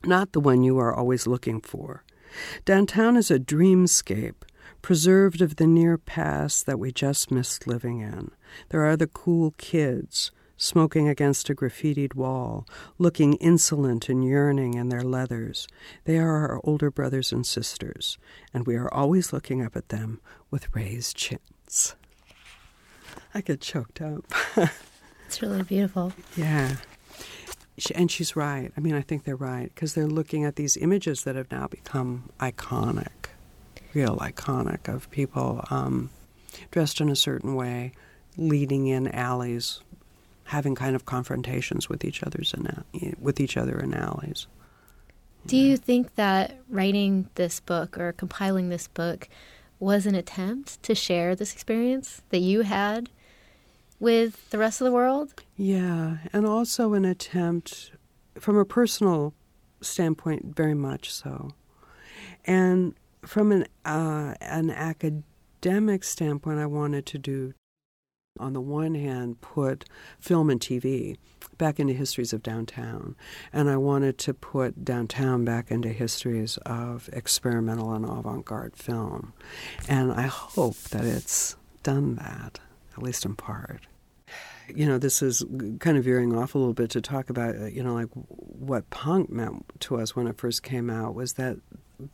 not 0.05 0.31
the 0.31 0.39
one 0.39 0.63
you 0.63 0.77
are 0.77 0.93
always 0.93 1.27
looking 1.27 1.61
for. 1.61 2.03
Downtown 2.65 3.17
is 3.17 3.31
a 3.31 3.39
dreamscape, 3.39 4.43
preserved 4.81 5.41
of 5.41 5.57
the 5.57 5.67
near 5.67 5.97
past 5.97 6.65
that 6.65 6.79
we 6.79 6.91
just 6.91 7.31
missed 7.31 7.67
living 7.67 7.99
in. 7.99 8.31
There 8.69 8.85
are 8.85 8.95
the 8.95 9.07
cool 9.07 9.51
kids, 9.57 10.31
smoking 10.55 11.07
against 11.07 11.49
a 11.49 11.55
graffitied 11.55 12.15
wall, 12.15 12.65
looking 12.97 13.33
insolent 13.35 14.09
and 14.09 14.23
yearning 14.23 14.75
in 14.75 14.89
their 14.89 15.03
leathers. 15.03 15.67
They 16.05 16.17
are 16.17 16.49
our 16.49 16.61
older 16.63 16.91
brothers 16.91 17.31
and 17.31 17.45
sisters, 17.45 18.17
and 18.53 18.65
we 18.65 18.75
are 18.75 18.93
always 18.93 19.33
looking 19.33 19.61
up 19.63 19.75
at 19.75 19.89
them 19.89 20.21
with 20.51 20.73
raised 20.75 21.17
chins. 21.17 21.95
I 23.33 23.41
get 23.41 23.61
choked 23.61 24.01
up. 24.01 24.25
it's 25.25 25.41
really 25.41 25.63
beautiful. 25.63 26.13
Yeah. 26.35 26.77
And 27.95 28.11
she's 28.11 28.35
right. 28.35 28.71
I 28.75 28.79
mean, 28.81 28.95
I 28.95 29.01
think 29.01 29.23
they're 29.23 29.35
right 29.35 29.71
because 29.73 29.93
they're 29.93 30.07
looking 30.07 30.43
at 30.43 30.55
these 30.55 30.75
images 30.75 31.23
that 31.23 31.35
have 31.35 31.49
now 31.51 31.67
become 31.67 32.29
iconic, 32.39 33.29
real 33.93 34.17
iconic, 34.17 34.93
of 34.93 35.09
people 35.11 35.63
um, 35.69 36.09
dressed 36.71 36.99
in 36.99 37.09
a 37.09 37.15
certain 37.15 37.55
way, 37.55 37.93
leading 38.37 38.87
in 38.87 39.07
alleys 39.07 39.81
having 40.49 40.73
kind 40.73 40.95
of 40.95 41.05
confrontations 41.05 41.89
with 41.89 42.03
each 42.03 42.23
other's 42.23 42.55
in, 42.55 43.15
with 43.19 43.39
each 43.39 43.55
other 43.55 43.79
in 43.79 43.93
alleys. 43.93 44.47
Do 45.45 45.55
you 45.55 45.77
think 45.77 46.15
that 46.15 46.57
writing 46.69 47.29
this 47.35 47.59
book 47.59 47.97
or 47.99 48.13
compiling 48.13 48.69
this 48.69 48.87
book 48.87 49.29
was 49.79 50.07
an 50.07 50.15
attempt 50.15 50.81
to 50.83 50.95
share 50.95 51.35
this 51.35 51.53
experience 51.53 52.23
that 52.29 52.39
you 52.39 52.61
had 52.61 53.09
with 53.99 54.49
the 54.49 54.57
rest 54.57 54.81
of 54.81 54.85
the 54.85 54.91
world? 54.91 55.33
Yeah, 55.55 56.17
and 56.31 56.45
also 56.45 56.93
an 56.93 57.05
attempt 57.05 57.91
from 58.39 58.57
a 58.57 58.65
personal 58.65 59.33
standpoint, 59.81 60.55
very 60.55 60.73
much 60.73 61.11
so. 61.11 61.51
And 62.45 62.95
from 63.21 63.51
an 63.51 63.65
uh, 63.85 64.35
an 64.41 64.69
academic 64.69 66.03
standpoint, 66.03 66.59
I 66.59 66.65
wanted 66.65 67.05
to 67.07 67.17
do 67.17 67.53
on 68.39 68.53
the 68.53 68.61
one 68.61 68.95
hand, 68.95 69.41
put 69.41 69.85
film 70.19 70.49
and 70.49 70.59
TV 70.59 71.17
back 71.57 71.79
into 71.79 71.93
histories 71.93 72.31
of 72.33 72.41
downtown. 72.41 73.15
And 73.51 73.69
I 73.69 73.77
wanted 73.77 74.17
to 74.19 74.33
put 74.33 74.85
downtown 74.85 75.43
back 75.43 75.69
into 75.69 75.89
histories 75.89 76.57
of 76.65 77.09
experimental 77.11 77.93
and 77.93 78.05
avant 78.05 78.45
garde 78.45 78.75
film. 78.75 79.33
And 79.87 80.11
I 80.13 80.27
hope 80.27 80.77
that 80.89 81.03
it's 81.03 81.57
done 81.83 82.15
that, 82.15 82.59
at 82.95 83.03
least 83.03 83.25
in 83.25 83.35
part. 83.35 83.81
You 84.75 84.85
know, 84.85 84.97
this 84.97 85.21
is 85.21 85.43
kind 85.79 85.97
of 85.97 86.03
veering 86.03 86.35
off 86.35 86.55
a 86.55 86.57
little 86.57 86.73
bit 86.73 86.89
to 86.91 87.01
talk 87.01 87.29
about, 87.29 87.55
uh, 87.55 87.65
you 87.65 87.83
know, 87.83 87.93
like 87.93 88.09
what 88.13 88.89
punk 88.89 89.29
meant 89.29 89.65
to 89.81 89.97
us 89.97 90.15
when 90.15 90.27
it 90.27 90.37
first 90.37 90.63
came 90.63 90.89
out 90.89 91.15
was 91.15 91.33
that 91.33 91.57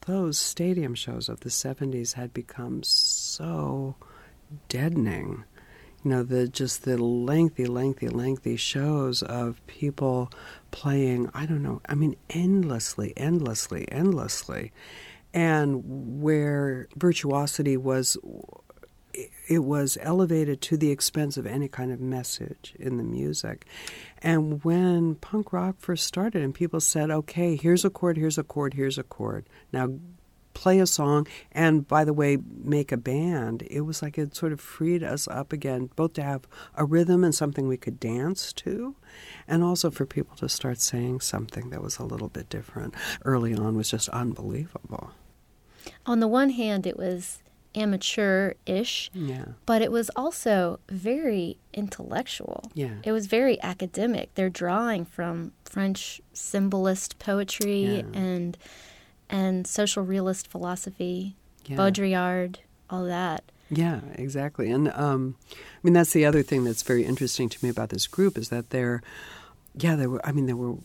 those 0.07 0.37
stadium 0.37 0.95
shows 0.95 1.29
of 1.29 1.41
the 1.41 1.49
70s 1.49 2.13
had 2.13 2.33
become 2.33 2.81
so 2.83 3.95
deadening. 4.69 5.43
You 6.03 6.11
know 6.11 6.23
the 6.23 6.47
just 6.47 6.83
the 6.83 6.99
lengthy 6.99 7.65
lengthy 7.65 8.09
lengthy 8.09 8.57
shows 8.57 9.23
of 9.23 9.65
people 9.65 10.29
playing 10.69 11.31
i 11.33 11.47
don't 11.47 11.63
know 11.63 11.81
i 11.89 11.95
mean 11.95 12.15
endlessly 12.29 13.11
endlessly 13.17 13.91
endlessly. 13.91 14.71
And 15.33 16.21
where 16.21 16.87
virtuosity 16.95 17.75
was 17.75 18.17
it 19.47 19.63
was 19.63 19.97
elevated 20.01 20.61
to 20.61 20.77
the 20.77 20.91
expense 20.91 21.37
of 21.37 21.45
any 21.45 21.67
kind 21.67 21.91
of 21.91 21.99
message 21.99 22.73
in 22.79 22.97
the 22.97 23.03
music. 23.03 23.65
And 24.21 24.63
when 24.63 25.15
punk 25.15 25.53
rock 25.53 25.75
first 25.79 26.05
started, 26.05 26.41
and 26.41 26.53
people 26.53 26.79
said, 26.79 27.11
okay, 27.11 27.55
here's 27.55 27.85
a 27.85 27.89
chord, 27.89 28.17
here's 28.17 28.37
a 28.37 28.43
chord, 28.43 28.73
here's 28.73 28.97
a 28.97 29.03
chord. 29.03 29.45
Now 29.71 29.89
play 30.55 30.79
a 30.79 30.87
song 30.87 31.27
and 31.51 31.85
by 31.85 32.05
the 32.05 32.13
way 32.13 32.37
make 32.63 32.91
a 32.91 32.97
band 32.97 33.61
it 33.69 33.81
was 33.81 34.01
like 34.01 34.17
it 34.17 34.33
sort 34.33 34.53
of 34.53 34.59
freed 34.61 35.03
us 35.03 35.27
up 35.27 35.51
again 35.51 35.89
both 35.97 36.13
to 36.13 36.23
have 36.23 36.47
a 36.75 36.85
rhythm 36.85 37.25
and 37.25 37.35
something 37.35 37.67
we 37.67 37.75
could 37.75 37.99
dance 37.99 38.53
to 38.53 38.95
and 39.49 39.65
also 39.65 39.91
for 39.91 40.05
people 40.05 40.33
to 40.37 40.47
start 40.47 40.79
saying 40.79 41.19
something 41.19 41.71
that 41.71 41.83
was 41.83 41.97
a 41.99 42.05
little 42.05 42.29
bit 42.29 42.47
different 42.47 42.95
early 43.25 43.53
on 43.53 43.75
was 43.75 43.91
just 43.91 44.07
unbelievable 44.09 45.11
on 46.05 46.21
the 46.21 46.27
one 46.27 46.51
hand 46.51 46.87
it 46.87 46.97
was 46.97 47.43
amateur-ish 47.75 49.11
yeah. 49.13 49.45
but 49.65 49.81
it 49.81 49.91
was 49.91 50.09
also 50.15 50.79
very 50.89 51.57
intellectual 51.73 52.71
yeah 52.73 52.95
it 53.03 53.11
was 53.11 53.27
very 53.27 53.61
academic 53.61 54.33
they're 54.35 54.49
drawing 54.49 55.03
from 55.03 55.51
french 55.65 56.21
symbolist 56.33 57.19
poetry 57.19 57.97
yeah. 57.97 58.19
and 58.19 58.57
and 59.29 59.65
social 59.65 60.03
realist 60.03 60.47
philosophy, 60.47 61.35
yeah. 61.65 61.77
Baudrillard, 61.77 62.57
all 62.89 63.05
that. 63.05 63.43
Yeah, 63.69 64.01
exactly. 64.13 64.69
And 64.69 64.91
um, 64.93 65.35
I 65.51 65.55
mean, 65.83 65.93
that's 65.93 66.13
the 66.13 66.25
other 66.25 66.43
thing 66.43 66.63
that's 66.63 66.83
very 66.83 67.03
interesting 67.03 67.49
to 67.49 67.63
me 67.63 67.69
about 67.69 67.89
this 67.89 68.07
group 68.07 68.37
is 68.37 68.49
that 68.49 68.69
they're, 68.69 69.01
yeah, 69.75 69.95
there 69.95 70.09
were. 70.09 70.25
I 70.25 70.31
mean, 70.31 70.45
there 70.45 70.55
were. 70.55 70.75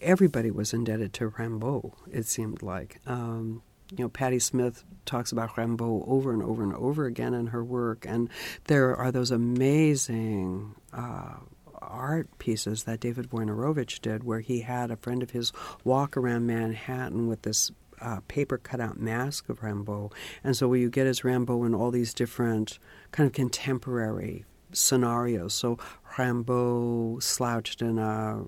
Everybody 0.00 0.50
was 0.50 0.72
indebted 0.72 1.12
to 1.14 1.30
Rimbaud. 1.30 1.92
It 2.12 2.26
seemed 2.26 2.62
like. 2.62 3.00
Um, 3.06 3.62
you 3.90 4.04
know, 4.04 4.08
Patti 4.08 4.38
Smith 4.38 4.84
talks 5.06 5.32
about 5.32 5.56
Rimbaud 5.56 6.04
over 6.06 6.32
and 6.32 6.42
over 6.42 6.62
and 6.62 6.74
over 6.74 7.06
again 7.06 7.34
in 7.34 7.48
her 7.48 7.64
work, 7.64 8.04
and 8.06 8.28
there 8.64 8.94
are 8.96 9.10
those 9.10 9.30
amazing. 9.30 10.74
Uh, 10.92 11.36
art 11.80 12.28
pieces 12.38 12.84
that 12.84 13.00
David 13.00 13.30
Wojnarowicz 13.30 14.00
did, 14.00 14.24
where 14.24 14.40
he 14.40 14.60
had 14.60 14.90
a 14.90 14.96
friend 14.96 15.22
of 15.22 15.30
his 15.30 15.52
walk 15.84 16.16
around 16.16 16.46
Manhattan 16.46 17.28
with 17.28 17.42
this 17.42 17.70
uh, 18.00 18.20
paper 18.28 18.58
cutout 18.58 18.98
mask 18.98 19.48
of 19.48 19.60
Rimbaud. 19.60 20.12
And 20.44 20.56
so 20.56 20.68
what 20.68 20.80
you 20.80 20.90
get 20.90 21.06
is 21.06 21.24
Rimbaud 21.24 21.66
in 21.66 21.74
all 21.74 21.90
these 21.90 22.14
different 22.14 22.78
kind 23.12 23.26
of 23.26 23.32
contemporary 23.32 24.44
scenarios. 24.72 25.54
So 25.54 25.78
Rimbaud 26.16 27.22
slouched 27.22 27.82
in 27.82 27.98
a 27.98 28.44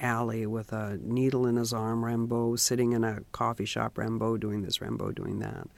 alley 0.00 0.46
with 0.46 0.72
a 0.72 0.98
needle 1.02 1.46
in 1.46 1.56
his 1.56 1.72
arm, 1.72 2.04
Rimbaud, 2.04 2.58
sitting 2.58 2.92
in 2.92 3.04
a 3.04 3.20
coffee 3.32 3.64
shop, 3.64 3.96
Rimbaud, 3.96 4.40
doing 4.40 4.62
this, 4.62 4.78
Rimbaud, 4.78 5.14
doing 5.14 5.38
that. 5.40 5.68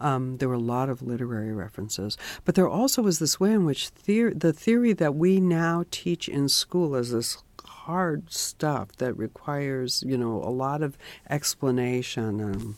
Um, 0.00 0.38
there 0.38 0.48
were 0.48 0.54
a 0.54 0.58
lot 0.58 0.88
of 0.88 1.02
literary 1.02 1.52
references. 1.52 2.16
But 2.44 2.54
there 2.54 2.68
also 2.68 3.02
was 3.02 3.18
this 3.18 3.38
way 3.38 3.52
in 3.52 3.64
which 3.64 3.92
the 3.92 4.54
theory 4.56 4.92
that 4.94 5.14
we 5.14 5.40
now 5.40 5.84
teach 5.90 6.28
in 6.28 6.48
school 6.48 6.94
is 6.94 7.12
this 7.12 7.42
hard 7.64 8.32
stuff 8.32 8.92
that 8.96 9.16
requires, 9.16 10.02
you 10.06 10.18
know, 10.18 10.42
a 10.42 10.50
lot 10.50 10.82
of 10.82 10.98
explanation 11.30 12.40
and, 12.40 12.74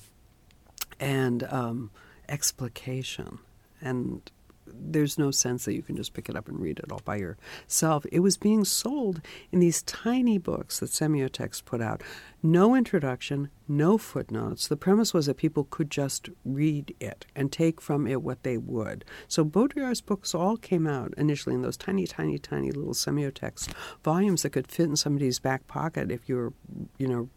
and 1.01 1.45
um, 1.45 1.91
explication. 2.29 3.39
And 3.81 4.31
there's 4.75 5.19
no 5.19 5.31
sense 5.31 5.65
that 5.65 5.75
you 5.75 5.83
can 5.83 5.97
just 5.97 6.15
pick 6.15 6.29
it 6.29 6.37
up 6.37 6.49
and 6.49 6.61
read 6.61 6.79
it 6.79 6.91
all 6.91 7.01
by 7.05 7.17
yourself. 7.17 8.05
It 8.11 8.21
was 8.21 8.37
being 8.37 8.65
sold 8.65 9.21
in 9.53 9.61
these 9.61 9.83
tiny 9.83 10.39
books 10.39 10.81
that 10.81 10.91
Semiotext 10.91 11.65
put 11.65 11.81
out. 11.81 12.03
No 12.43 12.75
introduction, 12.75 13.51
no 13.67 13.99
footnotes. 13.99 14.69
The 14.69 14.77
premise 14.77 15.13
was 15.13 15.27
that 15.27 15.37
people 15.37 15.65
could 15.65 15.91
just 15.91 16.29
read 16.45 16.95
it 17.01 17.27
and 17.35 17.51
take 17.51 17.81
from 17.81 18.07
it 18.07 18.23
what 18.23 18.43
they 18.43 18.57
would. 18.57 19.05
So 19.27 19.45
Baudrillard's 19.45 20.01
books 20.01 20.35
all 20.35 20.57
came 20.57 20.87
out 20.87 21.13
initially 21.17 21.55
in 21.55 21.63
those 21.63 21.77
tiny, 21.77 22.07
tiny, 22.07 22.39
tiny 22.39 22.71
little 22.71 22.95
Semiotext 22.95 23.73
volumes 24.05 24.43
that 24.43 24.51
could 24.51 24.71
fit 24.71 24.89
in 24.89 24.97
somebody's 24.97 25.39
back 25.39 25.67
pocket 25.67 26.11
if 26.11 26.29
you 26.29 26.37
were, 26.37 26.53
you 26.99 27.09
know, 27.09 27.29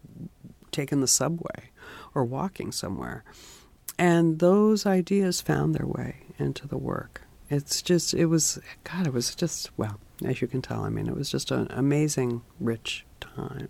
taking 0.72 1.02
the 1.02 1.08
subway 1.08 1.72
or 2.14 2.24
walking 2.24 2.72
somewhere. 2.72 3.24
And 4.02 4.40
those 4.40 4.88
ideas 4.88 5.42
found 5.42 5.76
their 5.76 5.86
way 5.86 6.16
into 6.40 6.68
the 6.68 6.76
work. 6.76 7.22
It's 7.52 7.84
just, 7.84 8.16
it 8.16 8.26
was, 8.26 8.58
God, 8.84 9.06
it 9.06 9.14
was 9.14 9.36
just, 9.36 9.70
well, 9.78 10.00
as 10.26 10.42
you 10.42 10.48
can 10.48 10.64
tell, 10.64 10.84
I 10.84 10.90
mean, 10.90 11.08
it 11.08 11.16
was 11.16 11.30
just 11.30 11.52
an 11.52 11.68
amazing, 11.70 12.42
rich 12.60 13.06
time. 13.20 13.70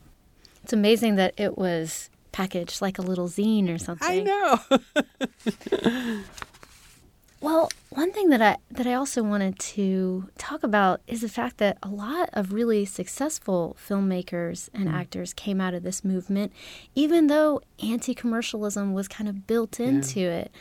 It's 0.64 0.72
amazing 0.72 1.16
that 1.16 1.34
it 1.36 1.58
was 1.58 2.10
packaged 2.32 2.82
like 2.82 2.98
a 2.98 3.02
little 3.02 3.28
zine 3.28 3.68
or 3.68 3.78
something. 3.78 4.30
I 4.30 4.60
know. 5.92 6.24
well, 7.42 7.70
one 7.90 8.14
thing 8.14 8.30
that 8.30 8.42
I 8.42 8.58
that 8.70 8.86
I 8.86 8.94
also 8.94 9.24
wanted 9.24 9.58
to 9.60 10.30
talk 10.38 10.64
about 10.64 11.02
is 11.08 11.22
the 11.22 11.30
fact 11.30 11.58
that 11.58 11.78
a 11.82 11.90
lot 11.90 12.30
of 12.34 12.54
really 12.54 12.86
successful 12.86 13.76
filmmakers 13.86 14.70
and 14.74 14.88
mm. 14.88 14.94
actors 14.94 15.34
came 15.34 15.60
out 15.60 15.74
of 15.74 15.82
this 15.82 16.06
movement, 16.06 16.54
even 16.94 17.28
though 17.28 17.62
anti-commercialism 17.84 18.94
was 18.94 19.08
kind 19.08 19.28
of 19.28 19.48
built 19.48 19.80
into 19.80 20.22
yeah. 20.22 20.30
it. 20.30 20.52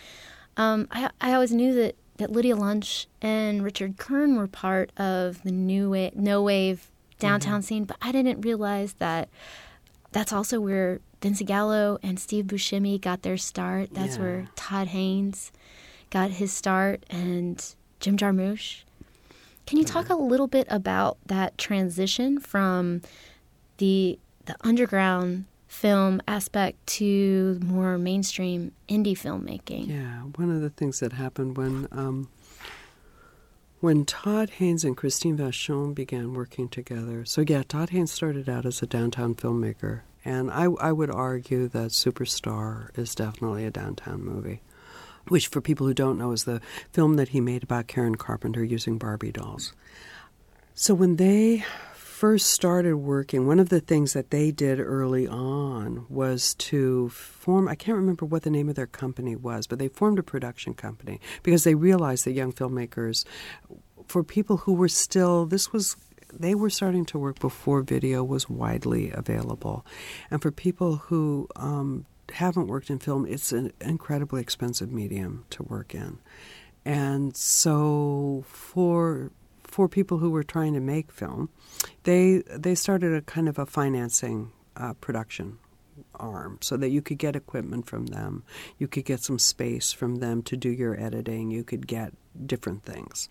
Um, 0.57 0.89
I 0.91 1.11
I 1.21 1.35
always 1.35 1.53
knew 1.53 1.75
that 1.75 1.97
that 2.17 2.33
Lydia 2.33 2.57
Lunch 2.57 3.09
and 3.21 3.63
Richard 3.63 3.99
Kern 3.99 4.37
were 4.37 4.49
part 4.49 4.91
of 4.99 5.43
the 5.43 5.53
new 5.53 5.91
wave, 5.91 6.17
no 6.17 6.43
wave 6.43 6.91
downtown 7.19 7.61
mm-hmm. 7.61 7.67
scene, 7.67 7.85
but 7.85 7.99
I 8.01 8.11
didn't 8.11 8.41
realize 8.41 8.95
that 8.95 9.29
that's 10.13 10.33
also 10.33 10.61
where 10.61 11.01
Vincent 11.21 11.49
Gallo 11.49 11.99
and 12.03 12.19
Steve 12.19 12.47
Buscemi 12.47 13.01
got 13.01 13.23
their 13.23 13.37
start. 13.37 13.91
That's 13.93 14.17
yeah. 14.17 14.23
where 14.23 14.49
Todd 14.57 14.89
Haynes 14.89 15.53
got 16.11 16.31
his 16.33 16.53
start 16.53 17.05
and 17.09 17.75
Jim 18.01 18.17
Jarmusch. 18.17 18.83
Can 19.67 19.79
you 19.79 19.85
talk 19.85 20.09
a 20.09 20.15
little 20.15 20.49
bit 20.49 20.67
about 20.69 21.19
that 21.27 21.57
transition 21.57 22.41
from 22.41 23.03
the 23.79 24.19
the 24.47 24.57
underground 24.63 25.45
film 25.71 26.21
aspect 26.27 26.85
to 26.85 27.59
more 27.65 27.97
mainstream 27.97 28.73
indie 28.89 29.17
filmmaking. 29.17 29.87
Yeah, 29.87 30.23
one 30.35 30.51
of 30.51 30.61
the 30.61 30.69
things 30.69 30.99
that 30.99 31.13
happened 31.13 31.57
when 31.57 31.87
um, 31.93 32.29
when 33.79 34.05
Todd 34.05 34.51
Haynes 34.51 34.85
and 34.85 34.97
Christine 34.97 35.39
Vachon 35.39 35.95
began 35.95 36.35
working 36.35 36.69
together. 36.69 37.25
So 37.25 37.45
yeah, 37.47 37.63
Todd 37.63 37.91
Haynes 37.91 38.11
started 38.11 38.49
out 38.49 38.67
as 38.67 38.83
a 38.83 38.87
downtown 38.87 39.37
filmmaker, 39.37 40.01
and 40.25 40.51
I, 40.51 40.65
I 40.65 40.91
would 40.91 41.11
argue 41.11 41.69
that 41.69 41.93
Superstar 41.93 42.97
is 42.99 43.15
definitely 43.15 43.65
a 43.65 43.71
downtown 43.71 44.25
movie. 44.25 44.63
Which, 45.31 45.47
for 45.47 45.61
people 45.61 45.87
who 45.87 45.95
don't 45.95 46.19
know, 46.19 46.33
is 46.33 46.45
the 46.45 46.61
film 46.93 47.15
that 47.15 47.29
he 47.29 47.41
made 47.41 47.63
about 47.63 47.87
Karen 47.87 48.17
Carpenter 48.17 48.65
using 48.65 48.99
Barbie 48.99 49.33
dolls. 49.33 49.73
So 50.75 50.93
when 50.93 51.17
they 51.17 51.65
first 51.95 52.51
started 52.51 52.97
working, 52.97 53.47
one 53.47 53.59
of 53.59 53.71
the 53.71 53.81
things 53.81 54.13
that 54.13 54.31
they 54.31 54.51
did 54.51 54.81
early 54.81 55.27
on 55.27 56.05
was 56.09 56.55
to 56.55 57.09
form, 57.11 57.69
I 57.69 57.75
can't 57.75 57.97
remember 57.97 58.27
what 58.27 58.43
the 58.43 58.51
name 58.51 58.69
of 58.69 58.75
their 58.75 58.87
company 58.87 59.37
was, 59.37 59.67
but 59.67 59.79
they 59.79 59.89
formed 59.89 60.19
a 60.19 60.23
production 60.23 60.75
company 60.75 61.21
because 61.43 61.65
they 61.65 61.75
realized 61.75 62.27
that 62.27 62.33
young 62.33 62.53
filmmakers, 62.53 63.25
for 64.07 64.23
people 64.23 64.59
who 64.59 64.75
were 64.75 64.89
still, 64.89 65.47
this 65.47 65.73
was 65.73 65.97
they 66.33 66.55
were 66.55 66.71
starting 66.71 67.05
to 67.07 67.19
work 67.19 67.39
before 67.39 67.83
video 67.83 68.23
was 68.23 68.49
widely 68.49 69.11
available. 69.11 69.87
And 70.31 70.43
for 70.43 70.51
people 70.51 70.97
who 70.97 71.49
um, 71.57 72.07
haven't 72.33 72.67
worked 72.67 72.91
in 72.91 72.99
film, 72.99 73.27
it's 73.27 73.53
an 73.53 73.73
incredibly 73.81 74.41
expensive 74.41 74.91
medium 74.91 75.45
to 75.51 75.63
work 75.63 75.95
in. 75.95 76.19
And 76.85 77.37
so 77.37 78.45
for 78.49 79.31
for 79.65 79.89
people 79.89 80.19
who 80.19 80.31
were 80.31 80.43
trying 80.43 80.75
to 80.75 80.81
make 80.81 81.13
film, 81.13 81.49
they 82.05 82.43
they 82.49 82.75
started 82.75 83.15
a 83.15 83.23
kind 83.23 83.49
of 83.49 83.59
a 83.59 83.67
financing 83.67 84.53
uh, 84.77 84.95
production 84.95 85.59
arm 86.15 86.59
so 86.61 86.77
that 86.77 86.91
you 86.91 87.03
could 87.03 87.19
get 87.19 87.37
equipment 87.37 87.87
from 87.87 88.07
them, 88.07 88.43
you 88.79 88.89
could 88.89 89.05
get 89.05 89.23
some 89.23 89.39
space 89.39 89.93
from 89.93 90.17
them 90.17 90.43
to 90.43 90.57
do 90.57 90.71
your 90.71 90.99
editing, 91.01 91.51
you 91.51 91.65
could 91.65 91.87
get 91.87 92.13
different 92.47 92.83
things. 92.85 93.29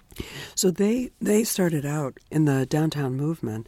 So 0.56 0.72
they 0.72 1.12
they 1.20 1.44
started 1.44 1.86
out 1.86 2.20
in 2.32 2.46
the 2.46 2.66
downtown 2.66 3.16
movement 3.16 3.68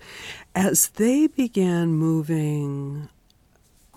as 0.56 0.90
they 0.90 1.28
began 1.28 1.94
moving 1.94 3.10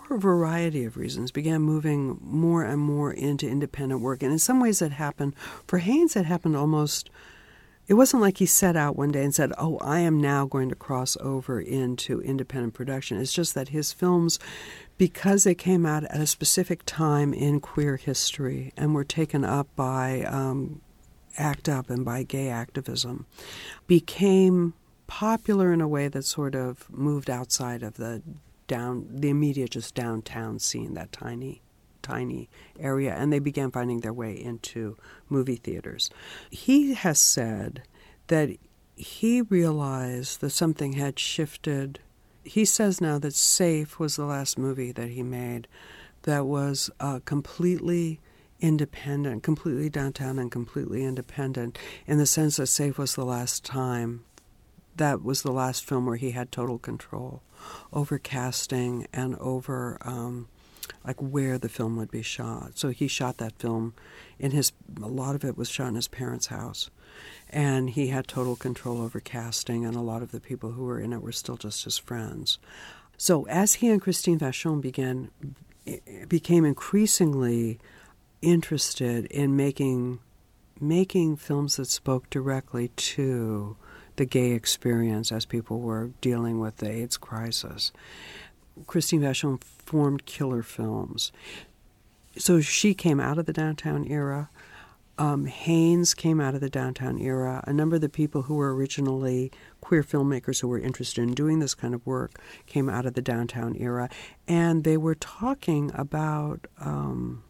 for 0.05 0.16
a 0.16 0.20
variety 0.20 0.84
of 0.84 0.96
reasons, 0.96 1.30
began 1.30 1.62
moving 1.62 2.18
more 2.22 2.62
and 2.62 2.80
more 2.80 3.12
into 3.12 3.48
independent 3.48 4.00
work. 4.00 4.22
And 4.22 4.32
in 4.32 4.38
some 4.38 4.61
ways, 4.61 4.80
it 4.82 4.92
happened 4.92 5.34
for 5.66 5.78
Haynes. 5.78 6.16
It 6.16 6.26
happened 6.26 6.57
almost 6.57 7.11
it 7.86 7.94
wasn't 7.94 8.22
like 8.22 8.38
he 8.38 8.46
set 8.46 8.76
out 8.76 8.96
one 8.96 9.12
day 9.12 9.22
and 9.22 9.34
said, 9.34 9.52
Oh, 9.59 9.76
I 9.78 10.00
am 10.00 10.20
now 10.20 10.46
going 10.46 10.70
to 10.70 10.74
cross 10.74 11.16
over 11.20 11.61
into 11.61 12.22
independent 12.22 12.74
production. 12.74 13.20
It's 13.20 13.32
just 13.32 13.55
that 13.55 13.68
his 13.68 13.92
films, 13.92 14.38
because 14.96 15.44
they 15.44 15.55
came 15.55 15.84
out 15.84 16.05
at 16.05 16.20
a 16.20 16.26
specific 16.26 16.82
time 16.86 17.34
in 17.34 17.61
queer 17.61 17.96
history 17.96 18.72
and 18.76 18.94
were 18.94 19.05
taken 19.05 19.44
up 19.44 19.68
by 19.76 20.22
um, 20.22 20.80
ACT 21.36 21.68
UP 21.68 21.90
and 21.90 22.05
by 22.05 22.22
gay 22.22 22.48
activism, 22.48 23.26
became 23.86 24.72
popular 25.07 25.70
in 25.70 25.82
a 25.82 25.88
way 25.88 26.09
that 26.09 26.24
sort 26.24 26.55
of 26.55 26.88
moved 26.90 27.28
outside 27.28 27.82
of 27.82 27.94
the 27.94 28.22
down 28.66 29.06
the 29.10 29.30
immediate 29.30 29.70
just 29.70 29.94
downtown 29.94 30.58
scene, 30.58 30.94
that 30.94 31.12
tiny 31.12 31.62
tiny 32.04 32.48
area, 32.78 33.14
and 33.14 33.32
they 33.32 33.38
began 33.38 33.70
finding 33.70 34.00
their 34.00 34.12
way 34.12 34.32
into 34.32 34.96
movie 35.28 35.56
theaters. 35.56 36.10
He 36.50 36.94
has 36.94 37.18
said 37.18 37.82
that 38.28 38.50
he 38.94 39.42
realized 39.42 40.40
that 40.40 40.50
something 40.50 40.92
had 40.92 41.18
shifted. 41.18 41.98
He 42.44 42.64
says 42.64 43.00
now 43.00 43.18
that 43.18 43.34
Safe 43.34 43.98
was 43.98 44.16
the 44.16 44.26
last 44.26 44.58
movie 44.58 44.92
that 44.92 45.08
he 45.08 45.22
made 45.22 45.66
that 46.22 46.46
was 46.46 46.90
uh, 47.00 47.20
completely 47.24 48.20
independent, 48.60 49.42
completely 49.42 49.90
downtown 49.90 50.38
and 50.38 50.50
completely 50.50 51.04
independent, 51.04 51.78
in 52.06 52.18
the 52.18 52.26
sense 52.26 52.56
that 52.56 52.66
Safe 52.66 52.98
was 52.98 53.14
the 53.14 53.24
last 53.24 53.64
time. 53.64 54.24
That 54.97 55.22
was 55.22 55.42
the 55.42 55.53
last 55.53 55.84
film 55.84 56.07
where 56.07 56.16
he 56.16 56.30
had 56.30 56.53
total 56.53 56.78
control 56.78 57.42
over 57.92 58.18
casting 58.18 59.07
and 59.12 59.36
over 59.36 59.99
um, 60.03 60.49
like 61.05 61.20
where 61.20 61.59
the 61.59 61.68
film 61.68 61.97
would 61.97 62.11
be 62.11 62.22
shot. 62.22 62.78
So 62.78 62.90
he 62.90 63.09
shot 63.09 63.38
that 63.38 63.59
film 63.59 63.95
in 64.38 64.53
his 64.53 64.72
a 65.03 65.09
lot 65.09 65.34
of 65.34 65.45
it 65.45 65.57
was 65.57 65.68
shot 65.68 65.88
in 65.88 65.95
his 65.95 66.09
parents' 66.09 66.47
house. 66.47 66.90
And 67.51 67.90
he 67.90 68.09
had 68.09 68.26
total 68.26 68.57
control 68.57 69.01
over 69.01 69.20
casting 69.20 69.84
and 69.84 69.97
a 69.97 70.01
lot 70.01 70.22
of 70.22 70.32
the 70.32 70.40
people 70.40 70.72
who 70.72 70.84
were 70.84 71.01
in 71.01 71.12
it 71.12 71.22
were 71.22 71.32
still 71.32 71.57
just 71.57 71.84
his 71.84 71.99
friends. 71.99 72.59
So 73.16 73.47
as 73.47 73.74
he 73.74 73.90
and 73.90 74.03
Christine 74.03 74.38
Vachon 74.38 74.80
began 74.80 75.30
became 76.28 76.64
increasingly 76.64 77.78
interested 78.42 79.26
in 79.26 79.57
making 79.57 80.20
making 80.80 81.36
films 81.36 81.76
that 81.76 81.86
spoke 81.86 82.28
directly 82.30 82.88
to 82.88 83.76
the 84.16 84.24
gay 84.24 84.52
experience 84.52 85.32
as 85.32 85.44
people 85.44 85.80
were 85.80 86.10
dealing 86.20 86.60
with 86.60 86.78
the 86.78 86.90
AIDS 86.90 87.16
crisis. 87.16 87.92
Christine 88.86 89.20
Vachon 89.20 89.62
formed 89.62 90.26
Killer 90.26 90.62
Films. 90.62 91.32
So 92.36 92.60
she 92.60 92.94
came 92.94 93.20
out 93.20 93.38
of 93.38 93.46
the 93.46 93.52
downtown 93.52 94.06
era. 94.08 94.50
Um, 95.16 95.46
Haynes 95.46 96.12
came 96.12 96.40
out 96.40 96.56
of 96.56 96.60
the 96.60 96.68
downtown 96.68 97.20
era. 97.20 97.62
A 97.68 97.72
number 97.72 97.96
of 97.96 98.02
the 98.02 98.08
people 98.08 98.42
who 98.42 98.54
were 98.56 98.74
originally 98.74 99.52
queer 99.80 100.02
filmmakers 100.02 100.60
who 100.60 100.66
were 100.66 100.80
interested 100.80 101.22
in 101.22 101.34
doing 101.34 101.60
this 101.60 101.74
kind 101.74 101.94
of 101.94 102.04
work 102.04 102.40
came 102.66 102.88
out 102.88 103.06
of 103.06 103.14
the 103.14 103.22
downtown 103.22 103.76
era. 103.76 104.10
And 104.48 104.82
they 104.82 104.96
were 104.96 105.14
talking 105.14 105.92
about 105.94 106.66
um, 106.80 107.44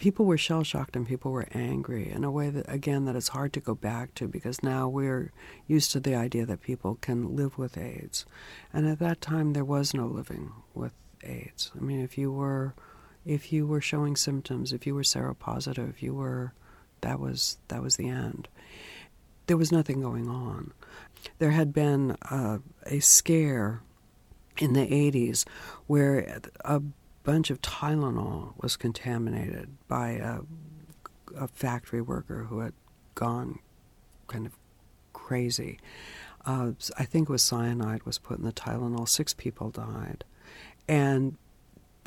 people 0.00 0.24
were 0.24 0.38
shell 0.38 0.64
shocked 0.64 0.96
and 0.96 1.06
people 1.06 1.30
were 1.30 1.46
angry 1.52 2.10
in 2.10 2.24
a 2.24 2.30
way 2.30 2.48
that, 2.48 2.64
again, 2.66 3.04
that 3.04 3.14
it's 3.14 3.28
hard 3.28 3.52
to 3.52 3.60
go 3.60 3.74
back 3.74 4.14
to 4.14 4.26
because 4.26 4.62
now 4.62 4.88
we're 4.88 5.30
used 5.68 5.92
to 5.92 6.00
the 6.00 6.14
idea 6.14 6.44
that 6.46 6.62
people 6.62 6.96
can 6.96 7.36
live 7.36 7.58
with 7.58 7.76
AIDS. 7.76 8.24
And 8.72 8.88
at 8.88 8.98
that 8.98 9.20
time, 9.20 9.52
there 9.52 9.64
was 9.64 9.94
no 9.94 10.06
living 10.06 10.52
with 10.74 10.94
AIDS. 11.22 11.70
I 11.76 11.80
mean, 11.82 12.00
if 12.00 12.16
you 12.16 12.32
were, 12.32 12.74
if 13.26 13.52
you 13.52 13.66
were 13.66 13.82
showing 13.82 14.16
symptoms, 14.16 14.72
if 14.72 14.86
you 14.86 14.94
were 14.94 15.02
seropositive, 15.02 16.00
you 16.00 16.14
were, 16.14 16.54
that 17.02 17.20
was 17.20 17.58
that 17.68 17.82
was 17.82 17.96
the 17.96 18.08
end. 18.08 18.48
There 19.46 19.58
was 19.58 19.70
nothing 19.70 20.00
going 20.00 20.28
on. 20.28 20.72
There 21.38 21.50
had 21.50 21.74
been 21.74 22.16
a, 22.22 22.60
a 22.86 23.00
scare 23.00 23.82
in 24.56 24.72
the 24.72 24.86
80s 24.86 25.46
where 25.86 26.40
a 26.64 26.80
bunch 27.22 27.50
of 27.50 27.60
Tylenol 27.60 28.54
was 28.62 28.76
contaminated 28.76 29.68
by 29.88 30.10
a, 30.10 30.40
a 31.36 31.48
factory 31.48 32.00
worker 32.00 32.44
who 32.44 32.60
had 32.60 32.72
gone 33.14 33.58
kind 34.26 34.46
of 34.46 34.56
crazy. 35.12 35.78
Uh, 36.46 36.72
I 36.98 37.04
think 37.04 37.28
it 37.28 37.32
was 37.32 37.42
cyanide 37.42 38.04
was 38.04 38.18
put 38.18 38.38
in 38.38 38.44
the 38.44 38.52
Tylenol. 38.52 39.08
Six 39.08 39.34
people 39.34 39.70
died, 39.70 40.24
and 40.88 41.36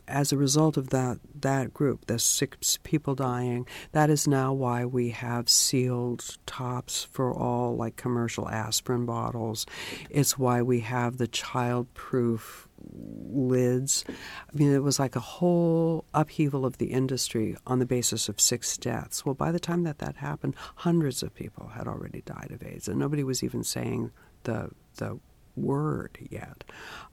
as 0.07 0.33
a 0.33 0.37
result 0.37 0.75
of 0.75 0.89
that 0.89 1.19
that 1.39 1.73
group, 1.73 2.07
the 2.07 2.19
six 2.19 2.77
people 2.83 3.15
dying, 3.15 3.65
that 3.91 4.09
is 4.09 4.27
now 4.27 4.51
why 4.51 4.85
we 4.85 5.11
have 5.11 5.47
sealed 5.47 6.37
tops 6.45 7.03
for 7.03 7.33
all 7.33 7.75
like 7.75 7.95
commercial 7.95 8.49
aspirin 8.49 9.05
bottles. 9.05 9.65
It's 10.09 10.37
why 10.37 10.61
we 10.61 10.81
have 10.81 11.17
the 11.17 11.27
child-proof 11.27 12.67
lids. 12.91 14.05
I 14.09 14.57
mean, 14.57 14.73
it 14.73 14.83
was 14.83 14.99
like 14.99 15.15
a 15.15 15.21
whole 15.21 16.05
upheaval 16.13 16.65
of 16.65 16.77
the 16.77 16.87
industry 16.87 17.55
on 17.65 17.79
the 17.79 17.85
basis 17.85 18.29
of 18.29 18.39
six 18.39 18.77
deaths. 18.77 19.25
Well, 19.25 19.35
by 19.35 19.51
the 19.51 19.59
time 19.59 19.83
that 19.83 19.99
that 19.99 20.17
happened, 20.17 20.55
hundreds 20.77 21.23
of 21.23 21.33
people 21.33 21.69
had 21.69 21.87
already 21.87 22.21
died 22.21 22.51
of 22.51 22.63
AIDS, 22.63 22.87
and 22.87 22.99
nobody 22.99 23.23
was 23.23 23.43
even 23.43 23.63
saying 23.63 24.11
the 24.43 24.71
the 24.97 25.19
word 25.55 26.17
yet. 26.29 26.63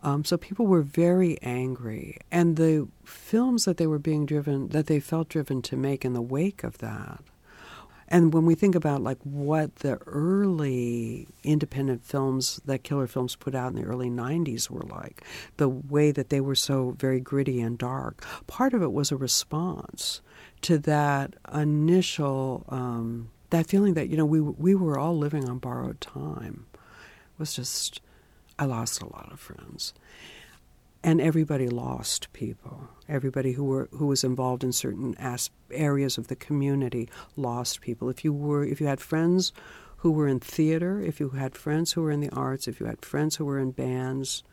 Um, 0.03 0.25
so 0.25 0.37
people 0.37 0.67
were 0.67 0.83
very 0.83 1.41
angry, 1.43 2.19
and 2.31 2.57
the 2.57 2.89
films 3.05 3.65
that 3.65 3.77
they 3.77 3.87
were 3.87 3.99
being 3.99 4.27
driven, 4.27 4.69
that 4.69 4.87
they 4.87 5.01
felt 5.01 5.29
driven 5.29 5.63
to 5.63 5.77
make 5.77 6.05
in 6.05 6.13
the 6.15 6.23
wake 6.23 6.65
of 6.65 6.79
that, 6.79 7.23
and 8.11 8.35
when 8.35 8.45
we 8.45 8.57
think 8.57 8.75
about 8.75 9.03
like 9.03 9.19
what 9.23 9.77
the 9.77 9.97
early 10.07 11.29
independent 11.45 12.05
films 12.05 12.61
that 12.65 12.83
Killer 12.83 13.07
Films 13.07 13.37
put 13.37 13.55
out 13.55 13.71
in 13.71 13.77
the 13.77 13.87
early 13.87 14.11
90s 14.11 14.69
were 14.69 14.83
like, 14.83 15.23
the 15.59 15.69
way 15.69 16.11
that 16.11 16.29
they 16.29 16.41
were 16.41 16.57
so 16.57 16.97
very 16.99 17.21
gritty 17.21 17.61
and 17.61 17.79
dark, 17.79 18.25
part 18.49 18.75
of 18.75 18.83
it 18.83 18.93
was 18.93 19.13
a 19.13 19.17
response 19.17 20.21
to 20.63 20.77
that 20.79 21.35
initial 21.55 22.65
um, 22.69 23.31
that 23.51 23.67
feeling 23.67 23.95
that 23.95 24.09
you 24.09 24.17
know 24.17 24.27
we 24.27 24.41
we 24.41 24.75
were 24.75 24.99
all 24.99 25.17
living 25.17 25.49
on 25.49 25.59
borrowed 25.59 26.01
time. 26.01 26.67
It 26.75 27.39
was 27.39 27.55
just 27.55 28.01
I 28.59 28.65
lost 28.65 29.01
a 29.01 29.07
lot 29.07 29.31
of 29.33 29.41
friends 29.41 29.95
and 31.03 31.21
everybody 31.21 31.69
lost 31.69 32.33
people. 32.33 32.89
Everybody 33.11 33.53
who 33.53 33.65
were 33.65 33.89
who 33.93 34.07
was 34.07 34.25
involved 34.25 34.65
in 34.65 34.73
certain 34.73 35.15
as- 35.19 35.51
areas 35.71 36.17
of 36.17 36.29
the 36.29 36.37
community 36.37 37.09
lost 37.37 37.81
people. 37.81 38.09
If 38.09 38.25
you 38.25 38.33
were 38.33 38.65
if 38.65 38.81
you 38.81 38.87
had 38.87 39.01
friends 39.01 39.53
who 39.99 40.13
were 40.13 40.29
in 40.29 40.41
theater, 40.41 41.01
if 41.01 41.21
you 41.21 41.31
had 41.31 41.55
friends 41.55 41.93
who 41.93 42.03
were 42.03 42.11
in 42.11 42.21
the 42.21 42.31
arts, 42.31 42.69
if 42.69 42.81
you 42.81 42.87
had 42.87 43.05
friends 43.05 43.37
who 43.37 43.45
were 43.45 43.59
in 43.59 43.73
bands, 43.73 44.45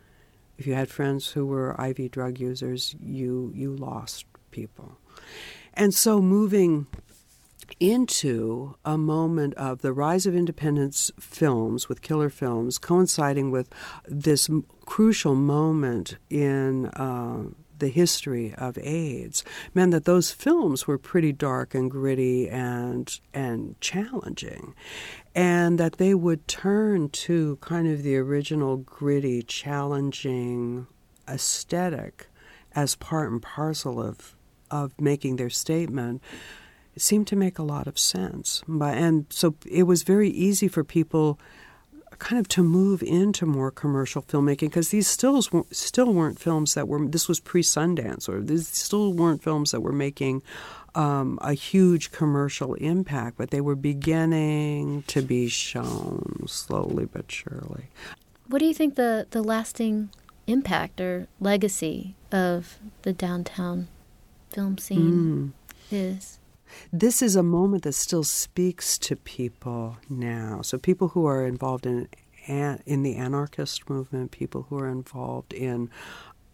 if 0.58 0.66
you 0.66 0.74
had 0.74 0.90
friends 0.90 1.28
who 1.28 1.46
were 1.46 1.74
IV 1.78 2.10
drug 2.10 2.38
users, 2.38 2.94
you 3.00 3.52
you 3.54 3.74
lost 3.74 4.26
people. 4.50 4.98
And 5.74 5.94
so 5.94 6.20
moving 6.20 6.86
into 7.80 8.74
a 8.84 8.98
moment 8.98 9.54
of 9.54 9.82
the 9.82 9.92
rise 9.92 10.26
of 10.26 10.34
independence 10.34 11.10
films 11.20 11.88
with 11.88 12.02
killer 12.02 12.30
films 12.30 12.78
coinciding 12.78 13.50
with 13.50 13.68
this 14.06 14.48
crucial 14.86 15.34
moment 15.34 16.16
in 16.30 16.86
uh, 16.86 17.44
the 17.78 17.88
history 17.88 18.54
of 18.56 18.78
AIDS 18.78 19.44
meant 19.74 19.92
that 19.92 20.04
those 20.04 20.30
films 20.30 20.86
were 20.86 20.98
pretty 20.98 21.32
dark 21.32 21.74
and 21.74 21.90
gritty 21.90 22.48
and 22.48 23.20
and 23.32 23.80
challenging, 23.80 24.74
and 25.34 25.78
that 25.78 25.98
they 25.98 26.14
would 26.14 26.46
turn 26.48 27.08
to 27.10 27.56
kind 27.60 27.88
of 27.88 28.02
the 28.02 28.16
original 28.16 28.76
gritty, 28.76 29.42
challenging 29.42 30.86
aesthetic 31.28 32.28
as 32.72 32.94
part 32.94 33.30
and 33.30 33.42
parcel 33.42 34.02
of 34.02 34.36
of 34.70 34.92
making 35.00 35.36
their 35.36 35.50
statement 35.50 36.22
it 36.98 37.02
seemed 37.02 37.28
to 37.28 37.36
make 37.36 37.60
a 37.60 37.62
lot 37.62 37.86
of 37.86 37.96
sense. 37.96 38.64
And 38.66 39.26
so 39.30 39.54
it 39.64 39.84
was 39.84 40.02
very 40.02 40.30
easy 40.30 40.66
for 40.66 40.82
people 40.82 41.38
kind 42.18 42.38
of 42.38 42.48
to 42.48 42.62
move 42.62 43.02
into 43.02 43.46
more 43.46 43.70
commercial 43.70 44.22
filmmaking 44.22 44.68
because 44.68 44.90
these 44.90 45.06
stills 45.06 45.50
still 45.70 46.12
weren't 46.12 46.38
films 46.38 46.74
that 46.74 46.88
were 46.88 47.06
this 47.06 47.28
was 47.28 47.40
pre 47.40 47.62
Sundance 47.62 48.28
or 48.28 48.40
these 48.40 48.68
still 48.68 49.12
weren't 49.12 49.42
films 49.42 49.70
that 49.70 49.80
were 49.80 49.92
making 49.92 50.42
um, 50.94 51.38
a 51.42 51.54
huge 51.54 52.10
commercial 52.10 52.74
impact, 52.74 53.38
but 53.38 53.50
they 53.50 53.60
were 53.60 53.76
beginning 53.76 55.02
to 55.04 55.22
be 55.22 55.48
shown 55.48 56.44
slowly 56.46 57.06
but 57.06 57.30
surely. 57.30 57.84
What 58.48 58.58
do 58.58 58.66
you 58.66 58.74
think 58.74 58.96
the 58.96 59.26
the 59.30 59.42
lasting 59.42 60.10
impact 60.46 61.00
or 61.00 61.28
legacy 61.40 62.14
of 62.32 62.78
the 63.02 63.12
downtown 63.12 63.88
film 64.50 64.78
scene 64.78 65.52
mm. 65.92 65.92
is? 65.92 66.37
This 66.92 67.22
is 67.22 67.36
a 67.36 67.42
moment 67.42 67.82
that 67.84 67.92
still 67.92 68.24
speaks 68.24 68.98
to 68.98 69.16
people 69.16 69.98
now. 70.08 70.62
So 70.62 70.78
people 70.78 71.08
who 71.08 71.26
are 71.26 71.46
involved 71.46 71.86
in 71.86 72.08
in 72.48 73.02
the 73.02 73.16
anarchist 73.16 73.90
movement, 73.90 74.30
people 74.30 74.66
who 74.70 74.78
are 74.78 74.88
involved 74.88 75.52
in 75.52 75.90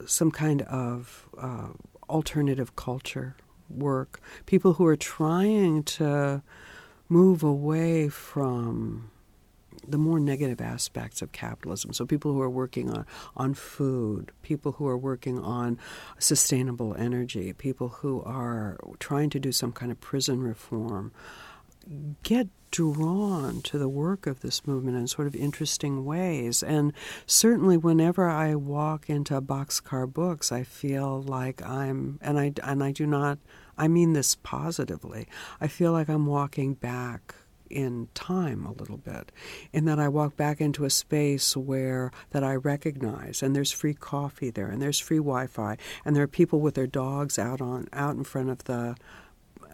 some 0.07 0.33
kind 0.33 0.63
of 0.63 1.29
uh, 1.39 1.69
alternative 2.09 2.75
culture 2.75 3.37
work, 3.71 4.21
people 4.45 4.75
who 4.75 4.87
are 4.87 4.97
trying 4.97 5.85
to 5.85 6.43
move 7.09 7.45
away 7.45 8.09
from 8.09 9.11
the 9.87 9.99
more 9.99 10.19
negative 10.19 10.61
aspects 10.61 11.23
of 11.23 11.33
capitalism. 11.33 11.93
So 11.93 12.07
people 12.07 12.33
who 12.33 12.41
are 12.41 12.51
working 12.51 12.91
on, 12.91 13.07
on 13.37 13.55
food, 13.55 14.33
people 14.43 14.73
who 14.73 14.87
are 14.87 14.99
working 14.99 15.39
on 15.39 15.79
sustainable 16.19 16.95
energy, 16.97 17.53
people 17.53 17.89
who 17.89 18.23
are 18.23 18.79
trying 18.99 19.31
to 19.31 19.41
do 19.41 19.53
some 19.53 19.73
kind 19.73 19.93
of 19.93 20.01
prison 20.01 20.43
reform, 20.43 21.13
get 22.23 22.49
drawn 22.71 23.63
to 23.63 23.79
the 23.79 23.89
work 23.89 24.27
of 24.27 24.41
this 24.41 24.67
movement 24.67 24.97
in 24.97 25.07
sort 25.07 25.29
of 25.29 25.37
interesting 25.37 26.05
ways. 26.05 26.63
And 26.63 26.93
certainly, 27.27 27.77
whenever 27.77 28.29
I 28.29 28.55
walk 28.55 29.09
into 29.09 29.41
Boxcar 29.41 30.13
Books, 30.13 30.51
I 30.51 30.65
feel 30.65 31.23
like 31.23 31.63
I'm, 31.63 32.19
and 32.21 32.39
I 32.39 32.53
and 32.63 32.83
I 32.83 32.91
do 32.91 33.07
not, 33.07 33.39
I 33.79 33.87
mean 33.87 34.13
this 34.13 34.35
positively. 34.35 35.29
I 35.61 35.69
feel 35.69 35.93
like 35.93 36.09
I'm 36.09 36.27
walking 36.27 36.75
back 36.75 37.35
in 37.71 38.09
time 38.15 38.65
a 38.67 38.73
little 38.73 38.97
bit, 38.97 39.33
in 39.73 39.85
that 39.87 39.99
I 39.99 40.09
walk 40.09 40.37
back 40.37 40.61
into 40.61 40.85
a 40.85 40.91
space 40.91 41.57
where 41.57 42.13
that 42.31 42.45
I 42.45 42.55
recognize, 42.55 43.43
and 43.43 43.55
there's 43.55 43.73
free 43.73 43.95
coffee 43.95 44.51
there, 44.51 44.69
and 44.69 44.81
there's 44.81 45.01
free 45.01 45.19
Wi-Fi, 45.19 45.77
and 46.05 46.15
there 46.15 46.23
are 46.23 46.29
people 46.29 46.61
with 46.61 46.75
their 46.75 46.87
dogs 46.87 47.39
out 47.39 47.61
on 47.61 47.89
out 47.93 48.17
in 48.17 48.25
front 48.25 48.51
of 48.51 48.65
the 48.65 48.97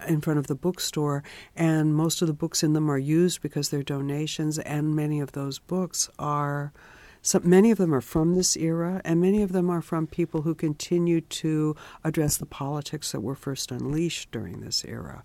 in 0.09 0.20
front 0.20 0.38
of 0.38 0.47
the 0.47 0.55
bookstore, 0.55 1.22
and 1.55 1.95
most 1.95 2.22
of 2.22 2.28
the 2.28 2.34
books 2.34 2.62
in 2.62 2.72
them 2.72 2.91
are 2.91 2.99
used 2.99 3.43
because 3.43 3.68
they're 3.68 3.82
donations, 3.82 4.59
and 4.59 4.97
many 4.97 5.20
of 5.20 5.32
those 5.32 5.59
books 5.59 6.09
are. 6.18 6.72
So 7.22 7.38
many 7.45 7.70
of 7.70 7.76
them 7.76 7.95
are 7.95 8.01
from 8.01 8.34
this 8.34 8.57
era, 8.57 9.03
and 9.05 9.20
many 9.20 9.43
of 9.43 9.53
them 9.53 9.68
are 9.68 9.82
from 9.82 10.07
people 10.07 10.41
who 10.41 10.55
continue 10.55 11.20
to 11.20 11.76
address 12.03 12.38
the 12.38 12.47
politics 12.47 13.12
that 13.12 13.20
were 13.20 13.34
first 13.34 13.70
unleashed 13.70 14.30
during 14.30 14.61
this 14.61 14.86
era. 14.86 15.22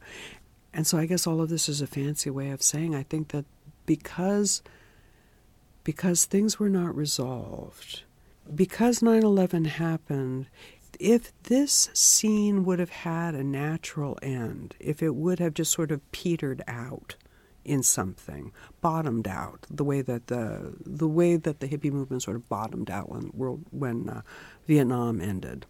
And 0.75 0.85
so 0.85 0.97
I 0.97 1.05
guess 1.05 1.25
all 1.25 1.39
of 1.39 1.47
this 1.47 1.69
is 1.69 1.79
a 1.79 1.87
fancy 1.87 2.29
way 2.29 2.49
of 2.49 2.61
saying 2.61 2.93
I 2.93 3.03
think 3.03 3.29
that 3.29 3.45
because 3.85 4.61
because 5.85 6.25
things 6.25 6.59
were 6.59 6.69
not 6.69 6.95
resolved, 6.95 8.03
because 8.53 8.99
9/11 8.99 9.67
happened, 9.67 10.47
if 10.99 11.31
this 11.43 11.89
scene 11.93 12.65
would 12.65 12.79
have 12.79 12.89
had 12.89 13.35
a 13.35 13.43
natural 13.43 14.19
end, 14.21 14.75
if 14.79 15.01
it 15.01 15.15
would 15.15 15.39
have 15.39 15.53
just 15.53 15.71
sort 15.71 15.91
of 15.91 16.11
petered 16.11 16.61
out 16.67 17.15
in 17.63 17.81
something, 17.81 18.51
bottomed 18.81 19.29
out, 19.29 19.65
the 19.69 19.85
way 19.85 20.01
that 20.01 20.27
the 20.27 20.73
the 20.85 21.07
way 21.07 21.37
that 21.37 21.61
the 21.61 21.69
hippie 21.69 21.91
movement 21.91 22.21
sort 22.21 22.35
of 22.35 22.49
bottomed 22.49 22.89
out 22.89 23.09
when 23.09 23.27
when 23.71 24.09
uh, 24.09 24.21
Vietnam 24.67 25.21
ended 25.21 25.65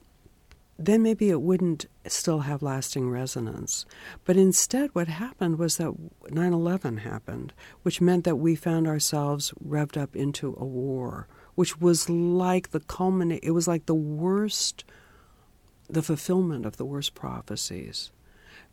then 0.78 1.02
maybe 1.02 1.30
it 1.30 1.42
wouldn't 1.42 1.86
still 2.06 2.42
have 2.42 2.62
lasting 2.62 3.10
resonance. 3.10 3.86
But 4.26 4.36
instead, 4.36 4.90
what 4.94 5.08
happened 5.08 5.58
was 5.58 5.78
that 5.78 5.94
9 6.30 6.54
11 6.54 6.98
happened, 6.98 7.54
which 7.84 8.02
meant 8.02 8.26
that 8.26 8.36
we 8.36 8.56
found 8.56 8.88
ourselves 8.88 9.54
revved 9.66 10.00
up 10.00 10.16
into 10.16 10.56
a 10.60 10.66
war, 10.66 11.28
which 11.56 11.80
was 11.80 12.10
like 12.10 12.72
the 12.72 12.82
culminate, 12.82 13.44
it 13.44 13.52
was 13.52 13.68
like 13.68 13.86
the 13.86 13.96
worst, 13.96 14.84
the 15.90 16.04
fulfillment 16.04 16.66
of 16.66 16.76
the 16.78 16.86
worst 16.86 17.16
prophecies 17.16 18.12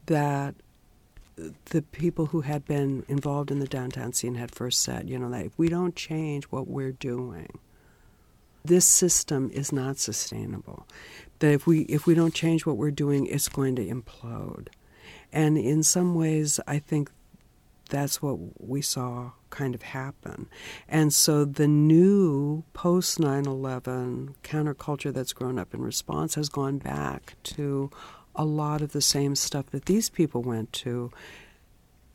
that 0.07 0.57
the 1.67 1.83
people 1.83 2.27
who 2.27 2.43
had 2.43 2.65
been 2.65 3.05
involved 3.09 3.51
in 3.51 3.61
the 3.61 3.67
downtown 3.67 4.13
scene 4.13 4.35
had 4.35 4.51
first 4.51 4.81
said, 4.81 5.09
you 5.09 5.19
know, 5.19 5.31
that 5.31 5.47
if 5.47 5.59
we 5.59 5.69
don't 5.69 5.97
change 5.97 6.45
what 6.45 6.69
we're 6.69 6.93
doing, 6.93 7.59
this 8.65 8.87
system 8.87 9.51
is 9.53 9.73
not 9.73 9.99
sustainable 9.99 10.87
that 11.43 11.53
if 11.53 11.67
we 11.67 11.81
if 11.83 12.07
we 12.07 12.15
don't 12.15 12.35
change 12.35 12.65
what 12.65 12.77
we're 12.77 12.91
doing, 12.91 13.27
it's 13.27 13.49
going 13.49 13.77
to 13.77 13.85
implode. 13.85 14.69
And 15.33 15.59
in 15.59 15.83
some 15.83 16.15
ways, 16.15 16.61
I 16.67 16.79
think 16.79 17.11
that's 17.91 18.23
what 18.23 18.39
we 18.59 18.81
saw 18.81 19.33
kind 19.51 19.75
of 19.75 19.83
happen. 19.83 20.49
And 20.89 21.13
so 21.13 21.45
the 21.45 21.69
new 21.69 22.65
post 22.73 23.19
9 23.21 23.45
11 23.45 24.37
counterculture 24.43 25.13
that's 25.13 25.33
grown 25.33 25.59
up 25.59 25.75
in 25.75 25.83
response 25.83 26.37
has 26.37 26.49
gone 26.49 26.79
back 26.79 27.35
to 27.43 27.91
a 28.35 28.45
lot 28.45 28.81
of 28.81 28.93
the 28.93 29.03
same 29.03 29.35
stuff 29.35 29.67
that 29.71 29.87
these 29.87 30.09
people 30.09 30.43
went 30.43 30.73
to 30.73 31.11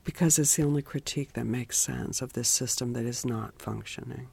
because 0.04 0.40
it's 0.40 0.56
the 0.56 0.64
only 0.64 0.82
critique 0.82 1.34
that 1.34 1.46
makes 1.46 1.78
sense 1.78 2.22
of 2.22 2.32
this 2.34 2.48
system 2.48 2.94
that 2.94 3.06
is 3.06 3.26
not 3.26 3.62
functioning. 3.62 4.30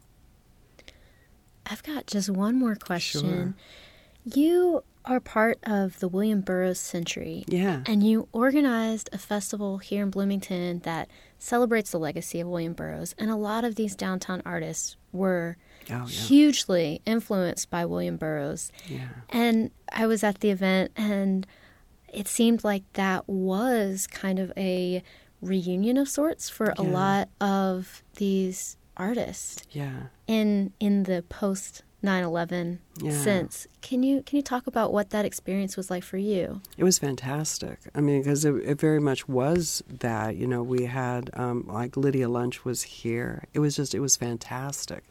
I've 1.66 1.82
got 1.82 2.07
just 2.07 2.30
one 2.30 2.59
more 2.59 2.76
question. 2.76 3.20
Sure. 3.20 3.55
You 4.25 4.85
are 5.05 5.20
part 5.20 5.59
of 5.64 5.99
the 6.01 6.09
William 6.09 6.41
Burroughs 6.41 6.81
Century. 6.81 7.45
Yeah. 7.47 7.83
And 7.87 8.03
you 8.03 8.29
organized 8.33 9.11
a 9.12 9.18
festival 9.18 9.79
here 9.79 10.03
in 10.03 10.11
Bloomington 10.11 10.79
that 10.81 11.09
celebrates 11.39 11.91
the 11.91 11.99
legacy 11.99 12.41
of 12.41 12.49
William 12.49 12.72
Burroughs. 12.72 13.14
And 13.18 13.31
a 13.31 13.37
lot 13.37 13.64
of 13.64 13.75
these 13.75 13.95
downtown 13.95 14.41
artists 14.47 14.97
were 15.12 15.59
oh, 15.91 15.93
yeah. 15.93 16.07
hugely 16.07 17.03
influenced 17.05 17.68
by 17.70 17.85
William 17.85 18.16
Burroughs. 18.16 18.72
Yeah. 18.87 19.09
And 19.29 19.70
I 19.93 20.07
was 20.07 20.25
at 20.25 20.41
the 20.41 20.51
event, 20.51 20.93
and 20.97 21.47
it 22.12 22.27
seemed 22.27 22.64
like 22.64 22.85
that 22.95 23.29
was 23.29 24.07
kind 24.07 24.39
of 24.39 24.53
a 24.57 25.03
reunion 25.43 25.99
of 25.99 26.09
sorts 26.09 26.49
for 26.49 26.72
yeah. 26.79 26.83
a 26.83 26.85
lot 26.85 27.29
of 27.41 28.03
these 28.16 28.79
artists. 28.97 29.64
Yeah. 29.70 30.05
In 30.27 30.72
in 30.81 31.03
the 31.03 31.22
post 31.29 31.83
9/11 32.05 32.78
yeah. 33.00 33.11
since. 33.11 33.66
Can 33.80 34.02
you 34.02 34.22
can 34.22 34.36
you 34.36 34.42
talk 34.42 34.66
about 34.66 34.92
what 34.92 35.11
that 35.11 35.24
experience 35.24 35.76
was 35.76 35.90
like 35.90 36.05
for 36.05 36.18
you? 36.18 36.61
It 36.76 36.84
was 36.84 36.98
fantastic. 36.98 37.78
I 37.94 38.00
mean, 38.00 38.22
because 38.22 38.44
it, 38.44 38.55
it, 38.57 38.80
very 38.80 39.00
much 39.00 39.28
was 39.28 39.82
that. 39.88 40.36
You 40.36 40.46
know, 40.46 40.62
we 40.62 40.84
had 40.84 41.30
um, 41.34 41.64
like 41.66 41.96
Lydia 41.96 42.28
Lunch 42.28 42.64
was 42.64 42.82
here. 42.82 43.44
It 43.55 43.61
was 43.61 43.76
just 43.76 43.94
it 43.94 44.00
was 44.00 44.16
fantastic. 44.16 45.05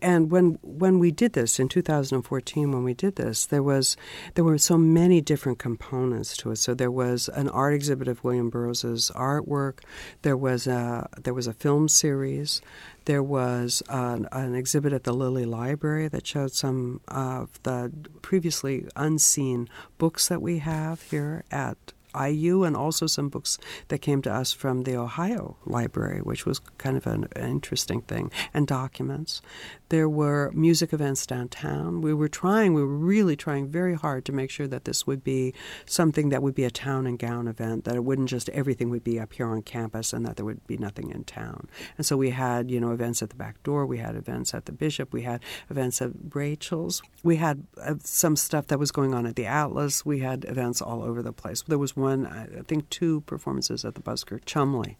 And 0.00 0.30
when 0.30 0.58
when 0.62 1.00
we 1.00 1.10
did 1.10 1.32
this 1.32 1.58
in 1.58 1.68
2014, 1.68 2.70
when 2.70 2.84
we 2.84 2.94
did 2.94 3.16
this, 3.16 3.46
there 3.46 3.62
was 3.62 3.96
there 4.34 4.44
were 4.44 4.58
so 4.58 4.78
many 4.78 5.20
different 5.20 5.58
components 5.58 6.36
to 6.38 6.52
it. 6.52 6.56
So 6.56 6.72
there 6.72 6.90
was 6.90 7.28
an 7.28 7.48
art 7.48 7.74
exhibit 7.74 8.06
of 8.06 8.22
William 8.22 8.48
Burroughs's 8.48 9.10
artwork. 9.16 9.80
There 10.22 10.36
was 10.36 10.66
a 10.68 11.08
there 11.20 11.34
was 11.34 11.48
a 11.48 11.52
film 11.52 11.88
series. 11.88 12.60
There 13.06 13.22
was 13.22 13.82
an, 13.88 14.28
an 14.32 14.54
exhibit 14.54 14.92
at 14.92 15.04
the 15.04 15.14
Lilly 15.14 15.46
Library 15.46 16.08
that 16.08 16.26
showed 16.26 16.52
some 16.52 17.00
of 17.08 17.58
the 17.62 17.90
previously 18.20 18.86
unseen 18.96 19.68
books 19.96 20.28
that 20.28 20.42
we 20.42 20.58
have 20.58 21.02
here 21.02 21.42
at 21.50 21.78
IU 22.14 22.64
and 22.64 22.76
also 22.76 23.06
some 23.06 23.28
books 23.28 23.58
that 23.88 23.98
came 23.98 24.22
to 24.22 24.32
us 24.32 24.52
from 24.52 24.82
the 24.82 24.96
Ohio 24.96 25.56
Library, 25.66 26.20
which 26.20 26.46
was 26.46 26.58
kind 26.78 26.96
of 26.96 27.06
an, 27.06 27.28
interesting 27.36 28.02
thing, 28.02 28.30
and 28.52 28.66
documents. 28.66 29.40
There 29.88 30.08
were 30.08 30.50
music 30.52 30.92
events 30.92 31.26
downtown. 31.26 32.02
We 32.02 32.12
were 32.12 32.28
trying, 32.28 32.74
we 32.74 32.82
were 32.82 32.88
really 32.88 33.36
trying 33.36 33.68
very 33.68 33.94
hard 33.94 34.24
to 34.26 34.32
make 34.32 34.50
sure 34.50 34.66
that 34.66 34.84
this 34.84 35.06
would 35.06 35.24
be 35.24 35.54
something 35.86 36.28
that 36.28 36.42
would 36.42 36.54
be 36.54 36.64
a 36.64 36.70
town 36.70 37.06
and 37.06 37.18
gown 37.18 37.48
event, 37.48 37.84
that 37.84 37.96
it 37.96 38.04
wouldn't 38.04 38.28
just 38.28 38.48
everything 38.50 38.90
would 38.90 39.04
be 39.04 39.18
up 39.18 39.32
here 39.32 39.46
on 39.46 39.62
campus 39.62 40.12
and 40.12 40.26
that 40.26 40.36
there 40.36 40.44
would 40.44 40.66
be 40.66 40.76
nothing 40.76 41.10
in 41.10 41.24
town. 41.24 41.68
And 41.96 42.04
so 42.04 42.16
we 42.16 42.30
had, 42.30 42.70
you 42.70 42.80
know, 42.80 42.92
events 42.92 43.22
at 43.22 43.30
the 43.30 43.36
back 43.36 43.62
door, 43.62 43.86
we 43.86 43.98
had 43.98 44.14
events 44.14 44.52
at 44.52 44.66
the 44.66 44.72
Bishop, 44.72 45.12
we 45.12 45.22
had 45.22 45.42
events 45.70 46.02
at 46.02 46.10
Rachel's, 46.34 47.02
we 47.22 47.36
had 47.36 47.66
uh, 47.82 47.94
some 48.02 48.36
stuff 48.36 48.66
that 48.68 48.78
was 48.78 48.90
going 48.90 49.14
on 49.14 49.26
at 49.26 49.36
the 49.36 49.46
Atlas, 49.46 50.04
we 50.04 50.20
had 50.20 50.44
events 50.44 50.82
all 50.82 51.02
over 51.02 51.22
the 51.22 51.32
place. 51.32 51.62
There 51.62 51.78
was 51.78 51.96
I 52.08 52.62
think, 52.66 52.88
two 52.90 53.22
performances 53.22 53.84
at 53.84 53.94
the 53.94 54.00
Buskirk-Chumley. 54.00 54.98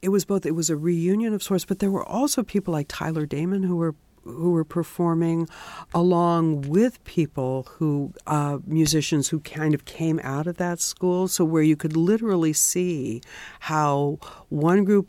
It 0.00 0.08
was 0.08 0.24
both. 0.24 0.44
It 0.44 0.54
was 0.56 0.68
a 0.68 0.76
reunion 0.76 1.32
of 1.32 1.42
sorts, 1.42 1.64
but 1.64 1.78
there 1.78 1.90
were 1.90 2.04
also 2.04 2.42
people 2.42 2.72
like 2.72 2.86
Tyler 2.88 3.24
Damon 3.26 3.62
who 3.62 3.76
were 3.76 3.94
who 4.24 4.50
were 4.50 4.64
performing 4.64 5.48
along 5.94 6.62
with 6.62 7.02
people 7.04 7.66
who 7.70 8.12
uh, 8.26 8.58
musicians 8.66 9.28
who 9.28 9.40
kind 9.40 9.74
of 9.74 9.84
came 9.84 10.20
out 10.22 10.46
of 10.46 10.56
that 10.58 10.80
school 10.80 11.28
so 11.28 11.44
where 11.44 11.62
you 11.62 11.76
could 11.76 11.96
literally 11.96 12.52
see 12.52 13.20
how 13.60 14.18
one 14.48 14.84
group 14.84 15.08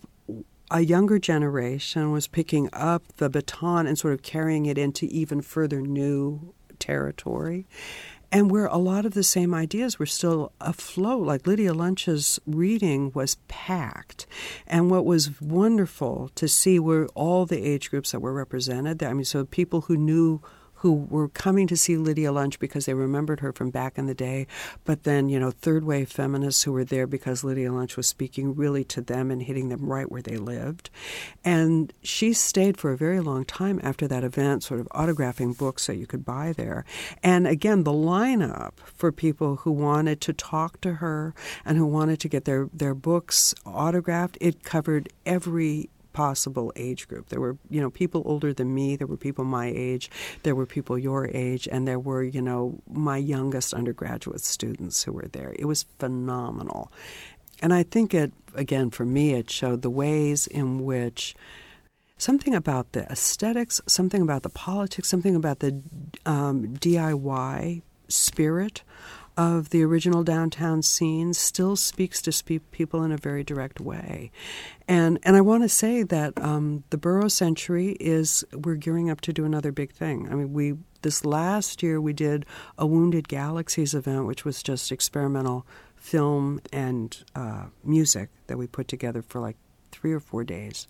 a 0.71 0.81
younger 0.81 1.19
generation 1.19 2.11
was 2.11 2.27
picking 2.27 2.69
up 2.73 3.03
the 3.17 3.29
baton 3.29 3.85
and 3.85 3.99
sort 3.99 4.13
of 4.13 4.23
carrying 4.23 4.65
it 4.65 4.77
into 4.77 5.05
even 5.07 5.41
further 5.41 5.81
new 5.81 6.53
territory 6.79 7.67
and 8.33 8.49
where 8.49 8.65
a 8.65 8.77
lot 8.77 9.05
of 9.05 9.13
the 9.13 9.23
same 9.23 9.53
ideas 9.53 9.99
were 9.99 10.07
still 10.07 10.51
afloat. 10.59 11.23
Like 11.25 11.45
Lydia 11.45 11.71
Lunch's 11.71 12.39
reading 12.47 13.11
was 13.13 13.35
packed. 13.47 14.25
And 14.65 14.89
what 14.89 15.05
was 15.05 15.39
wonderful 15.39 16.31
to 16.33 16.47
see 16.47 16.79
were 16.79 17.07
all 17.13 17.45
the 17.45 17.63
age 17.63 17.91
groups 17.91 18.11
that 18.11 18.21
were 18.21 18.33
represented. 18.33 19.03
I 19.03 19.13
mean, 19.13 19.23
so 19.23 19.45
people 19.45 19.81
who 19.81 19.95
knew 19.95 20.41
who 20.83 20.91
were 21.09 21.29
coming 21.29 21.65
to 21.65 21.77
see 21.77 21.95
Lydia 21.95 22.29
Lunch 22.33 22.59
because 22.59 22.85
they 22.85 22.93
remembered 22.93 23.39
her 23.39 23.53
from 23.53 23.69
back 23.69 23.97
in 23.97 24.05
the 24.05 24.13
day, 24.13 24.45
but 24.83 25.03
then, 25.03 25.29
you 25.29 25.39
know, 25.39 25.49
third 25.49 25.85
wave 25.85 26.11
feminists 26.11 26.63
who 26.63 26.73
were 26.73 26.83
there 26.83 27.07
because 27.07 27.41
Lydia 27.41 27.71
Lunch 27.71 27.95
was 27.95 28.05
speaking 28.05 28.53
really 28.53 28.83
to 28.83 28.99
them 28.99 29.31
and 29.31 29.41
hitting 29.41 29.69
them 29.69 29.85
right 29.85 30.11
where 30.11 30.21
they 30.21 30.35
lived. 30.35 30.89
And 31.41 31.93
she 32.01 32.33
stayed 32.33 32.77
for 32.77 32.91
a 32.91 32.97
very 32.97 33.21
long 33.21 33.45
time 33.45 33.79
after 33.81 34.09
that 34.09 34.25
event, 34.25 34.63
sort 34.63 34.81
of 34.81 34.89
autographing 34.89 35.57
books 35.57 35.87
that 35.87 35.95
you 35.95 36.05
could 36.05 36.25
buy 36.25 36.51
there. 36.51 36.83
And 37.23 37.47
again, 37.47 37.85
the 37.85 37.93
lineup 37.93 38.73
for 38.83 39.13
people 39.13 39.55
who 39.55 39.71
wanted 39.71 40.19
to 40.19 40.33
talk 40.33 40.81
to 40.81 40.95
her 40.95 41.33
and 41.63 41.77
who 41.77 41.85
wanted 41.85 42.19
to 42.19 42.27
get 42.27 42.43
their, 42.43 42.67
their 42.73 42.93
books 42.93 43.55
autographed, 43.65 44.37
it 44.41 44.63
covered 44.63 45.07
every 45.25 45.89
possible 46.13 46.71
age 46.75 47.07
group. 47.07 47.29
There 47.29 47.41
were, 47.41 47.57
you 47.69 47.81
know, 47.81 47.89
people 47.89 48.23
older 48.25 48.53
than 48.53 48.73
me, 48.73 48.95
there 48.95 49.07
were 49.07 49.17
people 49.17 49.43
my 49.43 49.71
age, 49.75 50.09
there 50.43 50.55
were 50.55 50.65
people 50.65 50.97
your 50.97 51.27
age, 51.33 51.67
and 51.71 51.87
there 51.87 51.99
were, 51.99 52.23
you 52.23 52.41
know, 52.41 52.79
my 52.89 53.17
youngest 53.17 53.73
undergraduate 53.73 54.41
students 54.41 55.03
who 55.03 55.11
were 55.11 55.27
there. 55.31 55.55
It 55.57 55.65
was 55.65 55.83
phenomenal. 55.99 56.91
And 57.61 57.73
I 57.73 57.83
think 57.83 58.13
it, 58.13 58.31
again, 58.55 58.89
for 58.89 59.05
me, 59.05 59.33
it 59.33 59.49
showed 59.49 59.81
the 59.81 59.89
ways 59.89 60.47
in 60.47 60.83
which 60.83 61.35
something 62.17 62.55
about 62.55 62.91
the 62.93 63.03
aesthetics, 63.11 63.81
something 63.87 64.21
about 64.21 64.43
the 64.43 64.49
politics, 64.49 65.09
something 65.09 65.35
about 65.35 65.59
the 65.59 65.81
um, 66.25 66.75
DIY 66.77 67.81
spirit 68.07 68.83
of 69.37 69.69
the 69.69 69.83
original 69.83 70.23
downtown 70.23 70.81
scene 70.81 71.33
still 71.33 71.75
speaks 71.75 72.21
to 72.21 72.31
speak 72.31 72.69
people 72.71 73.03
in 73.03 73.11
a 73.11 73.17
very 73.17 73.43
direct 73.43 73.79
way. 73.79 74.31
And 74.87 75.19
and 75.23 75.35
I 75.35 75.41
want 75.41 75.63
to 75.63 75.69
say 75.69 76.03
that 76.03 76.39
um, 76.41 76.83
the 76.89 76.97
Burroughs 76.97 77.33
Century 77.33 77.97
is 77.99 78.43
we're 78.53 78.75
gearing 78.75 79.09
up 79.09 79.21
to 79.21 79.33
do 79.33 79.45
another 79.45 79.71
big 79.71 79.91
thing. 79.91 80.27
I 80.31 80.35
mean, 80.35 80.53
we 80.53 80.75
this 81.01 81.25
last 81.25 81.83
year 81.83 81.99
we 81.99 82.13
did 82.13 82.45
a 82.77 82.85
Wounded 82.85 83.27
Galaxies 83.27 83.93
event, 83.93 84.25
which 84.25 84.45
was 84.45 84.63
just 84.63 84.91
experimental 84.91 85.65
film 85.95 86.59
and 86.71 87.23
uh, 87.35 87.65
music 87.83 88.29
that 88.47 88.57
we 88.57 88.67
put 88.67 88.87
together 88.87 89.21
for 89.21 89.39
like 89.39 89.57
three 89.91 90.11
or 90.11 90.19
four 90.19 90.43
days. 90.43 90.87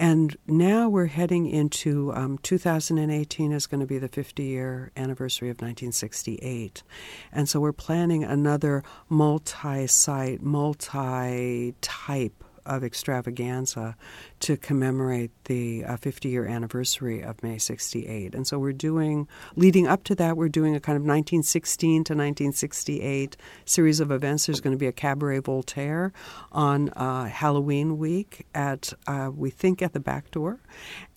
And 0.00 0.34
now 0.46 0.88
we're 0.88 1.08
heading 1.08 1.46
into 1.46 2.10
um, 2.14 2.38
2018 2.38 3.52
is 3.52 3.66
going 3.66 3.80
to 3.80 3.86
be 3.86 3.98
the 3.98 4.08
50 4.08 4.42
year 4.42 4.92
anniversary 4.96 5.50
of 5.50 5.56
1968. 5.56 6.82
And 7.30 7.46
so 7.46 7.60
we're 7.60 7.74
planning 7.74 8.24
another 8.24 8.82
multi 9.10 9.86
site, 9.86 10.40
multi 10.40 11.74
type 11.82 12.42
of 12.66 12.84
extravaganza 12.84 13.96
to 14.40 14.56
commemorate 14.56 15.30
the 15.44 15.84
uh, 15.84 15.96
50 15.96 16.28
year 16.28 16.46
anniversary 16.46 17.22
of 17.22 17.42
May 17.42 17.58
68. 17.58 18.34
And 18.34 18.46
so 18.46 18.58
we're 18.58 18.72
doing, 18.72 19.28
leading 19.56 19.86
up 19.86 20.04
to 20.04 20.14
that, 20.16 20.36
we're 20.36 20.48
doing 20.48 20.74
a 20.74 20.80
kind 20.80 20.96
of 20.96 21.02
1916 21.02 22.04
to 22.04 22.12
1968 22.12 23.36
series 23.64 24.00
of 24.00 24.10
events. 24.10 24.46
There's 24.46 24.60
going 24.60 24.74
to 24.74 24.78
be 24.78 24.86
a 24.86 24.92
Cabaret 24.92 25.40
Voltaire 25.40 26.12
on 26.52 26.90
uh, 26.90 27.26
Halloween 27.26 27.98
week 27.98 28.46
at, 28.54 28.92
uh, 29.06 29.30
we 29.34 29.50
think, 29.50 29.82
at 29.82 29.92
the 29.92 30.00
back 30.00 30.30
door. 30.30 30.60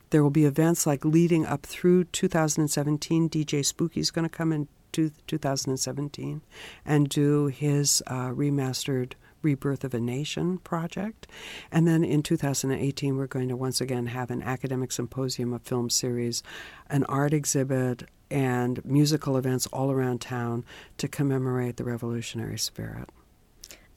There 0.09 0.21
will 0.21 0.29
be 0.29 0.45
events 0.45 0.85
like 0.85 1.03
leading 1.03 1.45
up 1.45 1.65
through 1.65 2.03
2017. 2.05 3.29
DJ 3.29 3.65
Spooky 3.65 3.99
is 3.99 4.11
going 4.11 4.29
to 4.29 4.35
come 4.35 4.51
in 4.53 4.67
2017 4.93 6.41
and 6.85 7.09
do 7.09 7.47
his 7.47 8.03
uh, 8.07 8.29
remastered 8.29 9.13
Rebirth 9.43 9.83
of 9.83 9.93
a 9.93 9.99
Nation 9.99 10.57
project. 10.59 11.27
And 11.71 11.87
then 11.87 12.03
in 12.03 12.23
2018, 12.23 13.17
we're 13.17 13.27
going 13.27 13.49
to 13.49 13.55
once 13.55 13.81
again 13.81 14.07
have 14.07 14.31
an 14.31 14.41
academic 14.41 14.91
symposium, 14.91 15.53
a 15.53 15.59
film 15.59 15.89
series, 15.89 16.41
an 16.89 17.03
art 17.05 17.33
exhibit, 17.33 18.03
and 18.31 18.83
musical 18.83 19.37
events 19.37 19.67
all 19.67 19.91
around 19.91 20.21
town 20.21 20.65
to 20.97 21.07
commemorate 21.07 21.77
the 21.77 21.83
revolutionary 21.83 22.57
spirit. 22.57 23.09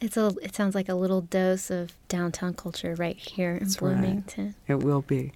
It's 0.00 0.16
a. 0.16 0.34
It 0.42 0.54
sounds 0.54 0.74
like 0.74 0.90
a 0.90 0.94
little 0.94 1.22
dose 1.22 1.70
of 1.70 1.94
downtown 2.08 2.52
culture 2.52 2.94
right 2.96 3.16
here 3.16 3.52
in 3.52 3.60
That's 3.60 3.76
Bloomington. 3.76 4.54
Right. 4.68 4.76
It 4.76 4.84
will 4.84 5.00
be. 5.00 5.32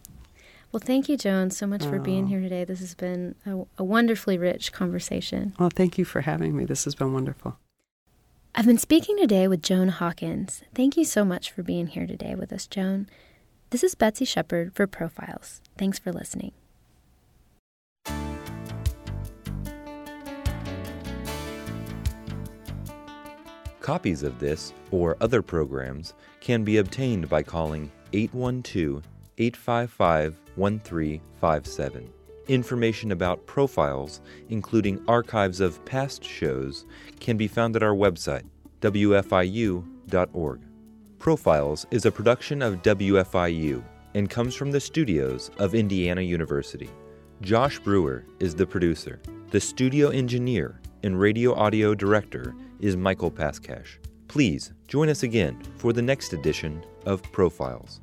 Well, 0.72 0.82
thank 0.84 1.08
you, 1.08 1.16
Joan, 1.16 1.50
so 1.50 1.66
much 1.66 1.82
oh. 1.84 1.90
for 1.90 1.98
being 1.98 2.24
oh. 2.24 2.28
here 2.28 2.40
today. 2.40 2.64
This 2.64 2.80
has 2.80 2.94
been 2.94 3.34
a, 3.46 3.62
a 3.78 3.84
wonderfully 3.84 4.38
rich 4.38 4.72
conversation. 4.72 5.54
Well, 5.58 5.70
thank 5.74 5.98
you 5.98 6.04
for 6.04 6.20
having 6.20 6.56
me. 6.56 6.64
This 6.64 6.84
has 6.84 6.94
been 6.94 7.12
wonderful. 7.12 7.56
I've 8.52 8.66
been 8.66 8.78
speaking 8.78 9.16
today 9.16 9.46
with 9.46 9.62
Joan 9.62 9.88
Hawkins. 9.88 10.62
Thank 10.74 10.96
you 10.96 11.04
so 11.04 11.24
much 11.24 11.52
for 11.52 11.62
being 11.62 11.86
here 11.86 12.06
today 12.06 12.34
with 12.34 12.52
us, 12.52 12.66
Joan. 12.66 13.08
This 13.70 13.84
is 13.84 13.94
Betsy 13.94 14.24
Shepard 14.24 14.74
for 14.74 14.88
Profiles. 14.88 15.60
Thanks 15.78 16.00
for 16.00 16.12
listening. 16.12 16.50
Copies 23.78 24.24
of 24.24 24.40
this 24.40 24.72
or 24.90 25.16
other 25.20 25.42
programs 25.42 26.14
can 26.40 26.64
be 26.64 26.78
obtained 26.78 27.28
by 27.28 27.44
calling 27.44 27.90
812 28.12 29.04
855 29.38 30.36
1357. 30.56 32.12
Information 32.50 33.12
about 33.12 33.46
profiles, 33.46 34.20
including 34.48 35.00
archives 35.06 35.60
of 35.60 35.84
past 35.84 36.24
shows, 36.24 36.84
can 37.20 37.36
be 37.36 37.46
found 37.46 37.76
at 37.76 37.82
our 37.84 37.94
website, 37.94 38.42
wfiu.org. 38.80 40.60
Profiles 41.20 41.86
is 41.92 42.06
a 42.06 42.10
production 42.10 42.60
of 42.60 42.82
WFIU 42.82 43.84
and 44.14 44.28
comes 44.28 44.56
from 44.56 44.72
the 44.72 44.80
studios 44.80 45.52
of 45.60 45.76
Indiana 45.76 46.22
University. 46.22 46.90
Josh 47.40 47.78
Brewer 47.78 48.24
is 48.40 48.56
the 48.56 48.66
producer. 48.66 49.20
The 49.52 49.60
studio 49.60 50.08
engineer 50.08 50.80
and 51.04 51.20
radio 51.20 51.54
audio 51.54 51.94
director 51.94 52.56
is 52.80 52.96
Michael 52.96 53.30
Paskash. 53.30 53.98
Please 54.26 54.72
join 54.88 55.08
us 55.08 55.22
again 55.22 55.56
for 55.76 55.92
the 55.92 56.02
next 56.02 56.32
edition 56.32 56.84
of 57.06 57.22
Profiles. 57.30 58.00